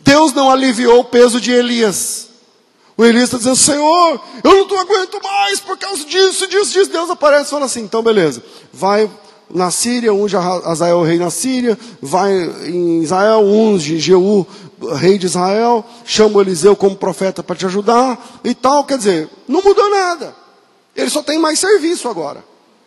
Deus 0.09 0.33
não 0.33 0.51
aliviou 0.51 1.01
o 1.01 1.05
peso 1.05 1.39
de 1.39 1.53
Elias. 1.53 2.29
O 2.97 3.05
Elias 3.05 3.25
está 3.25 3.37
dizendo, 3.37 3.57
Senhor, 3.57 4.21
eu 4.43 4.67
não 4.67 4.81
aguento 4.81 5.23
mais 5.23 5.61
por 5.61 5.77
causa 5.77 6.03
disso, 6.05 6.49
disso, 6.49 6.73
disso. 6.73 6.91
Deus 6.91 7.11
aparece 7.11 7.45
e 7.45 7.51
fala 7.51 7.67
assim, 7.67 7.83
então 7.83 8.03
beleza, 8.03 8.43
vai 8.73 9.09
na 9.51 9.71
Síria, 9.71 10.13
unge 10.13 10.35
Azael 10.37 11.03
rei 11.03 11.19
na 11.19 11.31
Síria, 11.31 11.79
vai 12.01 12.33
em 12.67 13.03
Israel, 13.03 13.41
unge 13.41 13.99
Jeú 13.99 14.47
rei 14.97 15.19
de 15.19 15.27
Israel, 15.27 15.85
chama 16.05 16.41
Eliseu 16.41 16.75
como 16.75 16.97
profeta 16.97 17.43
para 17.43 17.57
te 17.57 17.67
ajudar 17.67 18.41
e 18.43 18.55
tal. 18.55 18.85
Quer 18.85 18.99
dizer, 18.99 19.29
não 19.47 19.63
mudou 19.63 19.91
nada. 19.91 20.35
Ele 20.97 21.11
só 21.11 21.23
tem 21.23 21.39
mais 21.39 21.59
serviço 21.59 22.09
agora. 22.09 22.43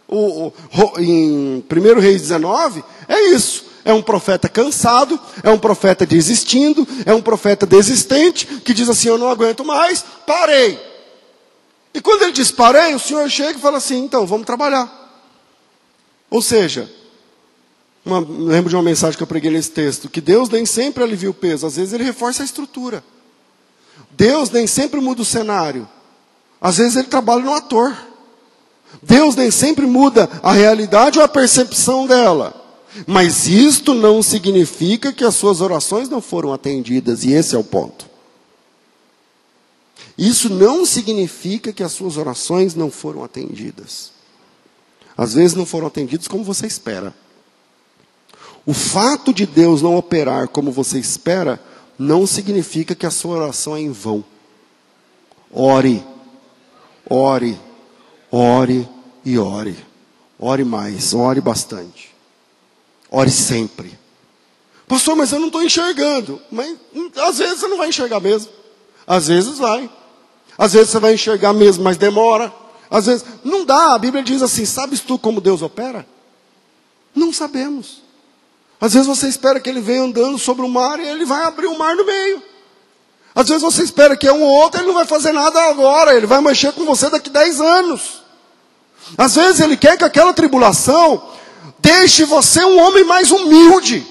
O, 0.07 0.47
o, 0.47 0.53
em 0.99 1.63
1 1.69 1.99
Reis 1.99 2.21
19, 2.21 2.83
é 3.07 3.29
isso. 3.29 3.70
É 3.83 3.93
um 3.93 4.01
profeta 4.01 4.47
cansado, 4.47 5.19
é 5.43 5.49
um 5.49 5.57
profeta 5.57 6.05
desistindo, 6.05 6.87
é 7.05 7.13
um 7.13 7.21
profeta 7.21 7.65
desistente, 7.65 8.45
que 8.45 8.73
diz 8.73 8.89
assim: 8.89 9.09
Eu 9.09 9.17
não 9.17 9.29
aguento 9.29 9.65
mais, 9.65 10.03
parei. 10.25 10.79
E 11.93 11.99
quando 11.99 12.23
ele 12.23 12.31
diz 12.31 12.51
parei, 12.51 12.93
o 12.93 12.99
Senhor 12.99 13.29
chega 13.29 13.57
e 13.57 13.61
fala 13.61 13.77
assim: 13.77 14.03
Então, 14.03 14.25
vamos 14.25 14.45
trabalhar. 14.45 14.99
Ou 16.29 16.41
seja, 16.41 16.89
uma, 18.05 18.19
lembro 18.19 18.69
de 18.69 18.75
uma 18.75 18.83
mensagem 18.83 19.17
que 19.17 19.23
eu 19.23 19.27
preguei 19.27 19.51
nesse 19.51 19.71
texto: 19.71 20.09
que 20.09 20.21
Deus 20.21 20.49
nem 20.49 20.65
sempre 20.65 21.03
alivia 21.03 21.29
o 21.29 21.33
peso, 21.33 21.67
às 21.67 21.75
vezes 21.75 21.93
ele 21.93 22.03
reforça 22.03 22.43
a 22.43 22.45
estrutura. 22.45 23.03
Deus 24.11 24.49
nem 24.49 24.67
sempre 24.67 24.99
muda 24.99 25.21
o 25.21 25.25
cenário, 25.25 25.87
às 26.59 26.77
vezes 26.77 26.95
ele 26.95 27.07
trabalha 27.07 27.43
no 27.43 27.53
ator. 27.53 27.95
Deus 29.01 29.35
nem 29.35 29.49
sempre 29.49 29.85
muda 29.85 30.29
a 30.43 30.51
realidade 30.51 31.17
ou 31.17 31.23
a 31.23 31.27
percepção 31.27 32.05
dela. 32.05 32.60
Mas 33.07 33.47
isto 33.47 33.93
não 33.93 34.21
significa 34.21 35.13
que 35.13 35.23
as 35.23 35.35
suas 35.35 35.61
orações 35.61 36.09
não 36.09 36.21
foram 36.21 36.53
atendidas, 36.53 37.23
e 37.23 37.31
esse 37.31 37.55
é 37.55 37.57
o 37.57 37.63
ponto. 37.63 38.09
Isso 40.17 40.49
não 40.49 40.85
significa 40.85 41.71
que 41.71 41.83
as 41.83 41.93
suas 41.93 42.17
orações 42.17 42.75
não 42.75 42.91
foram 42.91 43.23
atendidas. 43.23 44.11
Às 45.17 45.33
vezes 45.33 45.55
não 45.55 45.65
foram 45.65 45.87
atendidas 45.87 46.27
como 46.27 46.43
você 46.43 46.67
espera. 46.67 47.13
O 48.65 48.73
fato 48.73 49.33
de 49.33 49.45
Deus 49.45 49.81
não 49.81 49.95
operar 49.95 50.47
como 50.47 50.71
você 50.71 50.99
espera, 50.99 51.59
não 51.97 52.27
significa 52.27 52.93
que 52.93 53.05
a 53.05 53.11
sua 53.11 53.37
oração 53.37 53.75
é 53.75 53.81
em 53.81 53.91
vão. 53.91 54.23
Ore, 55.51 56.03
ore, 57.09 57.59
ore 58.31 58.87
e 59.25 59.37
ore. 59.37 59.75
Ore 60.39 60.63
mais, 60.63 61.13
ore 61.13 61.41
bastante. 61.41 62.10
Ore 63.11 63.29
sempre. 63.29 63.99
Pastor, 64.87 65.17
mas 65.17 65.31
eu 65.33 65.39
não 65.39 65.47
estou 65.47 65.61
enxergando. 65.61 66.41
Mas 66.49 66.75
hum, 66.95 67.11
às 67.17 67.37
vezes 67.37 67.59
você 67.59 67.67
não 67.67 67.77
vai 67.77 67.89
enxergar 67.89 68.21
mesmo. 68.21 68.49
Às 69.05 69.27
vezes 69.27 69.57
vai. 69.57 69.89
Às 70.57 70.73
vezes 70.73 70.89
você 70.89 70.99
vai 70.99 71.13
enxergar 71.13 71.51
mesmo, 71.51 71.83
mas 71.83 71.97
demora. 71.97 72.53
Às 72.89 73.05
vezes 73.05 73.25
não 73.43 73.65
dá. 73.65 73.93
A 73.93 73.99
Bíblia 73.99 74.23
diz 74.23 74.41
assim: 74.41 74.65
Sabes 74.65 75.01
tu 75.01 75.19
como 75.19 75.41
Deus 75.41 75.61
opera? 75.61 76.07
Não 77.13 77.33
sabemos. 77.33 78.01
Às 78.79 78.93
vezes 78.93 79.07
você 79.07 79.27
espera 79.27 79.59
que 79.59 79.69
ele 79.69 79.81
venha 79.81 80.03
andando 80.03 80.39
sobre 80.39 80.65
o 80.65 80.69
mar 80.69 80.99
e 80.99 81.07
ele 81.07 81.25
vai 81.25 81.43
abrir 81.43 81.67
o 81.67 81.77
mar 81.77 81.95
no 81.95 82.05
meio. 82.05 82.41
Às 83.35 83.47
vezes 83.47 83.61
você 83.61 83.83
espera 83.83 84.15
que 84.17 84.27
é 84.27 84.33
um 84.33 84.41
ou 84.41 84.49
outro, 84.49 84.79
ele 84.79 84.87
não 84.87 84.95
vai 84.95 85.05
fazer 85.05 85.31
nada 85.31 85.61
agora, 85.69 86.15
ele 86.15 86.25
vai 86.25 86.41
mexer 86.41 86.73
com 86.73 86.83
você 86.83 87.09
daqui 87.09 87.29
10 87.29 87.61
anos. 87.61 88.23
Às 89.17 89.35
vezes 89.35 89.59
ele 89.59 89.77
quer 89.77 89.97
que 89.97 90.03
aquela 90.03 90.33
tribulação 90.33 91.21
deixe 91.81 92.23
você 92.23 92.63
um 92.63 92.79
homem 92.79 93.03
mais 93.03 93.31
humilde. 93.31 94.05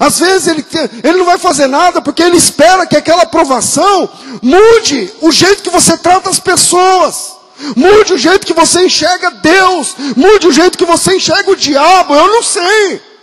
Às 0.00 0.18
vezes 0.18 0.48
ele, 0.48 0.64
ele 1.02 1.18
não 1.18 1.26
vai 1.26 1.38
fazer 1.38 1.66
nada 1.66 2.00
porque 2.00 2.22
ele 2.22 2.36
espera 2.36 2.86
que 2.86 2.96
aquela 2.96 3.22
aprovação 3.22 4.08
mude 4.40 5.12
o 5.20 5.30
jeito 5.30 5.62
que 5.62 5.70
você 5.70 5.96
trata 5.96 6.30
as 6.30 6.38
pessoas, 6.38 7.32
mude 7.76 8.14
o 8.14 8.18
jeito 8.18 8.46
que 8.46 8.54
você 8.54 8.84
enxerga 8.84 9.30
Deus, 9.30 9.94
mude 10.16 10.48
o 10.48 10.52
jeito 10.52 10.78
que 10.78 10.84
você 10.84 11.16
enxerga 11.16 11.50
o 11.50 11.56
diabo, 11.56 12.14
eu 12.14 12.28
não 12.28 12.42
sei. 12.42 13.13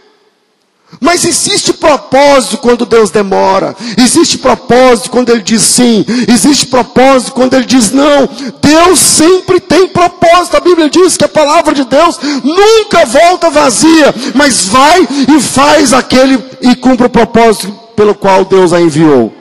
Mas 0.99 1.23
existe 1.25 1.73
propósito 1.73 2.57
quando 2.57 2.85
Deus 2.85 3.09
demora, 3.09 3.75
existe 3.97 4.37
propósito 4.37 5.09
quando 5.09 5.29
Ele 5.29 5.41
diz 5.41 5.61
sim, 5.61 6.05
existe 6.27 6.67
propósito 6.67 7.31
quando 7.31 7.53
Ele 7.53 7.65
diz 7.65 7.91
não. 7.91 8.27
Deus 8.61 8.99
sempre 8.99 9.59
tem 9.59 9.87
propósito. 9.87 10.57
A 10.57 10.59
Bíblia 10.59 10.89
diz 10.89 11.15
que 11.15 11.25
a 11.25 11.29
palavra 11.29 11.73
de 11.73 11.85
Deus 11.85 12.19
nunca 12.43 13.05
volta 13.05 13.49
vazia, 13.49 14.13
mas 14.35 14.67
vai 14.67 15.07
e 15.35 15.39
faz 15.39 15.93
aquele 15.93 16.43
e 16.61 16.75
cumpre 16.75 17.07
o 17.07 17.09
propósito 17.09 17.71
pelo 17.95 18.13
qual 18.13 18.43
Deus 18.43 18.73
a 18.73 18.81
enviou. 18.81 19.33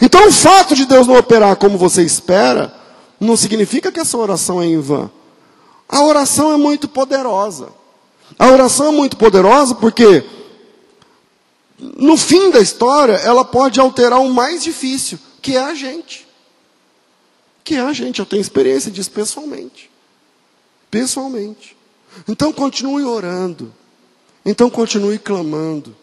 Então 0.00 0.28
o 0.28 0.32
fato 0.32 0.74
de 0.74 0.86
Deus 0.86 1.06
não 1.06 1.16
operar 1.16 1.56
como 1.56 1.76
você 1.76 2.02
espera, 2.02 2.72
não 3.20 3.36
significa 3.36 3.92
que 3.92 4.00
essa 4.00 4.16
oração 4.16 4.62
é 4.62 4.66
em 4.66 4.80
vão. 4.80 5.10
A 5.88 6.02
oração 6.02 6.52
é 6.52 6.56
muito 6.56 6.86
poderosa. 6.88 7.68
A 8.38 8.48
oração 8.48 8.88
é 8.88 8.92
muito 8.92 9.16
poderosa 9.16 9.74
porque 9.74 10.24
no 11.78 12.16
fim 12.16 12.50
da 12.50 12.60
história, 12.60 13.14
ela 13.14 13.44
pode 13.44 13.78
alterar 13.78 14.20
o 14.20 14.32
mais 14.32 14.64
difícil, 14.64 15.18
que 15.40 15.56
é 15.56 15.60
a 15.60 15.74
gente. 15.74 16.26
Que 17.62 17.76
é 17.76 17.80
a 17.80 17.92
gente. 17.92 18.18
Eu 18.18 18.26
tenho 18.26 18.40
experiência 18.40 18.90
disso 18.90 19.10
pessoalmente. 19.10 19.90
Pessoalmente. 20.90 21.76
Então 22.26 22.52
continue 22.52 23.04
orando. 23.04 23.72
Então 24.44 24.68
continue 24.68 25.18
clamando. 25.18 25.94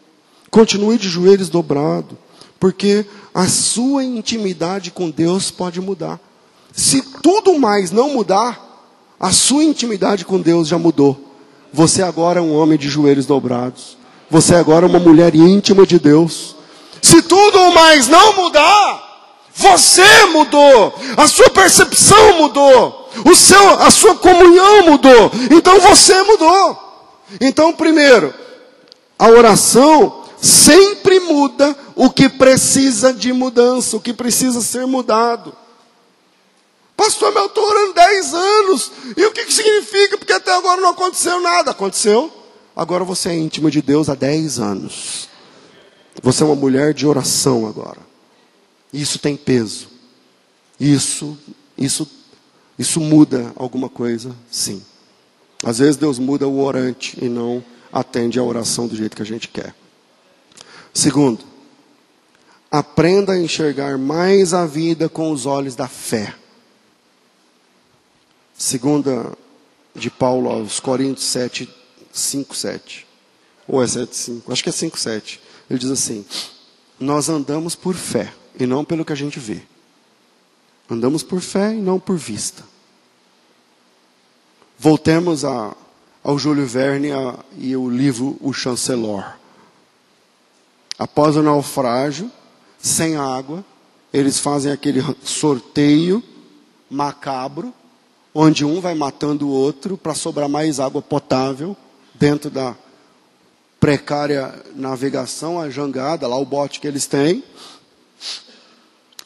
Continue 0.50 0.96
de 0.96 1.08
joelhos 1.08 1.50
dobrados. 1.50 2.16
Porque 2.58 3.04
a 3.34 3.46
sua 3.48 4.02
intimidade 4.02 4.90
com 4.90 5.10
Deus 5.10 5.50
pode 5.50 5.80
mudar. 5.80 6.18
Se 6.72 7.02
tudo 7.20 7.58
mais 7.58 7.90
não 7.90 8.10
mudar, 8.10 8.62
a 9.20 9.30
sua 9.30 9.64
intimidade 9.64 10.24
com 10.24 10.40
Deus 10.40 10.68
já 10.68 10.78
mudou. 10.78 11.20
Você 11.72 12.02
agora 12.02 12.40
é 12.40 12.42
um 12.42 12.54
homem 12.54 12.78
de 12.78 12.88
joelhos 12.88 13.26
dobrados. 13.26 13.96
Você 14.30 14.54
agora 14.54 14.86
é 14.86 14.88
uma 14.88 14.98
mulher 14.98 15.34
íntima 15.34 15.86
de 15.86 15.98
Deus. 15.98 16.56
Se 17.00 17.22
tudo 17.22 17.70
mais 17.72 18.08
não 18.08 18.32
mudar, 18.34 19.06
você 19.54 20.26
mudou, 20.26 20.94
a 21.16 21.26
sua 21.26 21.48
percepção 21.50 22.38
mudou, 22.38 23.10
o 23.24 23.34
seu, 23.34 23.70
a 23.80 23.90
sua 23.90 24.16
comunhão 24.16 24.82
mudou, 24.84 25.30
então 25.50 25.78
você 25.80 26.22
mudou. 26.24 26.84
Então, 27.40 27.72
primeiro, 27.72 28.34
a 29.18 29.28
oração 29.28 30.24
sempre 30.40 31.20
muda 31.20 31.76
o 31.94 32.10
que 32.10 32.28
precisa 32.28 33.12
de 33.12 33.32
mudança, 33.32 33.96
o 33.96 34.00
que 34.00 34.12
precisa 34.12 34.60
ser 34.60 34.86
mudado. 34.86 35.56
Pastor, 36.96 37.32
mas 37.32 37.42
eu 37.42 37.48
estou 37.48 37.64
orando 37.64 37.92
10 37.94 38.34
anos, 38.34 38.92
e 39.16 39.24
o 39.26 39.32
que, 39.32 39.44
que 39.44 39.52
significa? 39.52 40.18
Porque 40.18 40.32
até 40.32 40.54
agora 40.54 40.80
não 40.80 40.90
aconteceu 40.90 41.40
nada. 41.40 41.70
Aconteceu? 41.70 42.32
Agora 42.76 43.04
você 43.04 43.30
é 43.30 43.34
íntimo 43.34 43.70
de 43.70 43.80
Deus 43.80 44.10
há 44.10 44.14
10 44.14 44.58
anos. 44.58 45.30
Você 46.22 46.42
é 46.42 46.46
uma 46.46 46.54
mulher 46.54 46.92
de 46.92 47.06
oração 47.06 47.66
agora. 47.66 48.00
Isso 48.92 49.18
tem 49.18 49.34
peso. 49.34 49.88
Isso, 50.78 51.38
isso, 51.76 52.06
isso 52.78 53.00
muda 53.00 53.50
alguma 53.56 53.88
coisa, 53.88 54.36
sim. 54.50 54.82
Às 55.64 55.78
vezes 55.78 55.96
Deus 55.96 56.18
muda 56.18 56.46
o 56.46 56.62
orante 56.62 57.16
e 57.24 57.30
não 57.30 57.64
atende 57.90 58.38
a 58.38 58.42
oração 58.42 58.86
do 58.86 58.94
jeito 58.94 59.16
que 59.16 59.22
a 59.22 59.26
gente 59.26 59.48
quer. 59.48 59.74
Segundo, 60.92 61.42
aprenda 62.70 63.32
a 63.32 63.40
enxergar 63.40 63.96
mais 63.96 64.52
a 64.52 64.66
vida 64.66 65.08
com 65.08 65.30
os 65.30 65.46
olhos 65.46 65.74
da 65.74 65.88
fé. 65.88 66.34
Segunda 68.54 69.32
de 69.94 70.10
Paulo 70.10 70.50
aos 70.50 70.78
Coríntios 70.78 71.26
7, 71.26 71.68
5, 72.18 72.54
7. 72.54 73.06
Ou 73.68 73.82
é 73.82 73.86
7, 73.86 74.16
5? 74.16 74.52
Acho 74.52 74.62
que 74.62 74.68
é 74.68 74.72
5, 74.72 74.98
7. 74.98 75.40
Ele 75.68 75.78
diz 75.78 75.90
assim: 75.90 76.24
Nós 76.98 77.28
andamos 77.28 77.74
por 77.74 77.94
fé 77.94 78.32
e 78.58 78.66
não 78.66 78.84
pelo 78.84 79.04
que 79.04 79.12
a 79.12 79.16
gente 79.16 79.38
vê. 79.38 79.62
Andamos 80.88 81.22
por 81.22 81.40
fé 81.40 81.74
e 81.74 81.80
não 81.80 81.98
por 81.98 82.16
vista. 82.16 82.62
Voltemos 84.78 85.44
a, 85.44 85.74
ao 86.22 86.38
Júlio 86.38 86.66
Verne 86.66 87.12
a, 87.12 87.38
e 87.58 87.76
o 87.76 87.90
livro 87.90 88.36
O 88.40 88.52
Chancelor. 88.52 89.36
Após 90.98 91.36
o 91.36 91.42
naufrágio, 91.42 92.30
sem 92.78 93.16
água, 93.16 93.64
eles 94.12 94.38
fazem 94.38 94.70
aquele 94.70 95.02
sorteio 95.24 96.22
macabro, 96.88 97.74
onde 98.32 98.64
um 98.64 98.80
vai 98.80 98.94
matando 98.94 99.48
o 99.48 99.50
outro 99.50 99.96
para 99.96 100.14
sobrar 100.14 100.48
mais 100.48 100.78
água 100.78 101.02
potável 101.02 101.76
dentro 102.18 102.50
da 102.50 102.76
precária 103.78 104.54
navegação, 104.74 105.60
a 105.60 105.70
jangada, 105.70 106.26
lá 106.26 106.36
o 106.36 106.44
bote 106.44 106.80
que 106.80 106.86
eles 106.86 107.06
têm. 107.06 107.42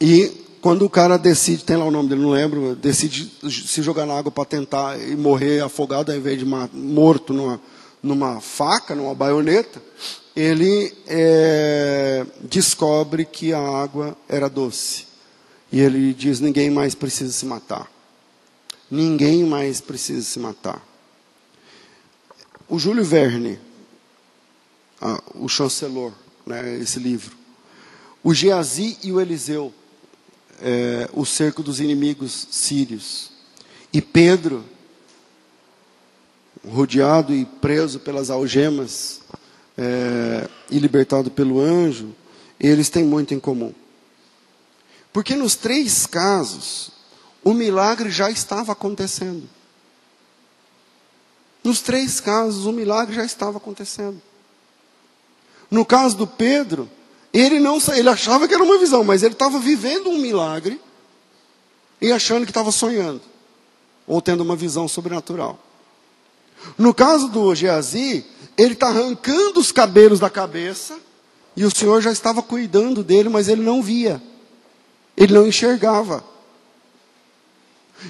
E 0.01 0.32
quando 0.61 0.84
o 0.84 0.91
cara 0.91 1.16
decide, 1.16 1.64
tem 1.64 1.76
lá 1.76 1.84
o 1.84 1.91
nome 1.91 2.09
dele, 2.09 2.22
não 2.22 2.30
lembro, 2.30 2.74
decide 2.74 3.32
se 3.51 3.82
jogar 3.82 4.07
na 4.07 4.18
água 4.18 4.30
para 4.30 4.45
tentar 4.45 5.01
e 5.01 5.16
morrer 5.16 5.61
afogado 5.61 6.12
ao 6.12 6.18
invés 6.18 6.38
de 6.38 6.45
morto 6.45 7.32
numa, 7.32 7.61
numa 8.03 8.41
faca, 8.41 8.95
numa 8.95 9.14
baioneta, 9.14 9.80
ele 10.34 10.93
é, 11.07 12.26
descobre 12.43 13.24
que 13.24 13.53
a 13.53 13.61
água 13.61 14.16
era 14.28 14.49
doce. 14.49 15.07
E 15.72 15.80
ele 15.80 16.12
diz: 16.12 16.41
ninguém 16.41 16.70
mais 16.70 16.95
precisa 16.95 17.32
se 17.32 17.47
matar. 17.47 17.91
Ninguém 18.91 19.45
mais 19.45 19.80
precisa 19.80 20.22
se 20.22 20.38
matar. 20.38 20.89
O 22.70 22.78
Júlio 22.78 23.04
Verne, 23.04 23.58
ah, 25.00 25.20
o 25.34 25.48
chancelor, 25.48 26.12
né, 26.46 26.78
esse 26.78 27.00
livro. 27.00 27.36
O 28.22 28.32
Geazi 28.32 28.96
e 29.02 29.10
o 29.10 29.20
Eliseu, 29.20 29.74
é, 30.62 31.10
o 31.12 31.26
cerco 31.26 31.64
dos 31.64 31.80
inimigos 31.80 32.46
sírios. 32.52 33.32
E 33.92 34.00
Pedro, 34.00 34.64
rodeado 36.64 37.34
e 37.34 37.44
preso 37.44 37.98
pelas 37.98 38.30
algemas 38.30 39.20
é, 39.76 40.48
e 40.70 40.78
libertado 40.78 41.28
pelo 41.28 41.60
anjo, 41.60 42.14
eles 42.60 42.88
têm 42.88 43.02
muito 43.02 43.34
em 43.34 43.40
comum. 43.40 43.74
Porque 45.12 45.34
nos 45.34 45.56
três 45.56 46.06
casos, 46.06 46.92
o 47.42 47.52
milagre 47.52 48.10
já 48.10 48.30
estava 48.30 48.70
acontecendo. 48.70 49.48
Nos 51.62 51.80
três 51.80 52.20
casos, 52.20 52.66
o 52.66 52.72
milagre 52.72 53.14
já 53.14 53.24
estava 53.24 53.58
acontecendo. 53.58 54.20
No 55.70 55.84
caso 55.84 56.16
do 56.16 56.26
Pedro, 56.26 56.90
ele 57.32 57.61
não 57.61 57.78
ele 57.94 58.08
achava 58.08 58.48
que 58.48 58.54
era 58.54 58.64
uma 58.64 58.78
visão, 58.78 59.04
mas 59.04 59.22
ele 59.22 59.34
estava 59.34 59.58
vivendo 59.58 60.08
um 60.08 60.18
milagre 60.18 60.80
e 62.00 62.11
achando 62.11 62.44
que 62.44 62.50
estava 62.50 62.72
sonhando 62.72 63.20
ou 64.06 64.20
tendo 64.20 64.40
uma 64.40 64.56
visão 64.56 64.88
sobrenatural. 64.88 65.58
No 66.76 66.92
caso 66.92 67.28
do 67.28 67.54
Geazi, 67.54 68.24
ele 68.56 68.72
está 68.72 68.88
arrancando 68.88 69.61
os 69.61 69.70
cabelos 69.70 70.18
da 70.18 70.28
cabeça 70.28 70.98
e 71.56 71.64
o 71.64 71.70
Senhor 71.70 72.00
já 72.00 72.11
estava 72.11 72.42
cuidando 72.42 73.04
dele, 73.04 73.28
mas 73.28 73.48
ele 73.48 73.62
não 73.62 73.82
via, 73.82 74.20
ele 75.16 75.32
não 75.32 75.46
enxergava. 75.46 76.24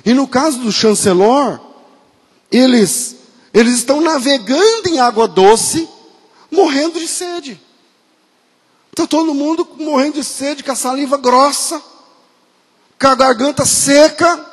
E 0.05 0.14
no 0.14 0.26
caso 0.26 0.61
do 0.61 0.72
chancelor, 0.72 1.61
eles 2.51 3.16
eles 3.53 3.74
estão 3.74 4.01
navegando 4.01 4.88
em 4.88 4.98
água 5.01 5.26
doce, 5.26 5.88
morrendo 6.51 6.98
de 6.98 7.09
sede. 7.09 7.61
Está 8.90 9.07
todo 9.07 9.34
mundo 9.34 9.66
morrendo 9.78 10.14
de 10.14 10.24
sede, 10.24 10.62
com 10.62 10.72
a 10.72 10.76
saliva 10.76 11.16
grossa, 11.16 11.82
com 13.01 13.07
a 13.07 13.14
garganta 13.14 13.64
seca, 13.64 14.46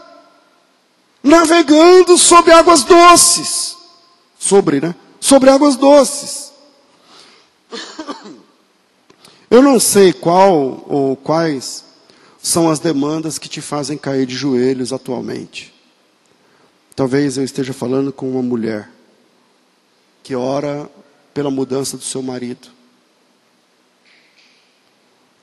navegando 1.21 2.17
sobre 2.17 2.51
águas 2.51 2.83
doces. 2.83 3.75
Sobre, 4.39 4.79
né? 4.79 4.95
Sobre 5.19 5.49
águas 5.49 5.75
doces. 5.75 6.51
Eu 9.49 9.61
não 9.61 9.79
sei 9.79 10.11
qual 10.11 10.83
ou 10.87 11.15
quais 11.15 11.83
são 12.41 12.69
as 12.69 12.79
demandas 12.79 13.37
que 13.37 13.49
te 13.49 13.61
fazem 13.61 13.97
cair 13.97 14.25
de 14.25 14.35
joelhos 14.35 14.93
atualmente. 14.93 15.76
Talvez 16.97 17.37
eu 17.37 17.43
esteja 17.43 17.73
falando 17.73 18.11
com 18.11 18.27
uma 18.27 18.41
mulher 18.41 18.89
que 20.23 20.35
ora 20.35 20.89
pela 21.31 21.51
mudança 21.51 21.95
do 21.95 22.03
seu 22.03 22.23
marido. 22.23 22.69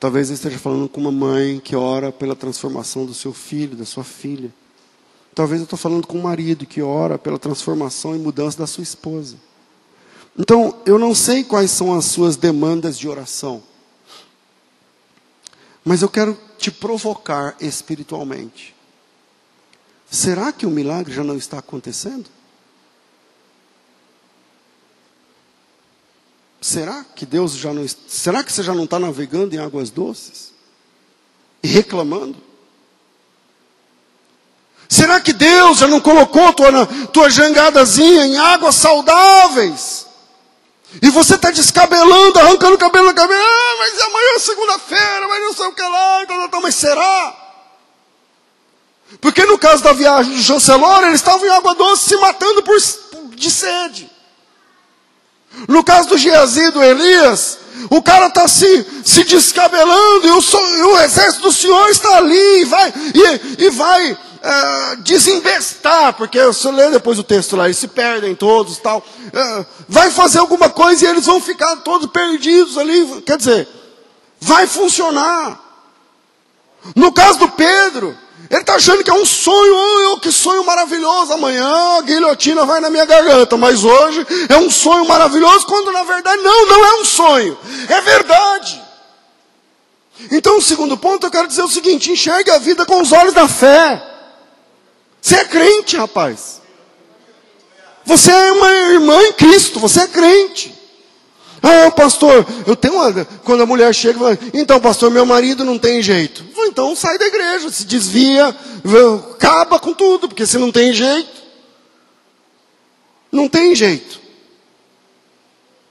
Talvez 0.00 0.30
eu 0.30 0.34
esteja 0.34 0.58
falando 0.58 0.88
com 0.88 1.00
uma 1.00 1.12
mãe 1.12 1.60
que 1.60 1.76
ora 1.76 2.10
pela 2.10 2.34
transformação 2.34 3.06
do 3.06 3.14
seu 3.14 3.32
filho, 3.32 3.76
da 3.76 3.84
sua 3.84 4.02
filha. 4.02 4.52
Talvez 5.32 5.60
eu 5.60 5.64
estou 5.64 5.78
falando 5.78 6.08
com 6.08 6.18
um 6.18 6.22
marido 6.22 6.66
que 6.66 6.82
ora 6.82 7.18
pela 7.18 7.38
transformação 7.38 8.16
e 8.16 8.18
mudança 8.18 8.58
da 8.58 8.66
sua 8.66 8.82
esposa. 8.82 9.36
Então, 10.36 10.76
eu 10.84 10.98
não 10.98 11.14
sei 11.14 11.44
quais 11.44 11.70
são 11.70 11.94
as 11.94 12.06
suas 12.06 12.34
demandas 12.34 12.98
de 12.98 13.08
oração. 13.08 13.62
Mas 15.84 16.02
eu 16.02 16.08
quero 16.08 16.36
te 16.58 16.72
provocar 16.72 17.54
espiritualmente. 17.60 18.73
Será 20.14 20.52
que 20.52 20.64
o 20.64 20.70
milagre 20.70 21.12
já 21.12 21.24
não 21.24 21.36
está 21.36 21.58
acontecendo? 21.58 22.26
Será 26.60 27.04
que 27.16 27.26
Deus 27.26 27.56
já 27.56 27.74
não 27.74 27.84
será 28.06 28.44
que 28.44 28.52
você 28.52 28.62
já 28.62 28.72
não 28.72 28.84
está 28.84 28.96
navegando 29.00 29.56
em 29.56 29.58
águas 29.58 29.90
doces 29.90 30.52
e 31.64 31.66
reclamando? 31.66 32.36
Será 34.88 35.20
que 35.20 35.32
Deus 35.32 35.78
já 35.78 35.88
não 35.88 36.00
colocou 36.00 36.52
tua, 36.52 36.86
tua 37.08 37.28
jangadazinha 37.28 38.24
em 38.24 38.38
águas 38.38 38.76
saudáveis? 38.76 40.06
E 41.02 41.10
você 41.10 41.34
está 41.34 41.50
descabelando, 41.50 42.38
arrancando 42.38 42.78
cabelo 42.78 43.06
na 43.06 43.14
cabeça. 43.14 43.40
Ah, 43.42 43.76
mas 43.80 44.00
amanhã 44.00 44.36
é 44.36 44.38
segunda-feira, 44.38 45.26
mas 45.26 45.42
não 45.42 45.54
sei 45.54 45.66
o 45.66 45.74
que 45.74 45.82
lá. 45.82 46.26
Mas 46.62 46.76
será? 46.76 47.43
Porque 49.20 49.44
no 49.44 49.58
caso 49.58 49.82
da 49.82 49.92
viagem 49.92 50.34
de 50.34 50.42
Chancelor, 50.42 51.04
eles 51.04 51.16
estavam 51.16 51.46
em 51.46 51.50
água 51.50 51.74
doce 51.74 52.08
se 52.08 52.16
matando 52.16 52.62
por, 52.62 52.76
de 53.34 53.50
sede. 53.50 54.10
No 55.68 55.84
caso 55.84 56.08
do 56.08 56.18
Geazi 56.18 56.60
e 56.60 56.70
do 56.70 56.82
Elias, 56.82 57.58
o 57.90 58.02
cara 58.02 58.26
está 58.26 58.48
se, 58.48 58.86
se 59.04 59.24
descabelando 59.24 60.26
e 60.26 60.30
o, 60.30 60.40
e 60.40 60.82
o, 60.82 60.98
exército 61.00 61.42
do 61.42 61.52
Senhor 61.52 61.88
está 61.88 62.16
ali 62.16 62.62
e 62.62 62.64
vai, 62.64 62.92
e, 63.14 63.64
e 63.64 63.70
vai 63.70 64.12
uh, 64.12 64.96
desinvestar, 65.02 66.14
porque 66.14 66.38
eu 66.38 66.52
ler 66.72 66.90
depois 66.90 67.18
o 67.18 67.24
texto 67.24 67.56
lá, 67.56 67.66
eles 67.66 67.78
se 67.78 67.88
perdem 67.88 68.34
todos 68.34 68.78
tal. 68.78 68.98
Uh, 68.98 69.66
vai 69.88 70.10
fazer 70.10 70.38
alguma 70.38 70.68
coisa 70.68 71.04
e 71.04 71.08
eles 71.08 71.26
vão 71.26 71.40
ficar 71.40 71.76
todos 71.76 72.10
perdidos 72.10 72.76
ali. 72.76 73.22
Quer 73.22 73.36
dizer, 73.36 73.68
vai 74.40 74.66
funcionar. 74.66 75.60
No 76.94 77.12
caso 77.12 77.38
do 77.38 77.48
Pedro, 77.48 78.16
ele 78.54 78.62
está 78.62 78.76
achando 78.76 79.02
que 79.02 79.10
é 79.10 79.14
um 79.14 79.24
sonho, 79.24 80.12
oh, 80.12 80.20
que 80.20 80.30
sonho 80.30 80.64
maravilhoso. 80.64 81.32
Amanhã 81.32 81.98
a 81.98 82.02
guilhotina 82.02 82.64
vai 82.64 82.78
na 82.78 82.88
minha 82.88 83.04
garganta, 83.04 83.56
mas 83.56 83.82
hoje 83.82 84.24
é 84.48 84.56
um 84.56 84.70
sonho 84.70 85.04
maravilhoso, 85.08 85.66
quando 85.66 85.90
na 85.90 86.04
verdade 86.04 86.40
não, 86.40 86.66
não 86.66 86.84
é 86.84 86.94
um 87.00 87.04
sonho, 87.04 87.58
é 87.88 88.00
verdade. 88.00 88.80
Então, 90.30 90.58
o 90.58 90.62
segundo 90.62 90.96
ponto, 90.96 91.26
eu 91.26 91.30
quero 91.32 91.48
dizer 91.48 91.62
o 91.62 91.68
seguinte: 91.68 92.12
enxergue 92.12 92.50
a 92.52 92.58
vida 92.58 92.86
com 92.86 93.02
os 93.02 93.10
olhos 93.10 93.34
da 93.34 93.48
fé. 93.48 94.00
Você 95.20 95.34
é 95.34 95.44
crente, 95.44 95.96
rapaz. 95.96 96.62
Você 98.04 98.30
é 98.30 98.52
uma 98.52 98.70
irmã 98.70 99.20
em 99.22 99.32
Cristo, 99.32 99.80
você 99.80 100.02
é 100.02 100.06
crente. 100.06 100.73
Ah, 101.66 101.90
pastor, 101.90 102.46
eu 102.66 102.76
tenho 102.76 102.92
uma. 102.92 103.24
Quando 103.42 103.62
a 103.62 103.66
mulher 103.66 103.94
chega 103.94 104.18
fala, 104.18 104.38
então, 104.52 104.78
pastor, 104.78 105.10
meu 105.10 105.24
marido 105.24 105.64
não 105.64 105.78
tem 105.78 106.02
jeito. 106.02 106.44
Então 106.58 106.94
sai 106.94 107.16
da 107.16 107.26
igreja, 107.26 107.70
se 107.70 107.86
desvia, 107.86 108.54
acaba 109.32 109.78
com 109.78 109.94
tudo, 109.94 110.28
porque 110.28 110.46
se 110.46 110.58
não 110.58 110.70
tem 110.70 110.92
jeito. 110.92 111.42
Não 113.32 113.48
tem 113.48 113.74
jeito. 113.74 114.20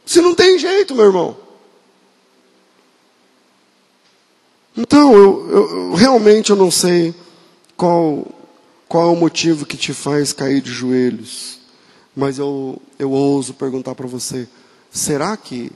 Se 0.06 0.22
não 0.22 0.36
tem 0.36 0.60
jeito, 0.60 0.94
meu 0.94 1.06
irmão. 1.06 1.38
Então, 4.78 5.16
eu, 5.16 5.50
eu 5.50 5.94
realmente 5.94 6.52
eu 6.52 6.56
não 6.56 6.70
sei 6.70 7.16
qual, 7.76 8.28
qual 8.88 9.08
é 9.08 9.12
o 9.12 9.16
motivo 9.16 9.66
que 9.66 9.78
te 9.78 9.92
faz 9.92 10.34
cair 10.34 10.62
de 10.62 10.72
joelhos. 10.72 11.60
Mas 12.16 12.38
eu, 12.38 12.80
eu 13.00 13.10
ouso 13.10 13.56
perguntar 13.56 13.96
para 13.96 14.08
você: 14.08 14.48
Será 14.94 15.36
que 15.36 15.72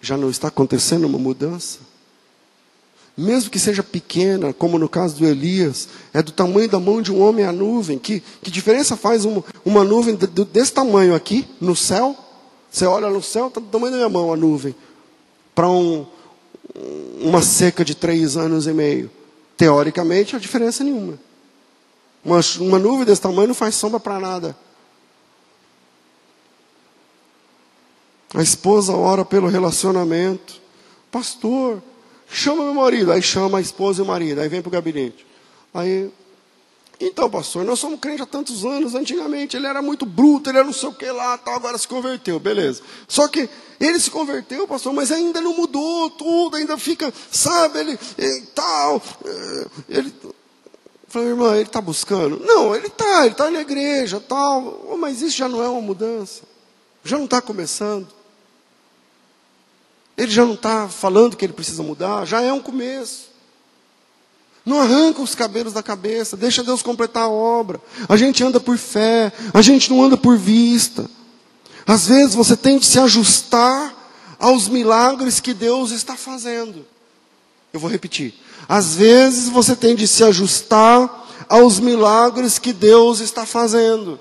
já 0.00 0.16
não 0.16 0.28
está 0.28 0.48
acontecendo 0.48 1.06
uma 1.06 1.18
mudança? 1.18 1.78
Mesmo 3.16 3.50
que 3.50 3.58
seja 3.58 3.84
pequena, 3.84 4.52
como 4.52 4.80
no 4.80 4.88
caso 4.88 5.16
do 5.16 5.26
Elias, 5.26 5.88
é 6.12 6.20
do 6.20 6.32
tamanho 6.32 6.68
da 6.68 6.80
mão 6.80 7.00
de 7.00 7.12
um 7.12 7.22
homem 7.22 7.44
a 7.44 7.52
nuvem. 7.52 8.00
Que, 8.00 8.20
que 8.42 8.50
diferença 8.50 8.96
faz 8.96 9.24
uma, 9.24 9.44
uma 9.64 9.84
nuvem 9.84 10.16
desse 10.52 10.72
tamanho 10.72 11.14
aqui, 11.14 11.46
no 11.60 11.76
céu? 11.76 12.16
Você 12.68 12.84
olha 12.84 13.08
no 13.08 13.22
céu, 13.22 13.46
está 13.46 13.60
do 13.60 13.68
tamanho 13.68 13.92
da 13.92 13.98
minha 13.98 14.08
mão 14.08 14.32
a 14.32 14.36
nuvem. 14.36 14.74
Para 15.54 15.68
um, 15.68 16.04
uma 17.20 17.42
seca 17.42 17.84
de 17.84 17.94
três 17.94 18.36
anos 18.36 18.66
e 18.66 18.72
meio. 18.72 19.08
Teoricamente, 19.56 20.34
há 20.34 20.38
diferença 20.38 20.82
nenhuma. 20.82 21.16
Uma, 22.24 22.40
uma 22.58 22.78
nuvem 22.78 23.04
desse 23.04 23.20
tamanho 23.20 23.48
não 23.48 23.54
faz 23.54 23.76
sombra 23.76 24.00
para 24.00 24.18
nada. 24.18 24.56
A 28.34 28.42
esposa 28.42 28.92
ora 28.92 29.24
pelo 29.24 29.48
relacionamento. 29.48 30.60
Pastor, 31.10 31.82
chama 32.30 32.64
meu 32.64 32.74
marido. 32.74 33.10
Aí 33.10 33.22
chama 33.22 33.58
a 33.58 33.60
esposa 33.60 34.00
e 34.00 34.04
o 34.04 34.06
marido. 34.06 34.40
Aí 34.40 34.48
vem 34.48 34.62
para 34.62 34.68
o 34.68 34.72
gabinete. 34.72 35.26
Aí, 35.74 36.10
então, 37.00 37.30
pastor, 37.30 37.64
nós 37.64 37.78
somos 37.78 37.98
crentes 37.98 38.20
há 38.20 38.26
tantos 38.26 38.64
anos. 38.64 38.94
Antigamente 38.94 39.56
ele 39.56 39.66
era 39.66 39.80
muito 39.80 40.04
bruto, 40.04 40.50
ele 40.50 40.58
era 40.58 40.66
não 40.66 40.72
sei 40.72 40.88
o 40.90 40.92
que 40.92 41.10
lá, 41.10 41.38
tal, 41.38 41.54
agora 41.54 41.78
se 41.78 41.88
converteu, 41.88 42.38
beleza. 42.38 42.82
Só 43.08 43.26
que 43.26 43.48
ele 43.80 43.98
se 43.98 44.10
converteu, 44.10 44.68
pastor, 44.68 44.92
mas 44.92 45.10
ainda 45.10 45.40
não 45.40 45.56
mudou 45.56 46.10
tudo, 46.10 46.56
ainda 46.56 46.76
fica, 46.76 47.12
sabe, 47.32 47.78
ele, 47.78 47.98
ele 48.18 48.42
tal. 48.54 49.02
Ele, 49.88 50.12
falei, 51.08 51.28
irmã, 51.28 51.54
ele 51.54 51.62
está 51.62 51.80
buscando? 51.80 52.38
Não, 52.38 52.76
ele 52.76 52.88
está, 52.88 53.22
ele 53.22 53.32
está 53.32 53.50
na 53.50 53.60
igreja, 53.62 54.20
tal. 54.20 54.96
Mas 54.98 55.22
isso 55.22 55.36
já 55.38 55.48
não 55.48 55.62
é 55.62 55.68
uma 55.68 55.80
mudança. 55.80 56.42
Já 57.02 57.16
não 57.16 57.24
está 57.24 57.40
começando. 57.40 58.19
Ele 60.20 60.30
já 60.30 60.44
não 60.44 60.52
está 60.52 60.86
falando 60.86 61.34
que 61.34 61.46
ele 61.46 61.54
precisa 61.54 61.82
mudar, 61.82 62.26
já 62.26 62.42
é 62.42 62.52
um 62.52 62.60
começo. 62.60 63.30
Não 64.66 64.78
arranca 64.78 65.22
os 65.22 65.34
cabelos 65.34 65.72
da 65.72 65.82
cabeça, 65.82 66.36
deixa 66.36 66.62
Deus 66.62 66.82
completar 66.82 67.22
a 67.22 67.30
obra. 67.30 67.80
A 68.06 68.18
gente 68.18 68.44
anda 68.44 68.60
por 68.60 68.76
fé, 68.76 69.32
a 69.54 69.62
gente 69.62 69.88
não 69.88 70.02
anda 70.02 70.18
por 70.18 70.36
vista. 70.36 71.08
Às 71.86 72.06
vezes 72.06 72.34
você 72.34 72.54
tem 72.54 72.78
de 72.78 72.84
se 72.84 72.98
ajustar 72.98 73.94
aos 74.38 74.68
milagres 74.68 75.40
que 75.40 75.54
Deus 75.54 75.90
está 75.90 76.14
fazendo. 76.14 76.84
Eu 77.72 77.80
vou 77.80 77.88
repetir. 77.88 78.34
Às 78.68 78.96
vezes 78.96 79.48
você 79.48 79.74
tem 79.74 79.94
de 79.96 80.06
se 80.06 80.22
ajustar 80.22 81.28
aos 81.48 81.80
milagres 81.80 82.58
que 82.58 82.74
Deus 82.74 83.20
está 83.20 83.46
fazendo. 83.46 84.20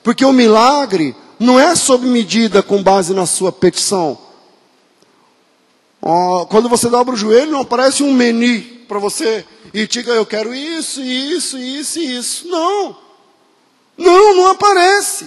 Porque 0.00 0.24
o 0.24 0.32
milagre 0.32 1.16
não 1.40 1.58
é 1.58 1.74
sob 1.74 2.06
medida 2.06 2.62
com 2.62 2.80
base 2.80 3.12
na 3.12 3.26
sua 3.26 3.50
petição. 3.50 4.27
Quando 6.00 6.68
você 6.68 6.88
dobra 6.88 7.14
o 7.14 7.18
joelho, 7.18 7.52
não 7.52 7.60
aparece 7.60 8.02
um 8.02 8.12
menu 8.12 8.62
para 8.86 8.98
você 8.98 9.44
e 9.72 9.86
diga 9.86 10.12
eu 10.12 10.24
quero 10.24 10.54
isso, 10.54 11.02
isso, 11.02 11.58
isso 11.58 11.98
isso. 11.98 12.48
Não. 12.48 12.96
Não, 13.96 14.34
não 14.34 14.46
aparece. 14.48 15.26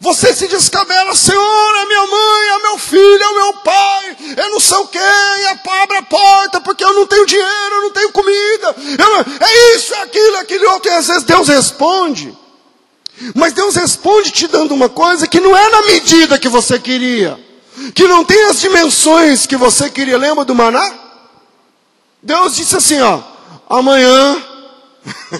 Você 0.00 0.32
se 0.32 0.46
descabela, 0.46 1.14
Senhor, 1.14 1.74
é 1.76 1.84
minha 1.86 2.06
mãe, 2.06 2.48
é 2.48 2.62
meu 2.62 2.78
filho, 2.78 3.22
é 3.22 3.34
meu 3.34 3.52
pai, 3.54 4.16
é 4.36 4.48
não 4.48 4.60
sei 4.60 4.78
o 4.78 4.86
quê, 4.86 4.98
e 4.98 5.46
abre 5.82 5.96
a 5.96 6.02
porta 6.02 6.60
porque 6.60 6.84
eu 6.84 6.94
não 6.94 7.04
tenho 7.04 7.26
dinheiro, 7.26 7.74
eu 7.74 7.80
não 7.82 7.90
tenho 7.90 8.12
comida, 8.12 8.76
eu, 8.78 9.44
é 9.44 9.74
isso, 9.74 9.92
é 9.92 10.02
aquilo, 10.02 10.36
é 10.36 10.40
aquilo 10.40 10.70
outro, 10.70 10.88
e 10.88 10.94
às 10.94 11.08
vezes 11.08 11.24
Deus 11.24 11.48
responde. 11.48 12.36
Mas 13.34 13.54
Deus 13.54 13.74
responde 13.74 14.30
te 14.30 14.46
dando 14.46 14.72
uma 14.72 14.88
coisa 14.88 15.26
que 15.26 15.40
não 15.40 15.56
é 15.56 15.70
na 15.70 15.82
medida 15.86 16.38
que 16.38 16.48
você 16.48 16.78
queria 16.78 17.38
que 17.94 18.06
não 18.06 18.24
tem 18.24 18.44
as 18.48 18.60
dimensões 18.60 19.46
que 19.46 19.56
você 19.56 19.90
queria. 19.90 20.18
Lembra 20.18 20.44
do 20.44 20.54
maná? 20.54 20.92
Deus 22.22 22.56
disse 22.56 22.76
assim: 22.76 23.00
ó, 23.00 23.20
amanhã 23.68 24.42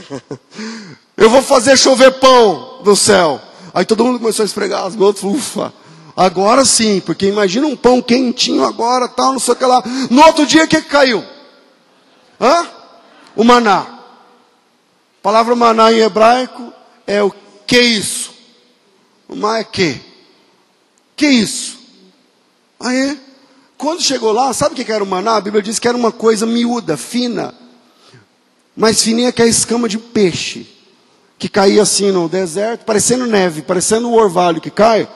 eu 1.17 1.31
vou 1.31 1.43
fazer 1.43 1.77
chover 1.77 2.13
pão 2.13 2.81
do 2.83 2.97
céu. 2.97 3.41
Aí 3.75 3.85
todo 3.85 4.05
mundo 4.05 4.19
começou 4.19 4.43
a 4.43 4.47
esfregar 4.47 4.85
as 4.85 4.97
mãos, 4.97 5.23
ufa. 5.23 5.73
Agora 6.15 6.65
sim, 6.65 7.01
porque 7.01 7.27
imagina 7.27 7.67
um 7.67 7.77
pão 7.77 8.03
quentinho 8.03 8.65
agora, 8.65 9.09
tal, 9.09 9.33
não 9.33 9.39
sei 9.39 9.55
o 9.55 9.57
que 9.57 9.65
lá. 9.65 9.83
No 10.11 10.23
outro 10.23 10.45
dia, 10.45 10.65
o 10.65 10.69
que, 10.69 10.83
que 10.83 10.89
caiu? 10.89 11.25
Hã? 12.39 12.67
O 13.35 13.45
maná. 13.45 13.79
A 13.79 15.23
palavra 15.23 15.55
maná 15.55 15.91
em 15.91 16.01
hebraico 16.01 16.73
é 17.07 17.23
o 17.23 17.33
que 17.67 17.81
isso? 17.81 18.33
O 19.27 19.37
ma 19.37 19.59
é 19.59 19.65
que? 19.65 19.99
Que 21.17 21.27
isso? 21.27 21.62
Aí, 22.83 23.19
quando 23.79 24.03
chegou 24.03 24.33
lá, 24.33 24.53
sabe 24.53 24.75
o 24.75 24.85
que 24.85 24.91
era 24.91 25.03
o 25.03 25.07
maná? 25.07 25.37
A 25.37 25.41
Bíblia 25.41 25.63
diz 25.63 25.79
que 25.79 25.87
era 25.87 25.97
uma 25.97 26.11
coisa 26.11 26.45
miúda, 26.45 26.97
fina, 26.97 27.55
mais 28.77 29.01
fininha 29.03 29.31
que 29.31 29.41
a 29.41 29.47
escama 29.47 29.89
de 29.89 29.99
peixe, 29.99 30.67
que 31.39 31.49
caía 31.49 31.83
assim 31.83 32.11
no 32.11 32.29
deserto, 32.29 32.85
parecendo 32.85 33.27
neve, 33.27 33.63
parecendo 33.63 34.09
o 34.09 34.15
orvalho 34.15 34.61
que 34.61 34.71
cai. 34.71 35.09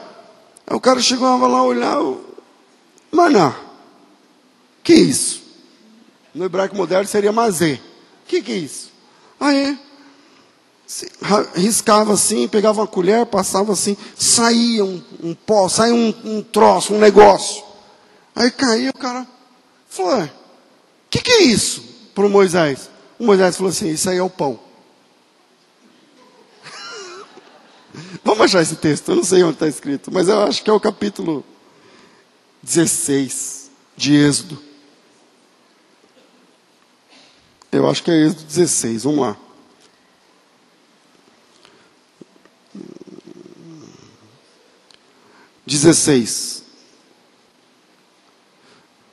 Aí 0.67 0.77
o 0.77 0.81
cara 0.81 1.01
chegava 1.01 1.47
lá, 1.47 1.62
olhava, 1.62 2.17
maná, 3.11 3.55
Que 4.85 4.95
isso? 4.95 5.43
No 6.33 6.45
hebraico 6.45 6.77
moderno 6.77 7.09
seria 7.09 7.33
mazê. 7.33 7.81
O 8.25 8.29
que, 8.29 8.43
que 8.43 8.53
é 8.53 8.57
isso? 8.57 8.93
Aí, 9.41 9.79
riscava 11.55 12.12
assim, 12.12 12.47
pegava 12.47 12.80
uma 12.80 12.87
colher, 12.87 13.26
passava 13.26 13.72
assim, 13.72 13.97
saía 14.16 14.84
um, 14.84 15.03
um 15.22 15.34
pó, 15.34 15.68
saía 15.68 15.95
um, 15.95 16.14
um, 16.24 16.43
troço, 16.43 16.95
um 16.95 16.99
negócio. 16.99 17.64
Aí 18.34 18.51
caía, 18.51 18.91
o 18.91 18.99
cara 18.99 19.26
falou: 19.89 20.22
o 20.22 20.30
que, 21.11 21.20
que 21.20 21.32
é 21.32 21.43
isso? 21.43 21.82
Para 22.14 22.26
o 22.26 22.30
Moisés. 22.30 22.89
O 23.18 23.24
Moisés 23.24 23.57
falou 23.57 23.70
assim: 23.70 23.91
Isso 23.91 24.09
aí 24.09 24.18
é 24.18 24.22
o 24.22 24.30
pão. 24.30 24.61
Vamos 28.24 28.45
achar 28.45 28.62
esse 28.62 28.76
texto, 28.76 29.09
eu 29.09 29.16
não 29.16 29.24
sei 29.24 29.43
onde 29.43 29.55
está 29.55 29.66
escrito, 29.66 30.12
mas 30.12 30.28
eu 30.28 30.41
acho 30.43 30.62
que 30.62 30.70
é 30.70 30.72
o 30.72 30.80
capítulo 30.80 31.45
16 32.62 33.70
de 33.97 34.14
Êxodo. 34.14 34.62
Eu 37.72 37.91
acho 37.91 38.05
que 38.05 38.11
é 38.11 38.26
Êxodo 38.26 38.45
16, 38.45 39.03
vamos 39.03 39.20
lá. 39.20 39.45
Dezesseis. 45.67 46.62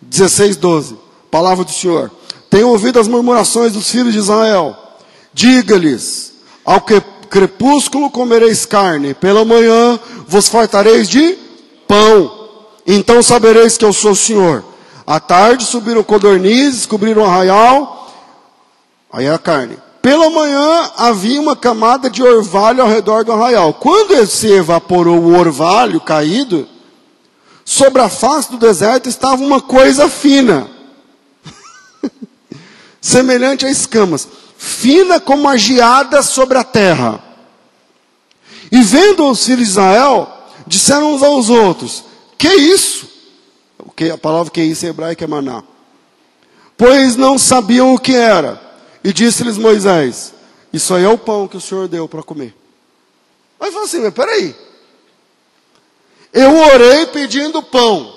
Dezesseis, 0.01 0.55
doze. 0.55 0.95
Palavra 1.31 1.65
do 1.65 1.71
Senhor. 1.71 2.11
Tenho 2.49 2.69
ouvido 2.69 2.99
as 2.99 3.07
murmurações 3.07 3.73
dos 3.73 3.89
filhos 3.89 4.13
de 4.13 4.19
Israel. 4.19 4.77
Diga-lhes, 5.33 6.33
ao 6.63 6.79
que 6.81 7.01
crepúsculo 7.29 8.11
comereis 8.11 8.63
carne, 8.63 9.15
pela 9.15 9.43
manhã 9.43 9.99
vos 10.27 10.47
fartareis 10.47 11.09
de 11.09 11.35
pão. 11.87 12.49
Então 12.85 13.23
sabereis 13.23 13.75
que 13.75 13.83
eu 13.83 13.91
sou 13.91 14.11
o 14.11 14.15
Senhor. 14.15 14.63
À 15.07 15.19
tarde 15.19 15.65
subiram 15.65 16.03
codornizes, 16.03 16.85
cobriram 16.85 17.25
arraial. 17.25 18.13
Aí 19.11 19.25
é 19.25 19.33
a 19.33 19.39
carne. 19.39 19.77
Pela 20.03 20.29
manhã 20.29 20.91
havia 20.97 21.39
uma 21.39 21.55
camada 21.55 22.09
de 22.09 22.21
orvalho 22.21 22.83
ao 22.83 22.89
redor 22.89 23.23
do 23.23 23.31
arraial. 23.31 23.73
Quando 23.73 24.27
se 24.27 24.51
evaporou 24.51 25.17
o 25.17 25.39
orvalho 25.39 26.01
caído, 26.01 26.67
sobre 27.63 28.01
a 28.01 28.09
face 28.09 28.51
do 28.51 28.57
deserto 28.57 29.07
estava 29.07 29.41
uma 29.41 29.61
coisa 29.61 30.09
fina, 30.09 30.69
semelhante 32.99 33.65
a 33.65 33.71
escamas 33.71 34.27
fina 34.57 35.21
como 35.21 35.47
a 35.47 35.55
geada 35.55 36.21
sobre 36.21 36.57
a 36.57 36.63
terra. 36.65 37.23
E 38.69 38.81
vendo 38.81 39.29
os 39.29 39.45
filhos 39.45 39.65
de 39.65 39.71
Israel, 39.71 40.27
disseram 40.67 41.13
uns 41.13 41.23
aos 41.23 41.49
outros: 41.49 42.03
Que 42.37 42.49
isso? 42.49 43.07
A 44.13 44.17
palavra 44.17 44.51
que 44.51 44.59
é 44.59 44.65
isso 44.65 44.85
em 44.85 44.89
hebraico 44.89 45.23
é 45.23 45.27
maná. 45.27 45.63
Pois 46.77 47.15
não 47.15 47.37
sabiam 47.37 47.93
o 47.93 47.99
que 47.99 48.13
era. 48.13 48.72
E 49.03 49.11
disse-lhes 49.11 49.57
Moisés: 49.57 50.33
Isso 50.71 50.93
aí 50.93 51.03
é 51.03 51.09
o 51.09 51.17
pão 51.17 51.47
que 51.47 51.57
o 51.57 51.61
Senhor 51.61 51.87
deu 51.87 52.07
para 52.07 52.23
comer. 52.23 52.55
Aí 53.59 53.71
falou 53.71 53.85
assim: 53.85 53.99
Mas 53.99 54.13
peraí. 54.13 54.55
Eu 56.31 56.55
orei 56.55 57.05
pedindo 57.07 57.61
pão. 57.61 58.11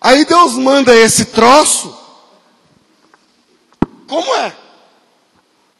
Aí 0.00 0.24
Deus 0.24 0.54
manda 0.54 0.94
esse 0.96 1.26
troço. 1.26 1.96
Como 4.08 4.34
é? 4.34 4.56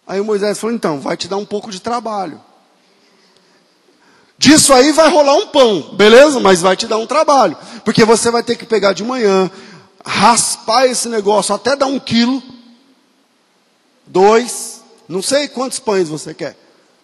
Aí 0.07 0.21
Moisés 0.21 0.59
falou: 0.59 0.75
então, 0.75 1.01
vai 1.01 1.17
te 1.17 1.27
dar 1.27 1.37
um 1.37 1.45
pouco 1.45 1.71
de 1.71 1.81
trabalho. 1.81 2.41
Disso 4.37 4.73
aí 4.73 4.93
vai 4.93 5.11
rolar 5.11 5.35
um 5.35 5.49
pão, 5.49 5.95
beleza? 5.95 6.41
Mas 6.41 6.63
vai 6.63 6.77
te 6.77 6.87
dar 6.87 6.97
um 6.97 7.07
trabalho. 7.07 7.57
Porque 7.85 8.05
você 8.05 8.31
vai 8.31 8.43
ter 8.43 8.57
que 8.57 8.65
pegar 8.65 8.93
de 8.93 9.05
manhã, 9.05 9.51
raspar 10.05 10.87
esse 10.87 11.09
negócio 11.09 11.55
até 11.55 11.77
dar 11.77 11.87
um 11.87 11.99
quilo, 11.99 12.43
dois, 14.11 14.83
não 15.09 15.23
sei 15.23 15.49
quantos 15.49 15.79
pães 15.79 16.09
você 16.09 16.35
quer. 16.35 16.57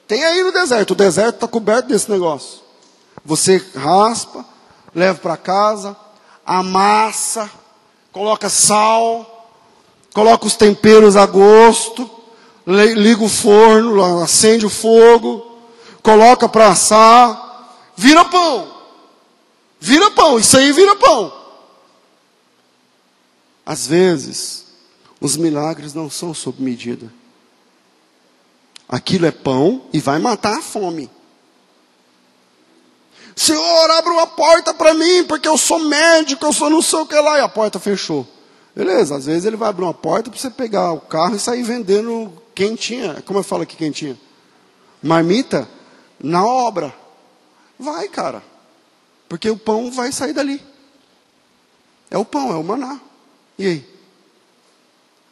Tem 0.06 0.24
aí 0.24 0.42
no 0.42 0.52
deserto, 0.52 0.92
o 0.92 0.96
deserto 0.96 1.36
está 1.36 1.48
coberto 1.48 1.88
desse 1.88 2.10
negócio. 2.10 2.60
Você 3.24 3.64
raspa, 3.74 4.44
leva 4.94 5.18
para 5.18 5.36
casa, 5.36 5.96
amassa, 6.44 7.50
coloca 8.12 8.48
sal, 8.48 9.50
coloca 10.12 10.46
os 10.46 10.56
temperos 10.56 11.16
a 11.16 11.26
gosto, 11.26 12.08
liga 12.66 13.22
o 13.24 13.28
forno, 13.28 14.22
acende 14.22 14.66
o 14.66 14.70
fogo, 14.70 15.58
coloca 16.02 16.48
para 16.48 16.68
assar, 16.68 17.74
vira 17.96 18.24
pão. 18.24 18.74
Vira 19.80 20.10
pão, 20.10 20.38
isso 20.38 20.56
aí 20.56 20.72
vira 20.72 20.96
pão. 20.96 21.32
Às 23.64 23.86
vezes, 23.86 24.65
os 25.20 25.36
milagres 25.36 25.94
não 25.94 26.10
são 26.10 26.34
sob 26.34 26.62
medida. 26.62 27.12
Aquilo 28.88 29.26
é 29.26 29.30
pão 29.30 29.82
e 29.92 29.98
vai 29.98 30.18
matar 30.18 30.58
a 30.58 30.62
fome. 30.62 31.10
Senhor, 33.34 33.90
abre 33.90 34.10
uma 34.10 34.26
porta 34.26 34.72
para 34.72 34.94
mim, 34.94 35.24
porque 35.24 35.46
eu 35.46 35.58
sou 35.58 35.78
médico, 35.78 36.46
eu 36.46 36.52
sou 36.52 36.70
não 36.70 36.80
sei 36.80 37.00
o 37.00 37.06
que 37.06 37.14
lá, 37.14 37.38
e 37.38 37.42
a 37.42 37.48
porta 37.48 37.78
fechou. 37.78 38.26
Beleza, 38.74 39.16
às 39.16 39.26
vezes 39.26 39.44
ele 39.44 39.56
vai 39.56 39.68
abrir 39.68 39.84
uma 39.84 39.94
porta 39.94 40.30
para 40.30 40.38
você 40.38 40.50
pegar 40.50 40.92
o 40.92 41.00
carro 41.00 41.36
e 41.36 41.38
sair 41.38 41.62
vendendo 41.62 42.32
quentinha, 42.54 43.22
como 43.26 43.38
eu 43.38 43.42
falo 43.42 43.62
aqui 43.62 43.76
quentinha? 43.76 44.18
Marmita 45.02 45.68
na 46.18 46.44
obra. 46.44 46.94
Vai, 47.78 48.08
cara. 48.08 48.42
Porque 49.28 49.50
o 49.50 49.56
pão 49.56 49.90
vai 49.90 50.12
sair 50.12 50.32
dali. 50.32 50.62
É 52.10 52.16
o 52.16 52.24
pão, 52.24 52.52
é 52.52 52.56
o 52.56 52.62
maná. 52.62 53.00
E 53.58 53.66
aí? 53.66 53.95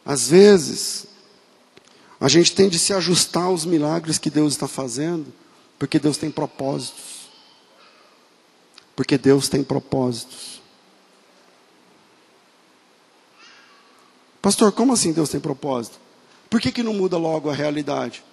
Às 0.05 0.27
vezes, 0.27 1.07
a 2.19 2.27
gente 2.27 2.53
tem 2.53 2.69
de 2.69 2.77
se 2.77 2.93
ajustar 2.93 3.45
aos 3.45 3.65
milagres 3.65 4.19
que 4.19 4.29
Deus 4.29 4.53
está 4.53 4.67
fazendo, 4.67 5.33
porque 5.79 5.97
Deus 5.97 6.15
tem 6.17 6.29
propósitos. 6.29 7.25
Porque 8.95 9.17
Deus 9.17 9.49
tem 9.49 9.63
propósitos. 9.63 10.61
Pastor, 14.41 14.71
como 14.71 14.93
assim 14.93 15.11
Deus 15.11 15.29
tem 15.29 15.39
propósito? 15.39 15.99
Por 16.49 16.61
que, 16.61 16.71
que 16.71 16.83
não 16.83 16.93
muda 16.93 17.17
logo 17.17 17.49
a 17.49 17.53
realidade? 17.53 18.23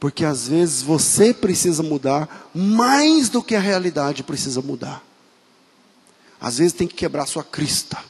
Porque 0.00 0.24
às 0.24 0.48
vezes 0.48 0.82
você 0.82 1.32
precisa 1.32 1.82
mudar 1.82 2.50
mais 2.52 3.28
do 3.28 3.42
que 3.42 3.54
a 3.54 3.60
realidade 3.60 4.24
precisa 4.24 4.60
mudar. 4.60 5.02
Às 6.40 6.58
vezes 6.58 6.72
tem 6.72 6.88
que 6.88 6.94
quebrar 6.94 7.26
sua 7.26 7.44
crista. 7.44 8.02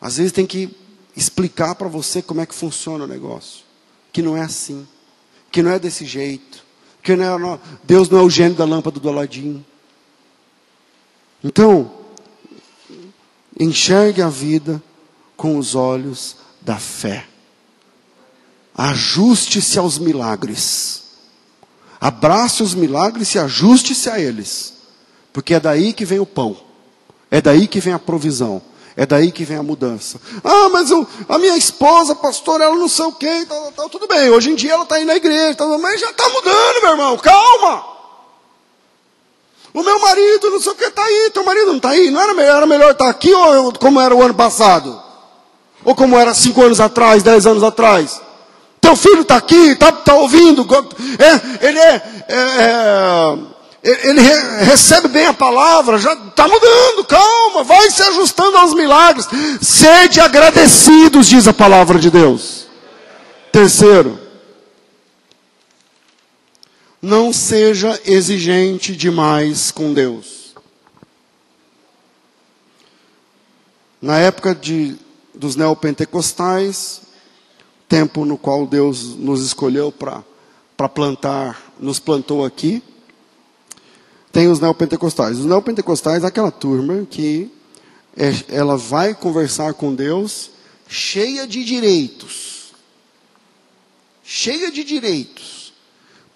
Às 0.00 0.16
vezes 0.16 0.32
tem 0.32 0.46
que 0.46 0.74
explicar 1.20 1.74
para 1.74 1.86
você 1.86 2.22
como 2.22 2.40
é 2.40 2.46
que 2.46 2.54
funciona 2.54 3.04
o 3.04 3.06
negócio. 3.06 3.64
Que 4.12 4.22
não 4.22 4.36
é 4.36 4.40
assim. 4.40 4.88
Que 5.52 5.62
não 5.62 5.70
é 5.70 5.78
desse 5.78 6.06
jeito. 6.06 6.64
Que 7.02 7.14
não 7.14 7.54
é, 7.54 7.58
Deus 7.84 8.08
não 8.08 8.18
é 8.18 8.22
o 8.22 8.30
gênio 8.30 8.56
da 8.56 8.64
lâmpada 8.64 8.98
do 8.98 9.08
Aladim. 9.08 9.64
Então, 11.44 11.92
enxergue 13.58 14.22
a 14.22 14.28
vida 14.28 14.82
com 15.36 15.58
os 15.58 15.74
olhos 15.74 16.36
da 16.60 16.78
fé. 16.78 17.26
Ajuste-se 18.74 19.78
aos 19.78 19.98
milagres. 19.98 21.02
Abrace 22.00 22.62
os 22.62 22.74
milagres 22.74 23.34
e 23.34 23.38
ajuste-se 23.38 24.08
a 24.08 24.18
eles. 24.18 24.74
Porque 25.32 25.54
é 25.54 25.60
daí 25.60 25.92
que 25.92 26.04
vem 26.04 26.18
o 26.18 26.26
pão. 26.26 26.56
É 27.30 27.40
daí 27.40 27.68
que 27.68 27.80
vem 27.80 27.92
a 27.92 27.98
provisão. 27.98 28.62
É 29.00 29.06
daí 29.06 29.32
que 29.32 29.46
vem 29.46 29.56
a 29.56 29.62
mudança. 29.62 30.20
Ah, 30.44 30.68
mas 30.68 30.90
a 31.26 31.38
minha 31.38 31.56
esposa, 31.56 32.14
pastor, 32.14 32.60
ela 32.60 32.74
não 32.74 32.86
sei 32.86 33.06
o 33.06 33.12
quê. 33.12 33.46
Tá, 33.48 33.54
tá, 33.54 33.70
tá, 33.70 33.88
tudo 33.88 34.06
bem, 34.06 34.28
hoje 34.28 34.50
em 34.50 34.54
dia 34.54 34.74
ela 34.74 34.82
está 34.82 34.98
indo 35.00 35.06
na 35.06 35.16
igreja. 35.16 35.54
Tá, 35.54 35.66
mas 35.78 35.98
já 35.98 36.10
está 36.10 36.28
mudando, 36.28 36.82
meu 36.82 36.90
irmão. 36.90 37.16
Calma. 37.16 37.82
O 39.72 39.82
meu 39.82 39.98
marido, 40.00 40.50
não 40.50 40.60
sei 40.60 40.72
o 40.72 40.74
que, 40.74 40.84
está 40.84 41.02
aí. 41.02 41.30
Teu 41.32 41.42
marido 41.42 41.68
não 41.68 41.76
está 41.78 41.88
aí? 41.88 42.10
Não 42.10 42.20
era 42.20 42.34
melhor, 42.34 42.56
era 42.58 42.66
melhor 42.66 42.90
estar 42.90 43.06
tá 43.06 43.10
aqui 43.10 43.32
ou 43.32 43.72
como 43.72 43.98
era 44.02 44.14
o 44.14 44.22
ano 44.22 44.34
passado? 44.34 45.02
Ou 45.82 45.94
como 45.94 46.18
era 46.18 46.34
cinco 46.34 46.62
anos 46.62 46.78
atrás, 46.78 47.22
dez 47.22 47.46
anos 47.46 47.62
atrás? 47.62 48.20
Teu 48.82 48.94
filho 48.94 49.22
está 49.22 49.36
aqui, 49.36 49.70
está 49.70 49.90
tá 49.92 50.12
ouvindo. 50.12 50.66
É, 51.18 51.66
ele 51.66 51.78
é, 51.78 52.02
é, 52.28 52.34
é 52.34 53.38
ele 53.82 54.20
recebe 54.64 55.08
bem 55.08 55.26
a 55.26 55.32
palavra, 55.32 55.98
já 55.98 56.12
está 56.12 56.46
mudando, 56.46 57.04
calma, 57.06 57.64
vai 57.64 57.90
se 57.90 58.02
ajustando 58.02 58.56
aos 58.58 58.74
milagres. 58.74 59.26
Sede 59.62 60.20
agradecidos, 60.20 61.26
diz 61.26 61.48
a 61.48 61.52
palavra 61.52 61.98
de 61.98 62.10
Deus. 62.10 62.66
Terceiro, 63.50 64.18
não 67.00 67.32
seja 67.32 67.98
exigente 68.04 68.94
demais 68.94 69.70
com 69.70 69.94
Deus. 69.94 70.54
Na 74.00 74.18
época 74.18 74.54
de, 74.54 74.96
dos 75.34 75.56
neopentecostais, 75.56 77.00
tempo 77.88 78.26
no 78.26 78.36
qual 78.36 78.66
Deus 78.66 79.16
nos 79.16 79.42
escolheu 79.42 79.90
para 79.90 80.88
plantar, 80.88 81.72
nos 81.78 81.98
plantou 81.98 82.44
aqui, 82.44 82.82
tem 84.32 84.48
os 84.48 84.60
neopentecostais. 84.60 85.38
Os 85.38 85.46
neopentecostais 85.46 86.24
é 86.24 86.26
aquela 86.26 86.50
turma 86.50 87.06
que 87.08 87.50
é, 88.16 88.32
ela 88.48 88.76
vai 88.76 89.14
conversar 89.14 89.74
com 89.74 89.94
Deus 89.94 90.50
cheia 90.88 91.46
de 91.46 91.64
direitos. 91.64 92.72
Cheia 94.22 94.70
de 94.70 94.84
direitos. 94.84 95.72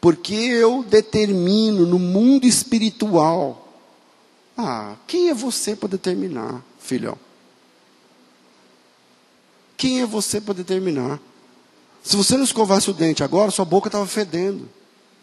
Porque 0.01 0.34
eu 0.34 0.82
determino 0.82 1.86
no 1.86 1.99
mundo 1.99 2.47
espiritual. 2.47 3.61
Ah, 4.57 4.97
quem 5.07 5.30
é 5.30 5.34
você 5.34 5.74
para 5.74 5.88
determinar, 5.88 6.62
filhão? 6.78 7.18
Quem 9.76 10.01
é 10.01 10.07
você 10.07 10.40
para 10.40 10.55
determinar? 10.55 11.20
Se 12.03 12.16
você 12.16 12.36
não 12.36 12.45
escovasse 12.45 12.90
o 12.90 12.95
dente 12.95 13.24
agora, 13.24 13.51
sua 13.51 13.64
boca 13.64 13.88
estava 13.88 14.07
fedendo. 14.07 14.68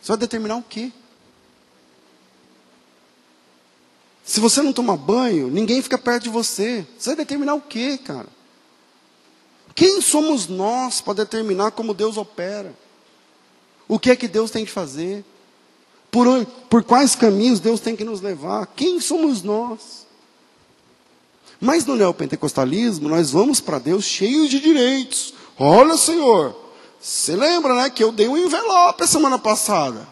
Você 0.01 0.11
vai 0.11 0.17
determinar 0.17 0.57
o 0.57 0.63
quê? 0.63 0.91
Se 4.24 4.39
você 4.39 4.61
não 4.61 4.72
tomar 4.72 4.97
banho, 4.97 5.49
ninguém 5.49 5.82
fica 5.82 5.97
perto 5.97 6.24
de 6.24 6.30
você. 6.30 6.86
Você 6.97 7.09
vai 7.09 7.17
determinar 7.17 7.55
o 7.55 7.61
quê, 7.61 7.97
cara? 7.97 8.28
Quem 9.74 10.01
somos 10.01 10.47
nós 10.47 11.01
para 11.01 11.15
determinar 11.15 11.72
como 11.72 11.93
Deus 11.93 12.17
opera? 12.17 12.74
O 13.88 13.99
que 13.99 14.11
é 14.11 14.15
que 14.15 14.28
Deus 14.28 14.51
tem 14.51 14.65
que 14.65 14.72
fazer? 14.72 15.26
Por, 16.11 16.28
onde, 16.28 16.47
por 16.69 16.84
quais 16.84 17.15
caminhos 17.15 17.59
Deus 17.59 17.80
tem 17.80 17.95
que 17.95 18.03
nos 18.03 18.22
levar? 18.22 18.67
Quem 18.67 18.99
somos 18.99 19.41
nós? 19.41 20.05
Mas 21.59 21.86
no 21.86 21.95
neopentecostalismo, 21.95 23.07
nós 23.07 23.32
vamos 23.32 23.59
para 23.59 23.80
Deus 23.80 24.03
cheios 24.03 24.49
de 24.49 24.59
direitos. 24.59 25.34
Olha, 25.57 25.95
Senhor, 25.95 26.55
você 26.99 27.36
lembra, 27.36 27.76
né, 27.76 27.89
que 27.89 28.03
eu 28.03 28.11
dei 28.11 28.28
um 28.28 28.38
envelope 28.38 29.03
a 29.03 29.07
semana 29.07 29.39
passada. 29.39 30.07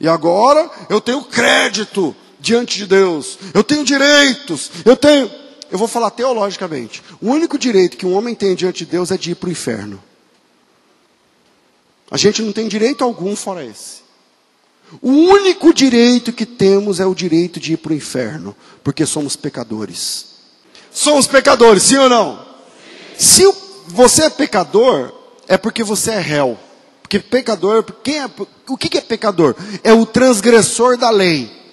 E 0.00 0.08
agora 0.08 0.70
eu 0.88 1.00
tenho 1.00 1.24
crédito 1.24 2.14
diante 2.46 2.78
de 2.78 2.86
Deus. 2.86 3.38
Eu 3.52 3.64
tenho 3.64 3.84
direitos. 3.84 4.70
Eu 4.84 4.96
tenho. 4.96 5.30
Eu 5.70 5.76
vou 5.76 5.88
falar 5.88 6.10
teologicamente. 6.10 7.02
O 7.20 7.30
único 7.30 7.58
direito 7.58 7.96
que 7.96 8.06
um 8.06 8.14
homem 8.14 8.34
tem 8.34 8.54
diante 8.54 8.84
de 8.84 8.92
Deus 8.92 9.10
é 9.10 9.18
de 9.18 9.32
ir 9.32 9.34
para 9.34 9.48
o 9.48 9.52
inferno. 9.52 10.02
A 12.08 12.16
gente 12.16 12.40
não 12.40 12.52
tem 12.52 12.68
direito 12.68 13.02
algum 13.02 13.34
fora 13.34 13.64
esse. 13.64 14.06
O 15.02 15.10
único 15.10 15.74
direito 15.74 16.32
que 16.32 16.46
temos 16.46 17.00
é 17.00 17.06
o 17.06 17.14
direito 17.14 17.58
de 17.58 17.72
ir 17.72 17.78
para 17.78 17.90
o 17.90 17.96
inferno, 17.96 18.54
porque 18.84 19.04
somos 19.04 19.34
pecadores. 19.34 20.26
Somos 20.92 21.26
pecadores, 21.26 21.82
sim 21.82 21.96
ou 21.96 22.08
não? 22.08 22.46
Se 23.18 23.42
você 23.88 24.26
é 24.26 24.30
pecador, 24.30 25.12
é 25.48 25.58
porque 25.58 25.82
você 25.82 26.12
é 26.12 26.20
réu. 26.20 26.56
Porque 27.02 27.18
pecador, 27.18 27.84
quem 28.04 28.20
é, 28.20 28.30
o 28.68 28.76
que 28.76 28.96
é 28.96 29.00
pecador? 29.00 29.56
É 29.82 29.92
o 29.92 30.06
transgressor 30.06 30.96
da 30.96 31.10
lei. 31.10 31.65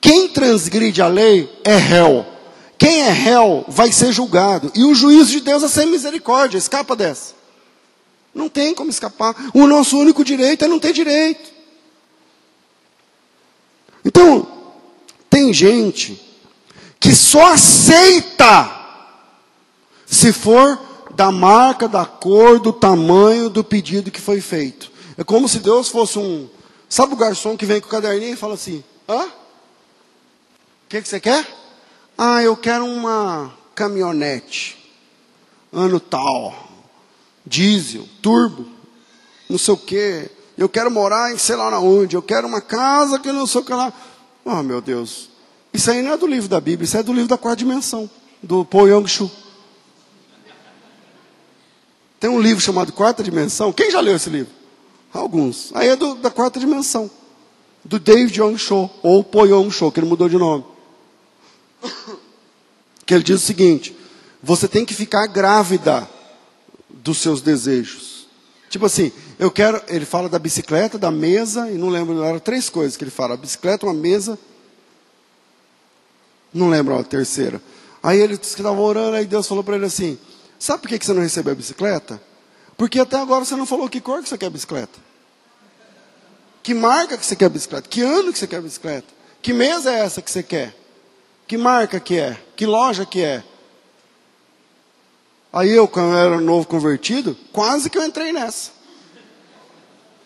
Quem 0.00 0.28
transgride 0.28 1.02
a 1.02 1.08
lei 1.08 1.50
é 1.64 1.76
réu. 1.76 2.26
Quem 2.78 3.02
é 3.02 3.10
réu 3.10 3.64
vai 3.68 3.90
ser 3.90 4.12
julgado. 4.12 4.70
E 4.74 4.84
o 4.84 4.94
juízo 4.94 5.30
de 5.30 5.40
Deus 5.40 5.62
é 5.62 5.68
sem 5.68 5.86
misericórdia. 5.86 6.58
Escapa 6.58 6.94
dessa. 6.94 7.34
Não 8.34 8.48
tem 8.48 8.74
como 8.74 8.90
escapar. 8.90 9.34
O 9.54 9.66
nosso 9.66 9.98
único 9.98 10.24
direito 10.24 10.64
é 10.64 10.68
não 10.68 10.78
ter 10.78 10.92
direito. 10.92 11.50
Então, 14.04 14.46
tem 15.28 15.52
gente 15.52 16.20
que 17.00 17.14
só 17.14 17.52
aceita 17.52 18.72
se 20.06 20.32
for 20.32 20.78
da 21.14 21.32
marca, 21.32 21.88
da 21.88 22.04
cor, 22.04 22.60
do 22.60 22.72
tamanho 22.72 23.48
do 23.48 23.64
pedido 23.64 24.10
que 24.10 24.20
foi 24.20 24.40
feito. 24.40 24.92
É 25.16 25.24
como 25.24 25.48
se 25.48 25.58
Deus 25.58 25.88
fosse 25.88 26.18
um. 26.18 26.48
Sabe 26.88 27.14
o 27.14 27.16
garçom 27.16 27.56
que 27.56 27.66
vem 27.66 27.80
com 27.80 27.88
o 27.88 27.90
caderninho 27.90 28.34
e 28.34 28.36
fala 28.36 28.54
assim: 28.54 28.84
hã? 29.08 29.26
O 30.86 30.88
que, 30.88 31.02
que 31.02 31.08
você 31.08 31.18
quer? 31.18 31.44
Ah, 32.16 32.42
eu 32.42 32.56
quero 32.56 32.86
uma 32.86 33.52
caminhonete. 33.74 34.76
Ano 35.72 35.98
tal. 35.98 36.54
Diesel, 37.44 38.08
turbo, 38.22 38.66
não 39.50 39.58
sei 39.58 39.74
o 39.74 39.76
quê. 39.76 40.30
Eu 40.56 40.68
quero 40.68 40.90
morar 40.90 41.32
em 41.32 41.38
sei 41.38 41.56
lá 41.56 41.78
onde. 41.80 42.14
Eu 42.14 42.22
quero 42.22 42.46
uma 42.46 42.60
casa 42.60 43.18
que 43.18 43.32
não 43.32 43.46
sei 43.46 43.60
o 43.60 43.64
que 43.64 43.74
lá. 43.74 43.92
Oh, 44.44 44.62
meu 44.62 44.80
Deus. 44.80 45.28
Isso 45.72 45.90
aí 45.90 46.02
não 46.02 46.12
é 46.12 46.16
do 46.16 46.26
livro 46.26 46.48
da 46.48 46.60
Bíblia, 46.60 46.84
isso 46.84 46.96
é 46.96 47.02
do 47.02 47.12
livro 47.12 47.28
da 47.28 47.36
quarta 47.36 47.58
dimensão, 47.58 48.08
do 48.42 48.64
Paul 48.64 48.88
Young-Shu. 48.88 49.30
Tem 52.18 52.30
um 52.30 52.40
livro 52.40 52.62
chamado 52.62 52.92
Quarta 52.92 53.22
Dimensão. 53.22 53.72
Quem 53.72 53.90
já 53.90 54.00
leu 54.00 54.16
esse 54.16 54.30
livro? 54.30 54.52
Alguns. 55.12 55.70
Aí 55.74 55.88
é 55.88 55.96
do, 55.96 56.14
da 56.14 56.30
Quarta 56.30 56.58
Dimensão. 56.58 57.10
Do 57.84 57.98
David 57.98 58.40
Young 58.40 58.56
Cho, 58.56 58.88
ou 59.02 59.22
Po 59.22 59.44
Young 59.44 59.70
Cho, 59.70 59.92
que 59.92 60.00
ele 60.00 60.08
mudou 60.08 60.28
de 60.28 60.38
nome. 60.38 60.64
Que 63.04 63.14
ele 63.14 63.22
diz 63.22 63.36
o 63.36 63.46
seguinte: 63.46 63.96
você 64.42 64.66
tem 64.66 64.84
que 64.84 64.94
ficar 64.94 65.26
grávida 65.26 66.08
dos 66.88 67.18
seus 67.18 67.40
desejos. 67.40 68.26
Tipo 68.68 68.86
assim, 68.86 69.12
eu 69.38 69.50
quero. 69.50 69.80
Ele 69.88 70.04
fala 70.04 70.28
da 70.28 70.38
bicicleta, 70.38 70.98
da 70.98 71.10
mesa, 71.10 71.70
e 71.70 71.78
não 71.78 71.88
lembro, 71.88 72.22
eram 72.22 72.38
três 72.38 72.68
coisas 72.68 72.96
que 72.96 73.04
ele 73.04 73.10
fala: 73.10 73.34
a 73.34 73.36
bicicleta, 73.36 73.86
uma 73.86 73.94
mesa. 73.94 74.38
Não 76.52 76.68
lembro 76.68 76.98
a 76.98 77.04
terceira. 77.04 77.60
Aí 78.02 78.18
ele 78.18 78.36
disse 78.36 78.54
que 78.54 78.60
estava 78.60 78.80
orando, 78.80 79.16
aí 79.16 79.26
Deus 79.26 79.46
falou 79.46 79.62
para 79.62 79.76
ele 79.76 79.86
assim: 79.86 80.18
Sabe 80.58 80.82
por 80.82 80.88
que 80.88 81.04
você 81.04 81.12
não 81.12 81.22
recebeu 81.22 81.52
a 81.52 81.56
bicicleta? 81.56 82.20
Porque 82.76 82.98
até 82.98 83.16
agora 83.16 83.44
você 83.44 83.56
não 83.56 83.66
falou 83.66 83.88
que 83.88 84.00
cor 84.00 84.22
que 84.22 84.28
você 84.28 84.38
quer 84.38 84.46
a 84.46 84.50
bicicleta. 84.50 84.98
Que 86.62 86.74
marca 86.74 87.16
que 87.16 87.24
você 87.24 87.36
quer 87.36 87.46
a 87.46 87.50
bicicleta? 87.50 87.88
Que 87.88 88.02
ano 88.02 88.32
que 88.32 88.38
você 88.38 88.46
quer 88.46 88.56
a 88.56 88.60
bicicleta? 88.60 89.06
Que 89.40 89.52
mesa 89.52 89.92
é 89.92 90.00
essa 90.00 90.20
que 90.20 90.30
você 90.30 90.42
quer? 90.42 90.74
Que 91.46 91.56
marca 91.56 92.00
que 92.00 92.18
é? 92.18 92.36
Que 92.56 92.66
loja 92.66 93.06
que 93.06 93.22
é? 93.22 93.42
Aí 95.52 95.70
eu, 95.70 95.86
quando 95.88 96.12
eu 96.12 96.18
era 96.18 96.40
novo 96.40 96.66
convertido, 96.66 97.36
quase 97.52 97.88
que 97.88 97.96
eu 97.96 98.04
entrei 98.04 98.32
nessa. 98.32 98.76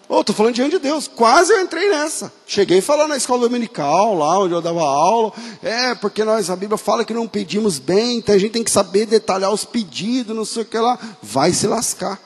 Oh, 0.09 0.25
tô 0.25 0.33
falando 0.33 0.55
diante 0.55 0.73
de 0.73 0.81
Deus. 0.81 1.07
Quase 1.07 1.53
eu 1.53 1.61
entrei 1.61 1.89
nessa. 1.89 2.33
Cheguei 2.45 2.81
falando 2.81 3.11
na 3.11 3.17
escola 3.17 3.43
dominical, 3.43 4.19
lá 4.19 4.41
onde 4.41 4.53
eu 4.53 4.61
dava 4.61 4.81
aula. 4.81 5.33
É, 5.63 5.95
porque 5.95 6.25
nós, 6.25 6.51
a 6.51 6.57
Bíblia 6.57 6.77
fala 6.77 7.05
que 7.05 7.15
não 7.15 7.29
pedimos 7.29 7.79
bem, 7.79 8.17
então 8.17 8.35
a 8.35 8.39
gente 8.39 8.51
tem 8.51 8.65
que 8.65 8.73
saber 8.73 9.07
detalhar 9.07 9.53
os 9.53 9.65
pedidos, 9.65 10.35
não 10.35 10.45
sei 10.45 10.63
o 10.63 10.67
que 10.67 10.77
lá. 10.77 10.99
Vai 11.23 11.53
se 11.53 11.69
lascar. 11.69 12.21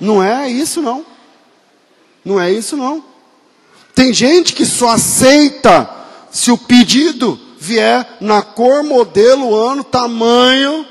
Não 0.00 0.20
é 0.20 0.50
isso, 0.50 0.82
não. 0.82 1.06
Não 2.24 2.40
é 2.40 2.50
isso, 2.50 2.76
não. 2.76 3.04
Tem 3.94 4.12
gente 4.12 4.54
que 4.54 4.66
só 4.66 4.88
aceita 4.88 5.88
se 6.34 6.50
o 6.50 6.58
pedido 6.58 7.38
vier 7.60 8.16
na 8.20 8.42
cor, 8.42 8.82
modelo, 8.82 9.54
ano, 9.54 9.84
tamanho, 9.84 10.84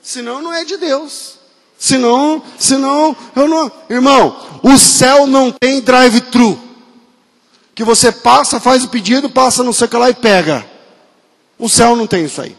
senão 0.00 0.40
não 0.40 0.54
é 0.54 0.64
de 0.64 0.76
Deus. 0.76 1.34
Senão, 1.76 2.40
senão, 2.56 3.14
eu 3.34 3.48
não. 3.48 3.72
Irmão, 3.90 4.60
o 4.62 4.78
céu 4.78 5.26
não 5.26 5.50
tem 5.50 5.80
drive-thru. 5.80 6.56
Que 7.74 7.82
você 7.82 8.12
passa, 8.12 8.60
faz 8.60 8.84
o 8.84 8.88
pedido, 8.88 9.28
passa 9.28 9.64
não 9.64 9.72
sei 9.72 9.88
o 9.88 9.90
que 9.90 9.96
lá 9.96 10.10
e 10.10 10.14
pega. 10.14 10.64
O 11.58 11.68
céu 11.68 11.96
não 11.96 12.06
tem 12.06 12.26
isso 12.26 12.40
aí. 12.40 12.56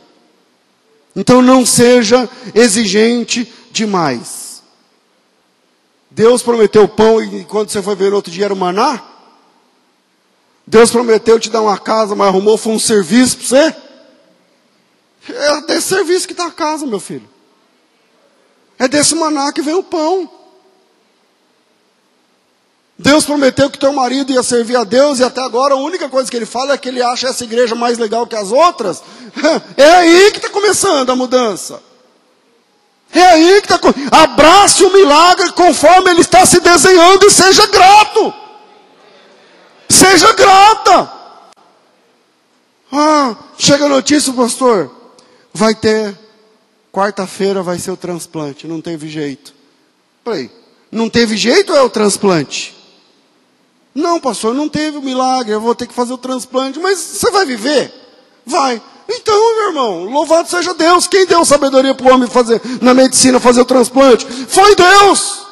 Então 1.15 1.41
não 1.41 1.65
seja 1.65 2.29
exigente 2.53 3.49
demais. 3.71 4.61
Deus 6.11 6.43
prometeu 6.43 6.85
pão 6.85 7.23
e 7.23 7.45
quando 7.45 7.69
você 7.69 7.81
foi 7.81 7.95
ver 7.95 8.13
outro 8.13 8.29
dia 8.29 8.43
era 8.43 8.53
o 8.53 8.57
maná? 8.57 9.14
Deus 10.67 10.89
prometeu 10.89 11.39
te 11.39 11.49
dar 11.49 11.61
uma 11.61 11.77
casa, 11.77 12.15
mas 12.15 12.27
arrumou 12.27 12.57
foi 12.57 12.73
um 12.73 12.79
serviço 12.79 13.37
para 13.37 13.47
você? 13.47 13.75
É 15.29 15.61
desse 15.61 15.87
serviço 15.87 16.27
que 16.27 16.33
está 16.33 16.47
a 16.47 16.51
casa, 16.51 16.85
meu 16.85 16.99
filho. 16.99 17.27
É 18.77 18.87
desse 18.87 19.15
maná 19.15 19.51
que 19.51 19.61
vem 19.61 19.75
o 19.75 19.83
pão. 19.83 20.29
Deus 22.97 23.25
prometeu 23.25 23.69
que 23.69 23.77
teu 23.77 23.91
marido 23.91 24.31
ia 24.31 24.41
servir 24.41 24.77
a 24.77 24.83
Deus 24.83 25.19
e 25.19 25.23
até 25.23 25.41
agora 25.41 25.73
a 25.73 25.77
única 25.77 26.07
coisa 26.07 26.31
que 26.31 26.37
ele 26.37 26.45
fala 26.45 26.73
é 26.73 26.77
que 26.77 26.87
ele 26.87 27.01
acha 27.01 27.27
essa 27.27 27.43
igreja 27.43 27.75
mais 27.75 27.97
legal 27.97 28.25
que 28.25 28.35
as 28.35 28.51
outras. 28.51 29.03
É 29.75 29.89
aí 29.95 30.31
que 30.31 30.37
está 30.37 30.49
começando 30.49 31.09
a 31.09 31.15
mudança. 31.15 31.83
É 33.13 33.21
aí 33.21 33.61
que 33.61 33.71
está. 33.71 33.79
Abrace 34.11 34.83
o 34.85 34.93
milagre 34.93 35.51
conforme 35.51 36.11
ele 36.11 36.21
está 36.21 36.45
se 36.45 36.59
desenhando 36.61 37.25
e 37.25 37.31
seja 37.31 37.67
grato. 37.67 38.44
Seja 39.89 40.33
grata. 40.33 41.11
Ah, 42.91 43.35
chega 43.57 43.85
a 43.85 43.89
notícia, 43.89 44.31
pastor. 44.33 44.91
Vai 45.53 45.73
ter 45.75 46.17
Quarta-feira 46.95 47.61
vai 47.61 47.77
ser 47.77 47.91
o 47.91 47.97
transplante. 47.97 48.65
Não 48.65 48.79
teve 48.79 49.09
jeito. 49.09 49.53
Peraí. 50.23 50.49
Não 50.89 51.09
teve 51.09 51.35
jeito 51.35 51.73
ou 51.73 51.77
é 51.77 51.81
o 51.81 51.89
transplante? 51.89 52.73
Não, 53.93 54.17
pastor, 54.17 54.53
não 54.53 54.69
teve 54.69 54.97
o 54.97 55.01
milagre. 55.01 55.51
Eu 55.51 55.59
vou 55.59 55.75
ter 55.75 55.87
que 55.87 55.93
fazer 55.93 56.13
o 56.13 56.17
transplante. 56.17 56.79
Mas 56.79 56.97
você 56.97 57.29
vai 57.31 57.45
viver? 57.45 57.93
Vai. 58.45 58.81
Então, 59.09 59.35
meu 59.57 59.67
irmão, 59.67 60.05
louvado 60.05 60.49
seja 60.49 60.73
Deus. 60.73 61.05
Quem 61.05 61.25
deu 61.25 61.43
sabedoria 61.43 61.93
para 61.93 62.09
o 62.09 62.15
homem 62.15 62.29
fazer 62.29 62.61
na 62.81 62.93
medicina 62.93 63.41
fazer 63.41 63.59
o 63.59 63.65
transplante? 63.65 64.25
Foi 64.25 64.73
Deus. 64.73 65.45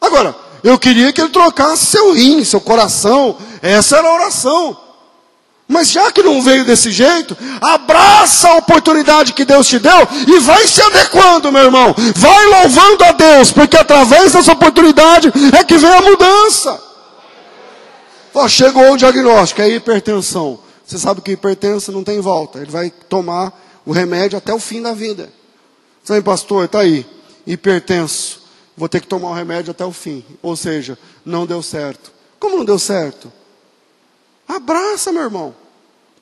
Agora, 0.00 0.36
eu 0.62 0.78
queria 0.78 1.12
que 1.12 1.20
ele 1.20 1.30
trocasse 1.30 1.86
seu 1.86 2.12
rim, 2.12 2.44
seu 2.44 2.60
coração. 2.60 3.36
Essa 3.62 3.98
era 3.98 4.08
a 4.08 4.14
oração. 4.14 4.76
Mas 5.68 5.88
já 5.88 6.10
que 6.10 6.20
não 6.20 6.42
veio 6.42 6.64
desse 6.64 6.90
jeito, 6.90 7.36
abraça 7.60 8.48
a 8.48 8.56
oportunidade 8.56 9.32
que 9.32 9.44
Deus 9.44 9.68
te 9.68 9.78
deu 9.78 10.08
e 10.26 10.40
vai 10.40 10.66
se 10.66 10.82
adequando, 10.82 11.52
meu 11.52 11.62
irmão. 11.62 11.94
Vai 12.16 12.46
louvando 12.46 13.04
a 13.04 13.12
Deus, 13.12 13.52
porque 13.52 13.76
através 13.76 14.32
dessa 14.32 14.50
oportunidade 14.50 15.32
é 15.56 15.62
que 15.62 15.78
vem 15.78 15.92
a 15.92 16.02
mudança. 16.02 16.82
Ó, 18.34 18.48
chegou 18.48 18.92
o 18.92 18.96
diagnóstico, 18.96 19.62
é 19.62 19.68
hipertensão. 19.68 20.58
Você 20.84 20.98
sabe 20.98 21.20
que 21.20 21.30
hipertenso 21.30 21.92
não 21.92 22.02
tem 22.02 22.20
volta. 22.20 22.58
Ele 22.58 22.70
vai 22.70 22.90
tomar 22.90 23.52
o 23.86 23.92
remédio 23.92 24.38
até 24.38 24.52
o 24.52 24.58
fim 24.58 24.82
da 24.82 24.92
vida. 24.92 25.32
Sabe, 26.02 26.20
pastor, 26.22 26.64
está 26.64 26.80
aí, 26.80 27.06
hipertenso. 27.46 28.39
Vou 28.80 28.88
ter 28.88 29.02
que 29.02 29.06
tomar 29.06 29.28
o 29.28 29.34
remédio 29.34 29.72
até 29.72 29.84
o 29.84 29.92
fim. 29.92 30.24
Ou 30.40 30.56
seja, 30.56 30.98
não 31.22 31.44
deu 31.44 31.62
certo. 31.62 32.10
Como 32.38 32.56
não 32.56 32.64
deu 32.64 32.78
certo? 32.78 33.30
Abraça, 34.48 35.12
meu 35.12 35.20
irmão. 35.20 35.54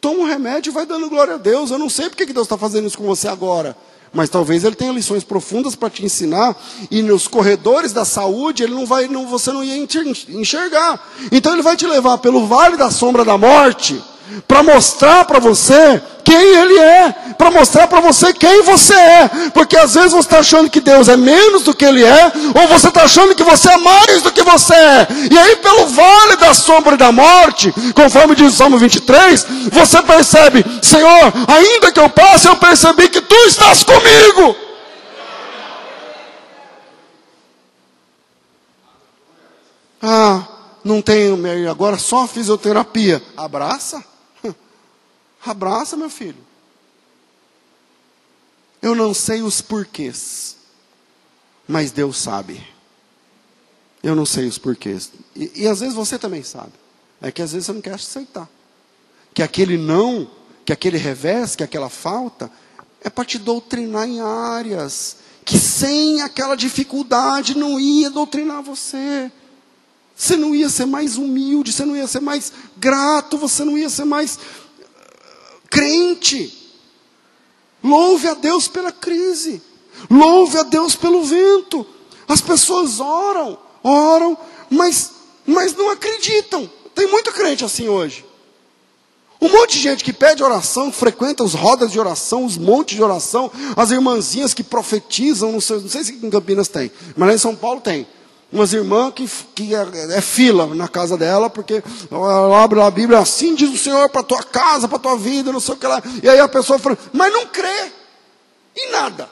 Toma 0.00 0.22
um 0.22 0.26
remédio 0.26 0.70
e 0.70 0.74
vai 0.74 0.84
dando 0.84 1.08
glória 1.08 1.34
a 1.34 1.38
Deus. 1.38 1.70
Eu 1.70 1.78
não 1.78 1.88
sei 1.88 2.08
porque 2.08 2.26
que 2.26 2.32
Deus 2.32 2.46
está 2.46 2.58
fazendo 2.58 2.88
isso 2.88 2.98
com 2.98 3.06
você 3.06 3.28
agora. 3.28 3.76
Mas 4.12 4.28
talvez 4.28 4.64
ele 4.64 4.74
tenha 4.74 4.90
lições 4.90 5.22
profundas 5.22 5.76
para 5.76 5.88
te 5.88 6.04
ensinar 6.04 6.60
e 6.90 7.00
nos 7.00 7.28
corredores 7.28 7.92
da 7.92 8.04
saúde 8.04 8.64
ele 8.64 8.74
não 8.74 8.84
vai, 8.84 9.06
não, 9.06 9.28
você 9.28 9.52
não 9.52 9.62
ia 9.62 9.76
enxergar. 9.76 11.12
Então 11.30 11.52
ele 11.52 11.62
vai 11.62 11.76
te 11.76 11.86
levar 11.86 12.18
pelo 12.18 12.44
vale 12.44 12.76
da 12.76 12.90
sombra 12.90 13.24
da 13.24 13.38
morte 13.38 14.02
para 14.48 14.64
mostrar 14.64 15.24
para 15.26 15.38
você 15.38 16.02
quem 16.28 16.36
Ele 16.36 16.78
é, 16.78 17.14
para 17.38 17.50
mostrar 17.50 17.86
para 17.86 18.00
você 18.00 18.34
quem 18.34 18.62
você 18.62 18.92
é, 18.92 19.30
porque 19.54 19.78
às 19.78 19.94
vezes 19.94 20.12
você 20.12 20.18
está 20.26 20.40
achando 20.40 20.68
que 20.68 20.78
Deus 20.78 21.08
é 21.08 21.16
menos 21.16 21.62
do 21.62 21.72
que 21.72 21.86
Ele 21.86 22.04
é, 22.04 22.32
ou 22.54 22.68
você 22.68 22.88
está 22.88 23.04
achando 23.04 23.34
que 23.34 23.42
você 23.42 23.70
é 23.70 23.78
mais 23.78 24.20
do 24.20 24.30
que 24.30 24.42
você 24.42 24.74
é, 24.74 25.06
e 25.30 25.38
aí 25.38 25.56
pelo 25.56 25.86
vale 25.86 26.36
da 26.36 26.52
sombra 26.52 26.96
e 26.96 26.98
da 26.98 27.10
morte, 27.10 27.72
conforme 27.94 28.34
diz 28.34 28.52
o 28.52 28.56
Salmo 28.56 28.76
23, 28.76 29.46
você 29.72 30.02
percebe, 30.02 30.62
Senhor, 30.82 31.32
ainda 31.48 31.90
que 31.90 32.00
eu 32.00 32.10
passe, 32.10 32.46
eu 32.46 32.56
percebi 32.56 33.08
que 33.08 33.22
Tu 33.22 33.34
estás 33.46 33.82
comigo. 33.82 34.54
Ah, 40.02 40.42
não 40.84 41.00
tenho, 41.00 41.38
agora 41.70 41.96
só 41.96 42.26
fisioterapia. 42.26 43.22
Abraça. 43.34 44.04
Abraça, 45.44 45.96
meu 45.96 46.10
filho. 46.10 46.46
Eu 48.80 48.94
não 48.94 49.12
sei 49.12 49.42
os 49.42 49.60
porquês, 49.60 50.56
mas 51.66 51.90
Deus 51.90 52.16
sabe. 52.16 52.64
Eu 54.02 54.14
não 54.14 54.24
sei 54.24 54.46
os 54.46 54.58
porquês. 54.58 55.10
E, 55.34 55.62
e, 55.62 55.68
às 55.68 55.80
vezes 55.80 55.94
você 55.94 56.18
também 56.18 56.42
sabe. 56.42 56.72
É 57.20 57.32
que 57.32 57.42
às 57.42 57.52
vezes 57.52 57.66
você 57.66 57.72
não 57.72 57.80
quer 57.80 57.94
aceitar. 57.94 58.48
Que 59.34 59.42
aquele 59.42 59.76
não, 59.76 60.30
que 60.64 60.72
aquele 60.72 60.96
revés, 60.96 61.56
que 61.56 61.64
aquela 61.64 61.88
falta, 61.88 62.50
é 63.02 63.10
para 63.10 63.24
te 63.24 63.38
doutrinar 63.38 64.08
em 64.08 64.20
áreas 64.20 65.16
que 65.48 65.58
sem 65.58 66.20
aquela 66.20 66.54
dificuldade 66.54 67.56
não 67.56 67.80
ia 67.80 68.10
doutrinar 68.10 68.62
você. 68.62 69.32
Você 70.14 70.36
não 70.36 70.54
ia 70.54 70.68
ser 70.68 70.84
mais 70.84 71.16
humilde, 71.16 71.72
você 71.72 71.86
não 71.86 71.96
ia 71.96 72.06
ser 72.06 72.20
mais 72.20 72.52
grato, 72.76 73.38
você 73.38 73.64
não 73.64 73.78
ia 73.78 73.88
ser 73.88 74.04
mais 74.04 74.38
crente. 75.70 76.54
Louve 77.82 78.28
a 78.28 78.34
Deus 78.34 78.68
pela 78.68 78.92
crise. 78.92 79.62
Louve 80.10 80.58
a 80.58 80.62
Deus 80.62 80.94
pelo 80.94 81.22
vento. 81.22 81.86
As 82.26 82.40
pessoas 82.40 83.00
oram, 83.00 83.58
oram, 83.82 84.36
mas, 84.70 85.12
mas 85.46 85.74
não 85.74 85.90
acreditam. 85.90 86.70
Tem 86.94 87.06
muito 87.06 87.32
crente 87.32 87.64
assim 87.64 87.88
hoje. 87.88 88.24
Um 89.40 89.48
monte 89.48 89.74
de 89.74 89.78
gente 89.78 90.02
que 90.02 90.12
pede 90.12 90.42
oração, 90.42 90.90
frequenta 90.90 91.44
os 91.44 91.54
rodas 91.54 91.92
de 91.92 92.00
oração, 92.00 92.44
os 92.44 92.58
montes 92.58 92.96
de 92.96 93.02
oração, 93.02 93.50
as 93.76 93.92
irmãzinhas 93.92 94.52
que 94.52 94.64
profetizam, 94.64 95.52
não 95.52 95.60
sei, 95.60 95.78
não 95.78 95.88
sei 95.88 96.02
se 96.02 96.12
em 96.12 96.28
Campinas 96.28 96.66
tem, 96.66 96.90
mas 97.16 97.28
lá 97.28 97.34
em 97.34 97.38
São 97.38 97.54
Paulo 97.54 97.80
tem 97.80 98.06
umas 98.50 98.72
irmãs 98.72 99.12
que, 99.14 99.28
que 99.54 99.74
é, 99.74 100.16
é, 100.16 100.20
fila 100.20 100.66
na 100.74 100.88
casa 100.88 101.16
dela, 101.16 101.50
porque 101.50 101.82
ela 102.10 102.62
abre 102.62 102.80
a 102.80 102.90
Bíblia, 102.90 103.18
assim 103.18 103.54
diz 103.54 103.70
o 103.70 103.78
Senhor 103.78 104.08
para 104.08 104.22
tua 104.22 104.42
casa, 104.42 104.88
para 104.88 104.98
tua 104.98 105.16
vida, 105.16 105.52
não 105.52 105.60
sei 105.60 105.74
o 105.74 105.76
que 105.76 105.86
lá. 105.86 106.02
E 106.22 106.28
aí 106.28 106.38
a 106.40 106.48
pessoa 106.48 106.78
fala, 106.78 106.96
mas 107.12 107.32
não 107.32 107.46
crê 107.46 107.92
em 108.76 108.90
nada. 108.90 109.28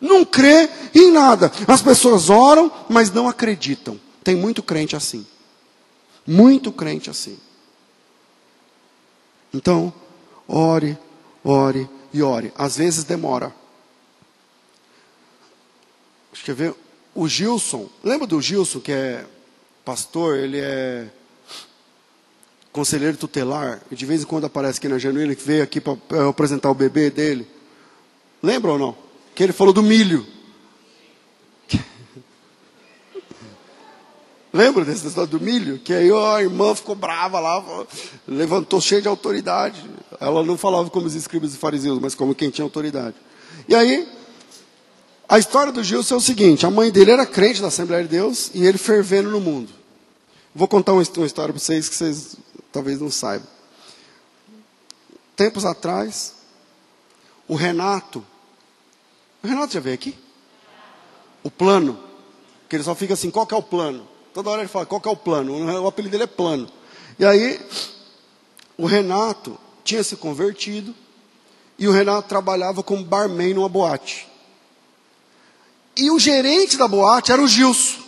Não 0.00 0.24
crê 0.24 0.68
em 0.94 1.10
nada. 1.10 1.52
As 1.66 1.80
pessoas 1.80 2.28
oram, 2.28 2.70
mas 2.88 3.10
não 3.10 3.28
acreditam. 3.28 3.98
Tem 4.22 4.34
muito 4.34 4.62
crente 4.62 4.96
assim. 4.96 5.24
Muito 6.26 6.72
crente 6.72 7.08
assim. 7.08 7.38
Então, 9.52 9.92
ore, 10.48 10.98
ore 11.44 11.88
e 12.12 12.22
ore. 12.22 12.52
Às 12.56 12.76
vezes 12.76 13.04
demora. 13.04 13.54
Deixa 16.32 16.50
eu 16.50 16.56
ver 16.56 16.74
o 17.14 17.28
Gilson, 17.28 17.88
lembra 18.02 18.26
do 18.26 18.40
Gilson 18.40 18.80
que 18.80 18.92
é 18.92 19.24
pastor, 19.84 20.36
ele 20.36 20.58
é 20.58 21.06
conselheiro 22.72 23.16
tutelar, 23.16 23.80
e 23.88 23.94
de 23.94 24.04
vez 24.04 24.22
em 24.22 24.26
quando 24.26 24.46
aparece 24.46 24.78
aqui 24.78 24.88
na 24.88 24.98
Genuína, 24.98 25.36
que 25.36 25.44
veio 25.44 25.62
aqui 25.62 25.80
para 25.80 26.28
apresentar 26.28 26.70
o 26.70 26.74
bebê 26.74 27.08
dele. 27.08 27.46
Lembra 28.42 28.72
ou 28.72 28.78
não? 28.78 28.96
Que 29.32 29.44
ele 29.44 29.52
falou 29.52 29.72
do 29.72 29.82
milho. 29.82 30.26
Lembra 34.52 34.84
desse 34.84 35.06
história 35.06 35.30
do 35.30 35.40
milho? 35.40 35.78
Que 35.78 35.92
aí 35.92 36.10
ó, 36.10 36.34
a 36.34 36.42
irmã 36.42 36.74
ficou 36.74 36.96
brava 36.96 37.38
lá, 37.38 37.86
levantou 38.26 38.80
cheia 38.80 39.00
de 39.00 39.06
autoridade. 39.06 39.88
Ela 40.20 40.42
não 40.42 40.58
falava 40.58 40.90
como 40.90 41.06
os 41.06 41.14
escribas 41.14 41.54
e 41.54 41.58
fariseus, 41.58 42.00
mas 42.00 42.16
como 42.16 42.34
quem 42.34 42.50
tinha 42.50 42.64
autoridade. 42.64 43.14
E 43.68 43.74
aí, 43.74 44.08
a 45.28 45.38
história 45.38 45.72
do 45.72 45.82
Gilson 45.82 46.14
é 46.14 46.18
o 46.18 46.20
seguinte: 46.20 46.66
a 46.66 46.70
mãe 46.70 46.90
dele 46.90 47.10
era 47.10 47.26
crente 47.26 47.60
da 47.60 47.68
Assembleia 47.68 48.02
de 48.02 48.10
Deus 48.10 48.50
e 48.54 48.64
ele 48.64 48.78
fervendo 48.78 49.30
no 49.30 49.40
mundo. 49.40 49.72
Vou 50.54 50.68
contar 50.68 50.92
uma, 50.92 51.02
história 51.02 51.32
para 51.32 51.52
vocês 51.52 51.88
que 51.88 51.94
vocês 51.94 52.36
talvez 52.70 53.00
não 53.00 53.10
saibam. 53.10 53.48
Tempos 55.34 55.64
atrás, 55.64 56.34
o 57.48 57.54
Renato. 57.54 58.24
O 59.42 59.46
Renato 59.46 59.74
já 59.74 59.80
veio 59.80 59.94
aqui? 59.94 60.16
O 61.42 61.50
plano. 61.50 61.98
Que 62.68 62.76
ele 62.76 62.84
só 62.84 62.94
fica 62.94 63.14
assim: 63.14 63.30
qual 63.30 63.46
que 63.46 63.54
é 63.54 63.58
o 63.58 63.62
plano? 63.62 64.06
Toda 64.32 64.50
hora 64.50 64.62
ele 64.62 64.68
fala: 64.68 64.86
qual 64.86 65.00
que 65.00 65.08
é 65.08 65.10
o 65.10 65.16
plano? 65.16 65.54
O 65.82 65.86
apelido 65.86 66.12
dele 66.12 66.24
é 66.24 66.28
plano. 66.28 66.68
E 67.18 67.24
aí, 67.24 67.60
o 68.76 68.86
Renato 68.86 69.58
tinha 69.82 70.02
se 70.02 70.16
convertido 70.16 70.94
e 71.78 71.88
o 71.88 71.92
Renato 71.92 72.28
trabalhava 72.28 72.82
como 72.82 73.04
barman 73.04 73.54
numa 73.54 73.68
boate. 73.68 74.28
E 75.96 76.10
o 76.10 76.18
gerente 76.18 76.76
da 76.76 76.88
boate 76.88 77.32
era 77.32 77.42
o 77.42 77.48
Gilson. 77.48 78.02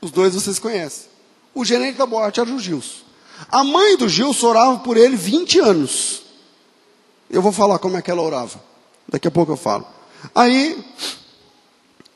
Os 0.00 0.10
dois 0.10 0.34
vocês 0.34 0.58
conhecem. 0.58 1.08
O 1.54 1.64
gerente 1.64 1.96
da 1.96 2.06
boate 2.06 2.40
era 2.40 2.50
o 2.50 2.58
Gilson. 2.58 3.04
A 3.50 3.64
mãe 3.64 3.96
do 3.96 4.08
Gilson 4.08 4.48
orava 4.48 4.78
por 4.78 4.96
ele 4.96 5.16
20 5.16 5.60
anos. 5.60 6.22
Eu 7.30 7.42
vou 7.42 7.52
falar 7.52 7.78
como 7.78 7.96
é 7.96 8.02
que 8.02 8.10
ela 8.10 8.22
orava. 8.22 8.60
Daqui 9.08 9.28
a 9.28 9.30
pouco 9.30 9.52
eu 9.52 9.56
falo. 9.56 9.86
Aí, 10.34 10.84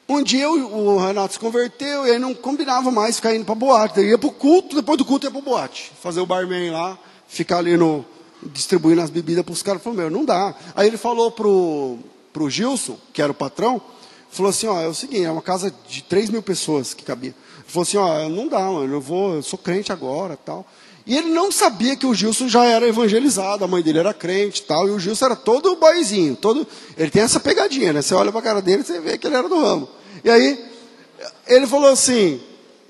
um 0.08 0.22
dia 0.22 0.50
o, 0.50 0.98
Renato 0.98 1.34
se 1.34 1.38
converteu 1.38 2.06
e 2.06 2.10
ele 2.10 2.18
não 2.18 2.34
combinava 2.34 2.90
mais 2.90 3.16
ficar 3.16 3.34
indo 3.34 3.44
para 3.44 3.54
boate. 3.54 4.00
Ele 4.00 4.10
ia 4.10 4.18
para 4.18 4.28
o 4.28 4.32
culto, 4.32 4.76
depois 4.76 4.98
do 4.98 5.04
culto 5.04 5.26
ia 5.26 5.30
para 5.30 5.40
boate. 5.40 5.92
Fazer 6.02 6.20
o 6.20 6.26
barman 6.26 6.70
lá, 6.70 6.98
ficar 7.28 7.58
ali 7.58 7.76
no, 7.76 8.04
distribuindo 8.42 9.00
as 9.00 9.10
bebidas 9.10 9.44
para 9.44 9.52
os 9.52 9.62
caras. 9.62 9.82
Falou, 9.82 9.98
meu, 9.98 10.10
não 10.10 10.24
dá. 10.24 10.54
Aí 10.74 10.86
ele 10.86 10.96
falou 10.96 11.30
pro, 11.30 11.98
pro 12.32 12.50
Gilson, 12.50 12.98
que 13.12 13.22
era 13.22 13.32
o 13.32 13.34
patrão, 13.34 13.80
falou 14.32 14.50
assim, 14.50 14.66
ó, 14.66 14.80
é 14.80 14.88
o 14.88 14.94
seguinte, 14.94 15.24
é 15.24 15.30
uma 15.30 15.42
casa 15.42 15.72
de 15.86 16.02
3 16.02 16.30
mil 16.30 16.42
pessoas 16.42 16.94
que 16.94 17.04
cabia. 17.04 17.34
Falou 17.66 17.82
assim, 17.82 17.98
ó, 17.98 18.28
não 18.28 18.48
dá, 18.48 18.60
mano, 18.60 18.92
eu 18.92 19.00
vou, 19.00 19.34
eu 19.36 19.42
sou 19.42 19.58
crente 19.58 19.92
agora, 19.92 20.36
tal. 20.36 20.66
E 21.06 21.16
ele 21.16 21.30
não 21.30 21.52
sabia 21.52 21.96
que 21.96 22.06
o 22.06 22.14
Gilson 22.14 22.48
já 22.48 22.64
era 22.64 22.86
evangelizado, 22.86 23.64
a 23.64 23.68
mãe 23.68 23.82
dele 23.82 23.98
era 23.98 24.14
crente 24.14 24.62
tal, 24.62 24.88
e 24.88 24.90
o 24.90 24.98
Gilson 24.98 25.26
era 25.26 25.36
todo 25.36 25.76
boizinho, 25.76 26.36
todo, 26.36 26.66
ele 26.96 27.10
tem 27.10 27.22
essa 27.22 27.40
pegadinha, 27.40 27.92
né? 27.92 28.02
Você 28.02 28.14
olha 28.14 28.30
para 28.30 28.40
a 28.40 28.44
cara 28.44 28.62
dele 28.62 28.82
e 28.82 28.84
você 28.84 29.00
vê 29.00 29.18
que 29.18 29.26
ele 29.26 29.36
era 29.36 29.48
do 29.48 29.60
ramo. 29.60 29.88
E 30.24 30.30
aí, 30.30 30.64
ele 31.46 31.66
falou 31.66 31.90
assim, 31.90 32.40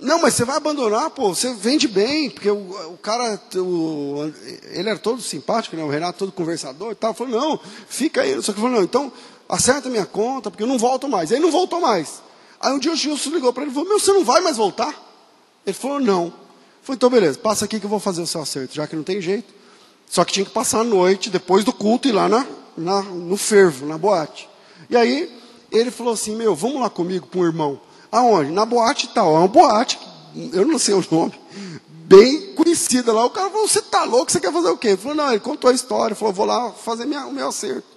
não, 0.02 0.20
mas 0.20 0.34
você 0.34 0.44
vai 0.44 0.56
abandonar, 0.56 1.10
pô, 1.10 1.32
você 1.32 1.54
vende 1.54 1.86
bem, 1.86 2.28
porque 2.28 2.50
o, 2.50 2.92
o 2.92 2.98
cara, 3.00 3.40
o, 3.54 4.32
ele 4.72 4.88
era 4.88 4.98
todo 4.98 5.22
simpático, 5.22 5.76
né? 5.76 5.84
O 5.84 5.88
Renato 5.88 6.18
todo 6.18 6.32
conversador 6.32 6.90
e 6.90 6.94
tal. 6.96 7.14
Falou, 7.14 7.40
não, 7.40 7.60
fica 7.88 8.22
aí. 8.22 8.42
Só 8.42 8.52
que 8.52 8.60
falou, 8.60 8.78
não, 8.78 8.82
então 8.82 9.12
acerta 9.52 9.90
minha 9.90 10.06
conta, 10.06 10.50
porque 10.50 10.62
eu 10.62 10.66
não 10.66 10.78
volto 10.78 11.08
mais. 11.08 11.30
Aí 11.30 11.38
não 11.38 11.50
voltou 11.50 11.80
mais. 11.80 12.22
Aí 12.58 12.72
um 12.72 12.78
dia 12.78 12.92
o 12.92 12.96
Gilson 12.96 13.30
ligou 13.30 13.52
para 13.52 13.64
ele 13.64 13.70
e 13.70 13.74
falou, 13.74 13.88
meu, 13.88 14.00
você 14.00 14.12
não 14.12 14.24
vai 14.24 14.40
mais 14.40 14.56
voltar? 14.56 14.94
Ele 15.66 15.74
falou, 15.74 16.00
não. 16.00 16.32
Falei, 16.82 16.96
então 16.96 17.10
beleza, 17.10 17.38
passa 17.38 17.64
aqui 17.64 17.78
que 17.78 17.86
eu 17.86 17.90
vou 17.90 18.00
fazer 18.00 18.22
o 18.22 18.26
seu 18.26 18.40
acerto, 18.40 18.74
já 18.74 18.86
que 18.86 18.96
não 18.96 19.02
tem 19.02 19.20
jeito. 19.20 19.52
Só 20.08 20.24
que 20.24 20.32
tinha 20.32 20.46
que 20.46 20.52
passar 20.52 20.80
a 20.80 20.84
noite, 20.84 21.30
depois 21.30 21.64
do 21.64 21.72
culto, 21.72 22.08
ir 22.08 22.12
lá 22.12 22.28
na, 22.28 22.46
na, 22.76 23.02
no 23.02 23.36
fervo, 23.36 23.86
na 23.86 23.98
boate. 23.98 24.48
E 24.88 24.96
aí, 24.96 25.30
ele 25.70 25.90
falou 25.90 26.14
assim, 26.14 26.34
meu, 26.34 26.54
vamos 26.54 26.80
lá 26.80 26.88
comigo 26.88 27.26
para 27.26 27.40
um 27.40 27.44
irmão. 27.44 27.80
Aonde? 28.10 28.50
Na 28.50 28.64
boate 28.64 29.08
tal. 29.08 29.34
É 29.34 29.38
uma 29.38 29.48
boate, 29.48 29.98
eu 30.52 30.66
não 30.66 30.78
sei 30.78 30.94
o 30.94 31.04
nome, 31.10 31.32
bem 32.04 32.54
conhecida 32.54 33.12
lá. 33.12 33.24
O 33.24 33.30
cara 33.30 33.50
falou: 33.50 33.66
Você 33.66 33.80
tá 33.80 34.04
louco? 34.04 34.30
Você 34.30 34.38
quer 34.38 34.52
fazer 34.52 34.68
o 34.68 34.76
quê? 34.76 34.88
Ele 34.88 34.96
falou: 34.98 35.16
Não, 35.16 35.30
ele 35.30 35.40
contou 35.40 35.70
a 35.70 35.74
história. 35.74 36.14
Falou: 36.14 36.34
Vou 36.34 36.46
lá 36.46 36.70
fazer 36.72 37.06
minha, 37.06 37.26
o 37.26 37.32
meu 37.32 37.48
acerto. 37.48 37.91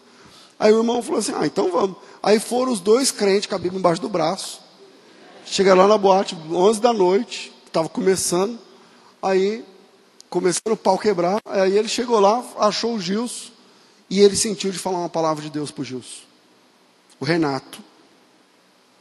Aí 0.60 0.72
o 0.74 0.80
irmão 0.80 1.01
falou 1.01 1.20
assim: 1.20 1.34
Ah, 1.36 1.45
então 1.45 1.72
vamos. 1.72 1.97
Aí 2.24 2.39
foram 2.39 2.72
os 2.72 2.80
dois 2.80 3.12
crentes 3.12 3.47
com 3.47 3.56
a 3.56 3.60
Bíblia 3.60 3.80
embaixo 3.80 4.01
do 4.01 4.10
braço. 4.10 4.62
Chegaram 5.45 5.82
lá 5.82 5.88
na 5.88 5.97
boate, 5.97 6.36
11 6.49 6.82
da 6.82 6.91
noite, 6.91 7.53
estava 7.68 7.88
começando. 7.88 8.58
Aí, 9.22 9.64
começando 10.30 10.72
o 10.74 10.78
pau 10.78 10.97
quebrar. 10.97 11.39
Aí 11.45 11.78
ele 11.78 11.88
chegou 11.88 12.20
lá, 12.20 12.43
achou 12.58 12.95
o 12.95 12.99
Gilson. 12.99 13.51
E 14.10 14.20
ele 14.22 14.36
sentiu 14.36 14.72
de 14.72 14.80
falar 14.80 14.99
uma 14.99 15.10
palavra 15.10 15.43
de 15.43 15.49
Deus 15.49 15.72
para 15.72 15.82
o 15.82 15.86
Gilson. 15.86 16.22
O 17.20 17.26
Renato 17.26 17.82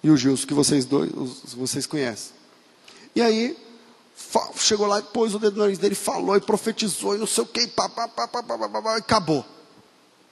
e 0.03 0.11
o 0.11 0.17
Gilson, 0.17 0.47
que 0.47 0.55
vocês 0.55 0.85
dois 0.85 1.11
vocês 1.55 1.87
conhecem. 1.87 2.33
E 3.15 3.23
aí, 3.23 3.57
chegou 4.57 4.87
lá 4.87 4.99
e 4.99 5.03
pôs 5.03 5.35
o 5.35 5.39
dedo 5.39 5.57
no 5.57 5.63
nariz 5.63 5.79
dele, 5.79 5.95
falou 5.95 6.37
e 6.37 6.41
profetizou 6.41 7.15
e 7.15 7.19
não 7.19 7.27
sei 7.27 7.45
o 7.45 7.47
que, 7.47 7.61
e 7.61 7.71
acabou. 8.97 9.45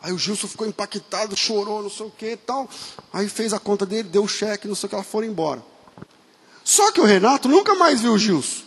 Aí 0.02 0.12
o 0.12 0.18
Gilson 0.18 0.48
ficou 0.48 0.66
impactado, 0.66 1.36
chorou, 1.36 1.80
não 1.80 1.90
sei 1.90 2.06
o 2.06 2.10
que 2.10 2.32
e 2.32 2.36
tal. 2.36 2.68
Aí 3.12 3.28
fez 3.28 3.52
a 3.52 3.60
conta 3.60 3.86
dele, 3.86 4.08
deu 4.08 4.24
o 4.24 4.28
cheque, 4.28 4.66
não 4.66 4.74
sei 4.74 4.86
o 4.86 4.88
que, 4.88 4.94
ela 4.96 5.04
foram 5.04 5.28
embora. 5.28 5.62
Só 6.64 6.90
que 6.90 7.00
o 7.00 7.04
Renato 7.04 7.48
nunca 7.48 7.76
mais 7.76 8.00
viu 8.00 8.12
o 8.12 8.18
Gilson. 8.18 8.62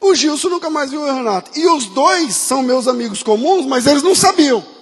O 0.00 0.14
Gilson 0.14 0.48
nunca 0.48 0.70
mais 0.70 0.90
viu 0.90 1.02
o 1.02 1.04
Renato. 1.04 1.50
E 1.58 1.66
os 1.66 1.86
dois 1.86 2.36
são 2.36 2.62
meus 2.62 2.86
amigos 2.86 3.22
comuns, 3.22 3.66
mas 3.66 3.86
eles 3.86 4.02
não 4.02 4.14
sabiam. 4.14 4.64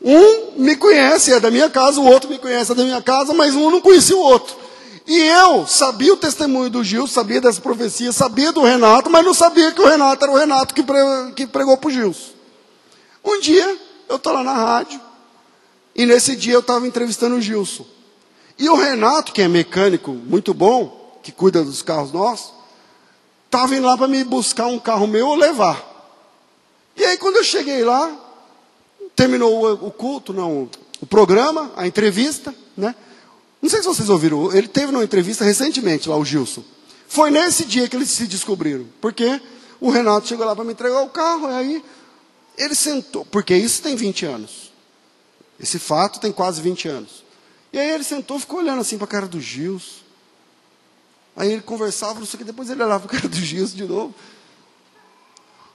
Um 0.00 0.62
me 0.62 0.76
conhece, 0.76 1.32
é 1.32 1.40
da 1.40 1.50
minha 1.50 1.68
casa, 1.68 2.00
o 2.00 2.04
outro 2.04 2.30
me 2.30 2.38
conhece, 2.38 2.70
é 2.70 2.74
da 2.74 2.84
minha 2.84 3.02
casa, 3.02 3.32
mas 3.32 3.54
um 3.54 3.70
não 3.70 3.80
conhecia 3.80 4.16
o 4.16 4.20
outro. 4.20 4.56
E 5.06 5.18
eu 5.18 5.66
sabia 5.66 6.12
o 6.12 6.16
testemunho 6.16 6.68
do 6.68 6.84
Gilson, 6.84 7.12
sabia 7.12 7.40
dessa 7.40 7.60
profecia, 7.60 8.12
sabia 8.12 8.52
do 8.52 8.62
Renato, 8.62 9.10
mas 9.10 9.24
não 9.24 9.32
sabia 9.32 9.72
que 9.72 9.80
o 9.80 9.86
Renato 9.86 10.22
era 10.22 10.32
o 10.32 10.36
Renato 10.36 10.74
que, 10.74 10.82
pregou 11.46 11.76
para 11.76 11.88
o 11.88 11.90
Gilson. 11.90 12.37
Um 13.24 13.40
dia, 13.40 13.78
eu 14.08 14.16
estou 14.16 14.32
lá 14.32 14.42
na 14.42 14.52
rádio, 14.52 15.00
e 15.94 16.06
nesse 16.06 16.36
dia 16.36 16.54
eu 16.54 16.60
estava 16.60 16.86
entrevistando 16.86 17.36
o 17.36 17.40
Gilson. 17.40 17.86
E 18.58 18.68
o 18.68 18.74
Renato, 18.74 19.32
que 19.32 19.42
é 19.42 19.48
mecânico 19.48 20.12
muito 20.12 20.52
bom, 20.52 21.18
que 21.22 21.32
cuida 21.32 21.62
dos 21.62 21.82
carros 21.82 22.12
nossos, 22.12 22.52
estava 23.44 23.74
indo 23.74 23.86
lá 23.86 23.96
para 23.96 24.08
me 24.08 24.22
buscar 24.24 24.66
um 24.66 24.78
carro 24.78 25.06
meu 25.06 25.28
ou 25.28 25.34
levar. 25.34 25.84
E 26.96 27.04
aí, 27.04 27.16
quando 27.16 27.36
eu 27.36 27.44
cheguei 27.44 27.84
lá, 27.84 28.12
terminou 29.14 29.72
o, 29.72 29.90
culto, 29.90 30.32
não, 30.32 30.68
o 31.00 31.06
programa, 31.06 31.72
a 31.76 31.86
entrevista, 31.86 32.54
né? 32.76 32.94
Não 33.60 33.68
sei 33.68 33.80
se 33.80 33.86
vocês 33.86 34.08
ouviram, 34.08 34.52
ele 34.52 34.68
teve 34.68 34.92
uma 34.92 35.02
entrevista 35.02 35.44
recentemente 35.44 36.08
lá, 36.08 36.16
o 36.16 36.24
Gilson. 36.24 36.62
Foi 37.08 37.30
nesse 37.30 37.64
dia 37.64 37.88
que 37.88 37.96
eles 37.96 38.10
se 38.10 38.26
descobriram. 38.26 38.86
Porque 39.00 39.40
o 39.80 39.90
Renato 39.90 40.28
chegou 40.28 40.46
lá 40.46 40.54
para 40.54 40.64
me 40.64 40.72
entregar 40.72 41.00
o 41.02 41.08
carro, 41.08 41.50
e 41.50 41.54
aí 41.54 41.84
ele 42.58 42.74
sentou, 42.74 43.24
porque 43.24 43.56
isso 43.56 43.82
tem 43.82 43.96
20 43.96 44.26
anos. 44.26 44.72
Esse 45.58 45.78
fato 45.78 46.20
tem 46.20 46.30
quase 46.30 46.60
20 46.60 46.88
anos. 46.88 47.24
E 47.72 47.78
aí 47.78 47.90
ele 47.90 48.04
sentou, 48.04 48.38
ficou 48.38 48.58
olhando 48.60 48.80
assim 48.80 48.98
para 48.98 49.06
a 49.06 49.08
cara 49.08 49.26
do 49.26 49.40
Gilson. 49.40 50.02
Aí 51.36 51.52
ele 51.52 51.62
conversava, 51.62 52.18
não 52.18 52.26
sei 52.26 52.36
o 52.36 52.38
que, 52.38 52.44
depois 52.44 52.68
ele 52.68 52.82
olhava 52.82 53.06
para 53.06 53.16
a 53.16 53.20
cara 53.20 53.28
do 53.28 53.36
Gilson 53.36 53.76
de 53.76 53.84
novo. 53.84 54.14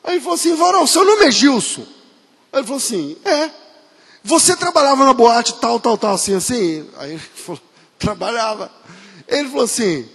Aí 0.03 0.15
ele 0.15 0.21
falou 0.21 0.36
assim, 0.36 0.55
Varão, 0.55 0.86
seu 0.86 1.03
nome 1.05 1.25
é 1.25 1.31
Gilson? 1.31 1.86
Ele 2.53 2.63
falou 2.63 2.77
assim: 2.77 3.17
É. 3.25 3.49
Você 4.23 4.55
trabalhava 4.55 5.03
na 5.05 5.13
boate 5.13 5.55
tal, 5.55 5.79
tal, 5.79 5.97
tal, 5.97 6.13
assim, 6.13 6.36
assim? 6.36 6.88
Aí 6.97 7.11
ele 7.11 7.19
falou: 7.36 7.61
Trabalhava. 7.97 8.71
Ele 9.27 9.49
falou 9.49 9.63
assim: 9.63 10.07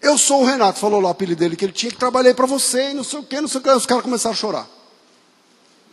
Eu 0.00 0.18
sou 0.18 0.42
o 0.42 0.44
Renato. 0.44 0.78
Falou 0.78 1.00
lá 1.00 1.08
o 1.08 1.12
apelido 1.12 1.40
dele, 1.40 1.56
que 1.56 1.64
ele 1.64 1.72
tinha 1.72 1.90
que 1.90 1.98
trabalhar 1.98 2.34
para 2.34 2.46
você, 2.46 2.90
e 2.90 2.94
não 2.94 3.02
sei 3.02 3.18
o 3.18 3.22
que, 3.22 3.40
não 3.40 3.48
sei 3.48 3.60
o 3.60 3.62
que. 3.62 3.70
Os 3.70 3.86
caras 3.86 4.04
começaram 4.04 4.34
a 4.34 4.36
chorar. 4.36 4.75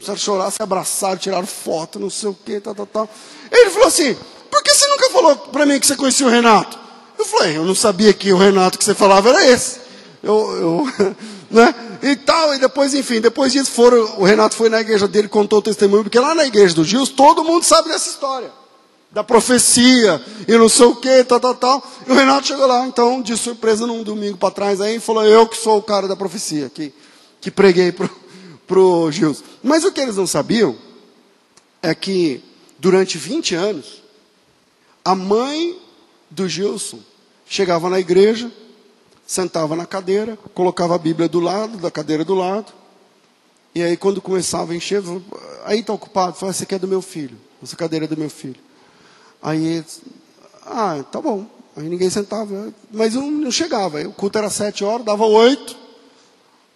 A 0.08 0.16
chorar, 0.18 0.52
se 0.52 0.62
abraçaram, 0.62 1.18
tiraram 1.18 1.48
foto, 1.48 2.00
não 2.00 2.10
sei 2.10 2.30
o 2.30 2.34
que, 2.34 2.60
tal, 2.60 2.76
tal, 2.76 2.86
tal. 2.86 3.10
Ele 3.52 3.70
falou 3.70 3.88
assim: 3.88 4.18
Por 4.52 4.62
que 4.62 4.74
você 4.74 4.88
nunca 4.88 5.10
falou 5.10 5.36
para 5.38 5.66
mim 5.66 5.80
que 5.80 5.88
você 5.88 5.96
conhecia 5.96 6.28
o 6.28 6.30
Renato? 6.30 6.78
Eu 7.18 7.26
falei: 7.26 7.56
Eu 7.56 7.64
não 7.64 7.76
sabia 7.76 8.14
que 8.14 8.34
o 8.34 8.38
Renato 8.38 8.78
que 8.78 8.84
você 8.84 8.94
falava 8.94 9.30
era 9.30 9.48
esse. 9.48 9.80
Eu, 10.22 10.52
eu 10.58 11.16
né? 11.54 11.74
E 12.02 12.16
tal, 12.18 12.54
e 12.54 12.60
depois, 12.60 12.94
enfim, 12.94 13.22
depois 13.22 13.54
disso 13.54 13.72
foram, 13.72 14.20
o 14.20 14.26
Renato 14.26 14.56
foi 14.56 14.68
na 14.68 14.82
igreja 14.82 15.08
dele, 15.08 15.30
contou 15.30 15.60
o 15.60 15.62
testemunho, 15.62 16.04
porque 16.04 16.20
lá 16.20 16.36
na 16.36 16.46
igreja 16.46 16.76
do 16.76 16.84
Gils, 16.84 17.10
todo 17.10 17.46
mundo 17.46 17.64
sabe 17.64 17.88
dessa 17.88 18.10
história. 18.10 18.52
Da 19.10 19.24
profecia, 19.24 20.20
e 20.48 20.58
não 20.58 20.68
sei 20.68 20.88
o 20.88 20.96
que, 20.96 21.24
tal, 21.24 21.39
tal, 21.39 21.56
tal. 21.56 21.84
E 22.06 22.12
o 22.12 22.16
Renato 22.16 22.48
chegou 22.48 22.66
lá, 22.66 22.86
então, 22.86 23.22
de 23.22 23.38
surpresa, 23.38 23.86
num 23.86 24.04
domingo 24.04 24.38
para 24.38 24.52
trás, 24.52 24.82
aí, 24.82 25.00
falou, 25.00 25.24
eu 25.24 25.48
que 25.48 25.56
sou 25.56 25.78
o 25.78 25.84
cara 25.84 26.08
da 26.08 26.16
profecia, 26.16 26.70
que, 26.70 26.91
que 27.39 27.52
preguei 27.52 27.91
pro, 27.91 28.10
pro 28.74 29.11
Gils. 29.11 29.43
Mas 29.61 29.84
o 29.84 29.91
que 29.91 30.01
eles 30.01 30.15
não 30.15 30.26
sabiam, 30.26 30.76
é 31.80 31.93
que, 31.93 32.43
durante 32.80 33.19
20 33.19 33.53
anos, 33.53 34.01
a 35.05 35.13
mãe 35.13 35.80
do 36.28 36.49
Gilson 36.49 36.97
chegava 37.45 37.88
na 37.88 37.99
igreja, 37.99 38.51
sentava 39.28 39.76
na 39.76 39.86
cadeira, 39.86 40.39
colocava 40.55 40.95
a 40.95 40.97
Bíblia 40.97 41.30
do 41.30 41.39
lado, 41.39 41.78
da 41.78 41.91
cadeira 41.91 42.26
do 42.26 42.34
lado, 42.34 42.74
e 43.76 43.84
aí 43.84 43.95
quando 43.95 44.19
começava 44.19 44.74
a 44.74 44.76
encher, 44.76 45.03
aí 45.65 45.82
está 45.82 45.93
ocupado, 45.93 46.36
falava, 46.36 46.57
você 46.57 46.65
quer 46.65 46.80
do 46.80 46.88
meu 46.88 47.01
filho, 47.01 47.38
essa 47.61 47.76
cadeira 47.76 48.05
é 48.05 48.07
do 48.07 48.17
meu 48.17 48.30
filho. 48.30 48.59
Aí, 49.39 49.86
ah, 50.65 51.03
tá 51.11 51.21
bom. 51.21 51.45
Aí 51.78 51.88
ninguém 51.88 52.09
sentava, 52.09 52.74
mas 52.91 53.13
eu 53.13 53.21
não 53.21 53.51
chegava. 53.51 54.01
o 54.01 54.13
culto 54.13 54.39
era 54.39 54.49
sete 54.49 54.84
horas, 54.84 55.05
dava 55.05 55.26
oito. 55.26 55.76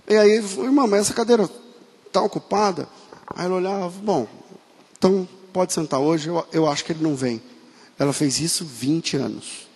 E 0.08 0.16
aí, 0.16 0.34
irmã, 0.34 0.86
mas 0.86 1.02
essa 1.02 1.14
cadeira 1.14 1.50
está 2.18 2.22
ocupada? 2.22 2.88
Aí 3.36 3.46
ela 3.46 3.56
olhava, 3.56 3.90
bom, 3.90 4.28
então 4.98 5.28
pode 5.54 5.74
sentar 5.74 6.00
hoje, 6.00 6.30
eu, 6.30 6.46
eu 6.52 6.68
acho 6.68 6.84
que 6.84 6.92
ele 6.92 7.04
não 7.04 7.16
vem. 7.16 7.42
Ela 8.00 8.14
fez 8.14 8.40
isso 8.40 8.66
20 8.66 9.18
anos. 9.18 9.68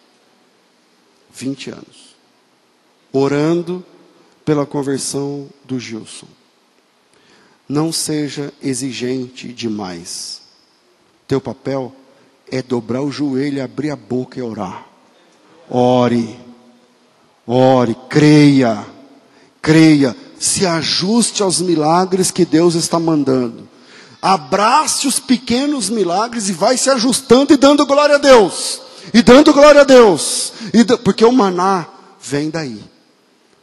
20 1.34 1.72
anos 1.72 2.12
orando 3.12 3.84
pela 4.46 4.66
conversão 4.66 5.48
do 5.66 5.80
Gilson. 5.80 6.28
Não 7.68 7.92
seja 7.92 8.54
exigente 8.62 9.48
demais. 9.54 10.42
Teu 11.28 11.40
papel 11.40 11.94
é 12.50 12.62
dobrar 12.62 13.02
o 13.02 13.12
joelho, 13.12 13.64
abrir 13.64 13.92
a 13.92 13.96
boca 13.96 14.40
e 14.40 14.42
orar. 14.42 14.86
Ore, 15.70 16.38
ore, 17.48 17.96
creia, 18.10 18.86
creia, 19.62 20.16
se 20.42 20.66
ajuste 20.66 21.44
aos 21.44 21.62
milagres 21.62 22.32
que 22.32 22.44
Deus 22.44 22.76
está 22.76 23.00
mandando. 23.00 23.70
Abrace 24.22 25.08
os 25.08 25.20
pequenos 25.20 25.90
milagres 25.90 26.50
e 26.50 26.54
vai 26.54 26.78
se 26.78 26.90
ajustando 26.90 27.54
e 27.54 27.58
dando 27.58 27.86
glória 27.86 28.16
a 28.16 28.20
Deus. 28.20 28.82
E 29.14 29.22
dando 29.22 29.54
glória 29.54 29.82
a 29.82 29.86
Deus. 29.86 30.54
Porque 31.04 31.24
o 31.24 31.32
maná 31.32 31.88
vem 32.22 32.50
daí 32.50 32.92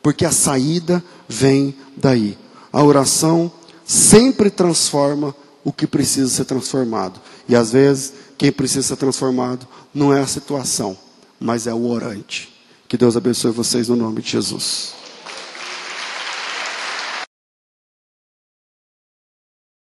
porque 0.02 0.24
a 0.24 0.32
saída 0.32 1.04
vem 1.28 1.74
daí. 1.96 2.38
A 2.72 2.82
oração 2.82 3.52
sempre 3.84 4.50
transforma 4.50 5.34
o 5.64 5.72
que 5.72 5.86
precisa 5.86 6.30
ser 6.30 6.44
transformado. 6.44 7.20
E 7.48 7.56
às 7.56 7.72
vezes, 7.72 8.14
quem 8.36 8.52
precisa 8.52 8.88
ser 8.88 8.96
transformado 8.96 9.66
não 9.94 10.12
é 10.12 10.20
a 10.20 10.26
situação, 10.26 10.96
mas 11.38 11.66
é 11.66 11.74
o 11.74 11.90
orante. 11.90 12.54
Que 12.88 12.96
Deus 12.96 13.16
abençoe 13.16 13.50
vocês 13.50 13.88
no 13.88 13.96
nome 13.96 14.22
de 14.22 14.30
Jesus. 14.30 14.94